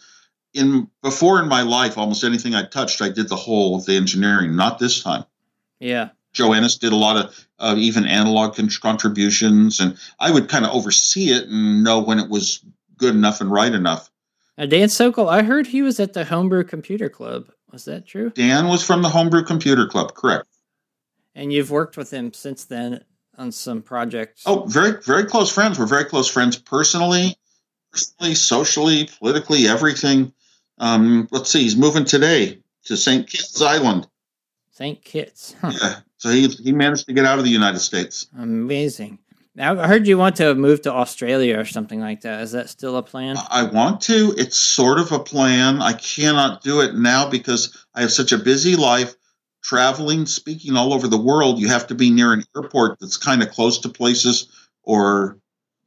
in 0.53 0.89
before 1.01 1.41
in 1.41 1.47
my 1.47 1.61
life, 1.61 1.97
almost 1.97 2.23
anything 2.23 2.53
I 2.55 2.65
touched, 2.65 3.01
I 3.01 3.09
did 3.09 3.29
the 3.29 3.35
whole 3.35 3.75
of 3.75 3.85
the 3.85 3.95
engineering. 3.95 4.55
Not 4.55 4.79
this 4.79 5.01
time. 5.01 5.25
Yeah. 5.79 6.09
Joe 6.33 6.53
Ennis 6.53 6.77
did 6.77 6.93
a 6.93 6.97
lot 6.97 7.17
of 7.17 7.47
uh, 7.59 7.75
even 7.77 8.05
analog 8.05 8.55
con- 8.55 8.69
contributions, 8.81 9.79
and 9.79 9.97
I 10.19 10.31
would 10.31 10.49
kind 10.49 10.65
of 10.65 10.71
oversee 10.71 11.29
it 11.29 11.47
and 11.47 11.83
know 11.83 11.99
when 11.99 12.19
it 12.19 12.29
was 12.29 12.63
good 12.97 13.15
enough 13.15 13.39
and 13.39 13.51
right 13.51 13.73
enough. 13.73 14.09
Uh, 14.57 14.65
Dan 14.65 14.89
Sokol, 14.89 15.29
I 15.29 15.43
heard 15.43 15.67
he 15.67 15.81
was 15.81 15.99
at 15.99 16.13
the 16.13 16.25
Homebrew 16.25 16.63
Computer 16.63 17.09
Club. 17.09 17.51
Was 17.73 17.85
that 17.85 18.05
true? 18.05 18.29
Dan 18.29 18.67
was 18.67 18.85
from 18.85 19.01
the 19.01 19.09
Homebrew 19.09 19.43
Computer 19.43 19.87
Club, 19.87 20.13
correct? 20.13 20.47
And 21.33 21.51
you've 21.51 21.71
worked 21.71 21.97
with 21.97 22.11
him 22.11 22.31
since 22.31 22.65
then 22.65 23.03
on 23.35 23.51
some 23.51 23.81
projects. 23.81 24.43
Oh, 24.45 24.65
very, 24.67 25.01
very 25.01 25.25
close 25.25 25.51
friends. 25.51 25.79
We're 25.79 25.87
very 25.87 26.05
close 26.05 26.29
friends 26.29 26.55
personally, 26.55 27.35
personally, 27.91 28.35
socially, 28.35 29.09
politically, 29.17 29.67
everything. 29.67 30.33
Um, 30.77 31.27
let's 31.31 31.49
see, 31.49 31.63
he's 31.63 31.75
moving 31.75 32.05
today 32.05 32.59
to 32.85 32.95
St. 32.95 33.27
Kitts 33.27 33.59
Island. 33.59 34.07
St. 34.69 35.03
Kitts. 35.03 35.55
Huh. 35.59 35.71
Yeah. 35.81 35.95
So 36.17 36.29
he, 36.29 36.47
he 36.47 36.71
managed 36.71 37.07
to 37.07 37.13
get 37.13 37.25
out 37.25 37.39
of 37.39 37.43
the 37.43 37.49
United 37.49 37.79
States. 37.79 38.27
Amazing. 38.37 39.17
Now, 39.55 39.79
I 39.79 39.87
heard 39.87 40.07
you 40.07 40.17
want 40.17 40.37
to 40.37 40.55
move 40.55 40.81
to 40.81 40.91
Australia 40.91 41.59
or 41.59 41.65
something 41.65 41.99
like 41.99 42.21
that. 42.21 42.41
Is 42.41 42.53
that 42.53 42.69
still 42.69 42.97
a 42.97 43.03
plan? 43.03 43.37
I 43.49 43.63
want 43.63 44.01
to. 44.01 44.33
It's 44.35 44.57
sort 44.57 44.99
of 44.99 45.11
a 45.11 45.19
plan. 45.19 45.81
I 45.81 45.93
cannot 45.93 46.63
do 46.63 46.81
it 46.81 46.95
now 46.95 47.29
because 47.29 47.85
I 47.93 48.01
have 48.01 48.11
such 48.11 48.31
a 48.31 48.39
busy 48.39 48.75
life 48.75 49.13
traveling, 49.63 50.25
speaking 50.25 50.75
all 50.75 50.93
over 50.93 51.07
the 51.07 51.21
world. 51.21 51.59
You 51.59 51.67
have 51.67 51.87
to 51.87 51.95
be 51.95 52.09
near 52.09 52.33
an 52.33 52.43
airport 52.55 52.99
that's 52.99 53.17
kind 53.17 53.43
of 53.43 53.51
close 53.51 53.79
to 53.79 53.89
places 53.89 54.47
or 54.83 55.37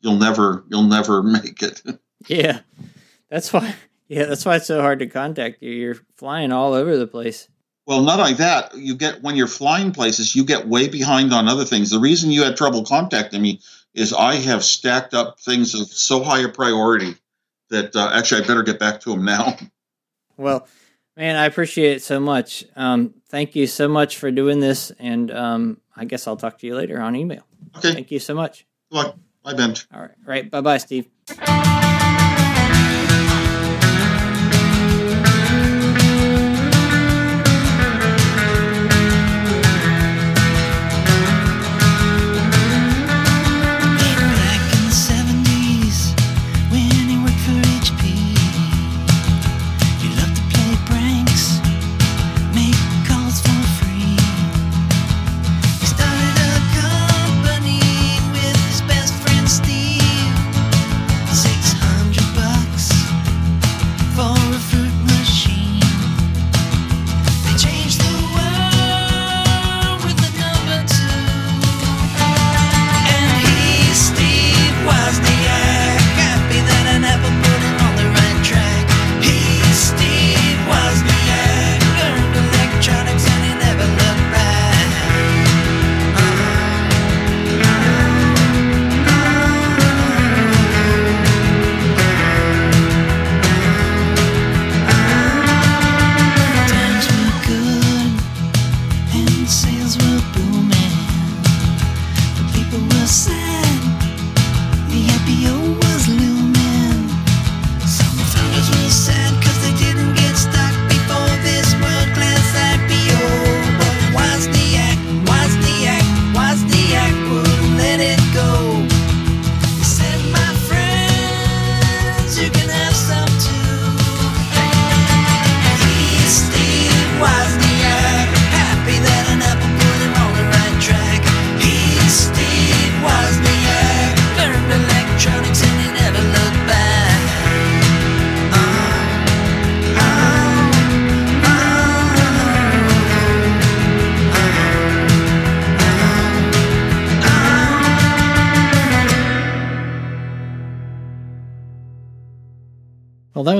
you'll 0.01 0.17
never 0.17 0.64
you'll 0.69 0.85
never 0.85 1.23
make 1.25 1.62
it. 1.62 1.83
Yeah. 2.29 2.61
That's 3.29 3.53
why 3.53 3.75
yeah, 4.09 4.27
that's 4.27 4.45
why 4.45 4.57
it's 4.57 4.67
so 4.67 4.81
hard 4.81 5.01
to 5.01 5.07
contact 5.07 5.62
you. 5.62 5.71
You're 5.71 5.99
flying 6.17 6.53
all 6.53 6.73
over 6.73 6.97
the 6.97 7.07
place. 7.07 7.49
Well, 7.87 8.03
not 8.03 8.18
only 8.18 8.34
that, 8.34 8.74
you 8.76 8.97
get 8.97 9.22
when 9.22 9.37
you're 9.37 9.47
flying 9.47 9.93
places, 9.93 10.34
you 10.34 10.45
get 10.45 10.66
way 10.66 10.89
behind 10.89 11.32
on 11.32 11.47
other 11.49 11.64
things. 11.64 11.91
The 11.91 12.01
reason 12.01 12.32
you 12.32 12.43
had 12.43 12.57
trouble 12.57 12.84
contacting 12.84 13.41
me 13.41 13.61
is 13.95 14.12
I 14.12 14.34
have 14.34 14.64
stacked 14.64 15.14
up 15.14 15.39
things 15.41 15.74
of 15.74 15.87
so 15.87 16.22
high 16.22 16.41
a 16.41 16.49
priority 16.49 17.14
that 17.70 17.95
uh, 17.95 18.11
actually 18.12 18.43
I 18.43 18.47
better 18.47 18.62
get 18.62 18.78
back 18.78 19.01
to 19.03 19.11
them 19.11 19.24
now. 19.24 19.57
Well, 20.39 20.68
man, 21.16 21.37
I 21.37 21.47
appreciate 21.47 21.97
it 21.97 22.03
so 22.03 22.20
much. 22.20 22.62
Um, 22.76 23.14
thank 23.30 23.57
you 23.57 23.66
so 23.66 23.89
much 23.89 24.18
for 24.18 24.30
doing 24.30 24.61
this, 24.61 24.93
and 24.99 25.30
um, 25.30 25.80
I 25.97 26.05
guess 26.05 26.26
I'll 26.26 26.37
talk 26.37 26.59
to 26.59 26.66
you 26.66 26.76
later 26.76 27.01
on 27.01 27.16
email. 27.16 27.47
Okay, 27.78 27.95
Thank 27.95 28.11
you 28.11 28.18
so 28.18 28.34
much. 28.34 28.66
good 28.93 28.99
luck. 28.99 29.16
Bye, 29.43 29.55
Ben. 29.55 29.74
All 29.95 30.03
right, 30.03 30.11
right. 30.26 30.51
Bye, 30.51 30.61
bye, 30.61 30.76
Steve. 30.76 31.09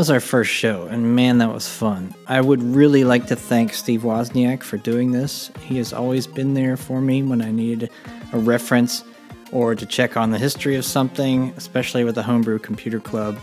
Was 0.07 0.11
our 0.13 0.21
first 0.21 0.53
show, 0.53 0.85
and 0.85 1.17
man, 1.17 1.39
that 1.39 1.53
was 1.53 1.69
fun. 1.69 2.15
I 2.29 2.41
would 2.41 2.63
really 2.63 3.03
like 3.03 3.27
to 3.27 3.35
thank 3.35 3.75
Steve 3.75 4.03
Wozniak 4.03 4.63
for 4.63 4.77
doing 4.77 5.11
this. 5.11 5.51
He 5.63 5.79
has 5.79 5.93
always 5.93 6.29
been 6.29 6.55
there 6.55 6.77
for 6.77 7.01
me 7.01 7.25
when 7.25 7.43
I 7.43 7.51
needed 7.51 7.91
a 8.33 8.39
reference 8.39 9.03
or 9.51 9.75
to 9.75 9.85
check 9.85 10.17
on 10.17 10.31
the 10.31 10.39
history 10.39 10.77
of 10.77 10.85
something, 10.85 11.53
especially 11.57 12.05
with 12.05 12.15
the 12.15 12.23
Homebrew 12.23 12.61
Computer 12.61 13.01
Club. 13.01 13.37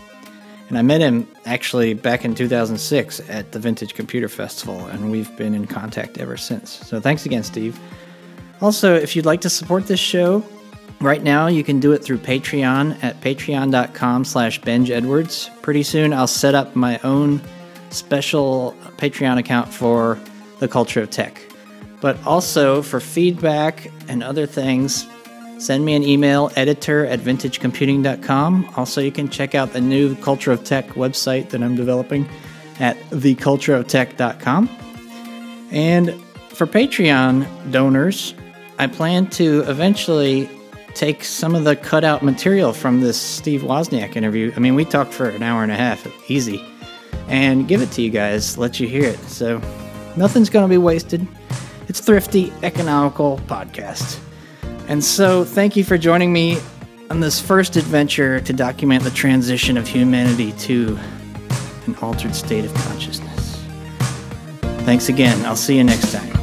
And 0.70 0.78
I 0.78 0.80
met 0.80 1.02
him 1.02 1.28
actually 1.44 1.92
back 1.92 2.24
in 2.24 2.34
2006 2.34 3.20
at 3.28 3.52
the 3.52 3.58
Vintage 3.58 3.92
Computer 3.92 4.30
Festival, 4.30 4.86
and 4.86 5.10
we've 5.10 5.36
been 5.36 5.54
in 5.54 5.66
contact 5.66 6.16
ever 6.16 6.38
since. 6.38 6.70
So 6.86 6.98
thanks 6.98 7.26
again, 7.26 7.42
Steve. 7.42 7.78
Also, 8.62 8.94
if 8.94 9.14
you'd 9.14 9.26
like 9.26 9.42
to 9.42 9.50
support 9.50 9.86
this 9.86 10.00
show, 10.00 10.42
right 11.04 11.22
now 11.22 11.46
you 11.46 11.62
can 11.62 11.80
do 11.80 11.92
it 11.92 12.02
through 12.02 12.18
Patreon 12.18 13.02
at 13.02 13.20
patreon.com 13.20 14.24
slash 14.24 14.60
Benj 14.60 14.90
Edwards. 14.90 15.50
Pretty 15.62 15.82
soon 15.82 16.12
I'll 16.12 16.26
set 16.26 16.54
up 16.54 16.74
my 16.74 16.98
own 17.04 17.40
special 17.90 18.74
Patreon 18.96 19.38
account 19.38 19.72
for 19.72 20.18
the 20.58 20.68
culture 20.68 21.02
of 21.02 21.10
tech. 21.10 21.40
But 22.00 22.22
also 22.26 22.82
for 22.82 23.00
feedback 23.00 23.90
and 24.08 24.22
other 24.22 24.46
things, 24.46 25.06
send 25.58 25.84
me 25.84 25.94
an 25.94 26.02
email, 26.02 26.50
editor 26.56 27.06
at 27.06 27.20
vintagecomputing.com. 27.20 28.72
Also, 28.76 29.00
you 29.00 29.12
can 29.12 29.28
check 29.28 29.54
out 29.54 29.72
the 29.72 29.80
new 29.80 30.14
Culture 30.16 30.52
of 30.52 30.64
Tech 30.64 30.88
website 30.88 31.50
that 31.50 31.62
I'm 31.62 31.76
developing 31.76 32.28
at 32.80 32.98
thecultureoftech.com. 33.10 34.68
And 35.70 36.14
for 36.50 36.66
Patreon 36.66 37.72
donors, 37.72 38.34
I 38.78 38.86
plan 38.86 39.28
to 39.30 39.60
eventually 39.66 40.48
take 40.94 41.24
some 41.24 41.54
of 41.54 41.64
the 41.64 41.76
cutout 41.76 42.22
material 42.22 42.72
from 42.72 43.00
this 43.00 43.20
Steve 43.20 43.62
Wozniak 43.62 44.16
interview. 44.16 44.52
I 44.56 44.60
mean, 44.60 44.74
we 44.74 44.84
talked 44.84 45.12
for 45.12 45.28
an 45.28 45.42
hour 45.42 45.62
and 45.62 45.72
a 45.72 45.76
half, 45.76 46.06
easy, 46.30 46.64
and 47.28 47.66
give 47.68 47.82
it 47.82 47.90
to 47.92 48.02
you 48.02 48.10
guys, 48.10 48.56
let 48.56 48.80
you 48.80 48.86
hear 48.86 49.04
it. 49.04 49.18
So 49.20 49.60
nothing's 50.16 50.50
going 50.50 50.64
to 50.64 50.68
be 50.68 50.78
wasted. 50.78 51.26
It's 51.88 52.00
thrifty, 52.00 52.52
economical 52.62 53.38
podcast. 53.46 54.18
And 54.88 55.02
so, 55.02 55.44
thank 55.44 55.76
you 55.76 55.84
for 55.84 55.96
joining 55.96 56.32
me 56.32 56.58
on 57.10 57.20
this 57.20 57.40
first 57.40 57.76
adventure 57.76 58.40
to 58.40 58.52
document 58.52 59.02
the 59.02 59.10
transition 59.10 59.76
of 59.76 59.88
humanity 59.88 60.52
to 60.52 60.98
an 61.86 61.94
altered 62.02 62.34
state 62.34 62.64
of 62.64 62.74
consciousness. 62.74 63.62
Thanks 64.84 65.08
again. 65.08 65.44
I'll 65.46 65.56
see 65.56 65.76
you 65.76 65.84
next 65.84 66.12
time. 66.12 66.33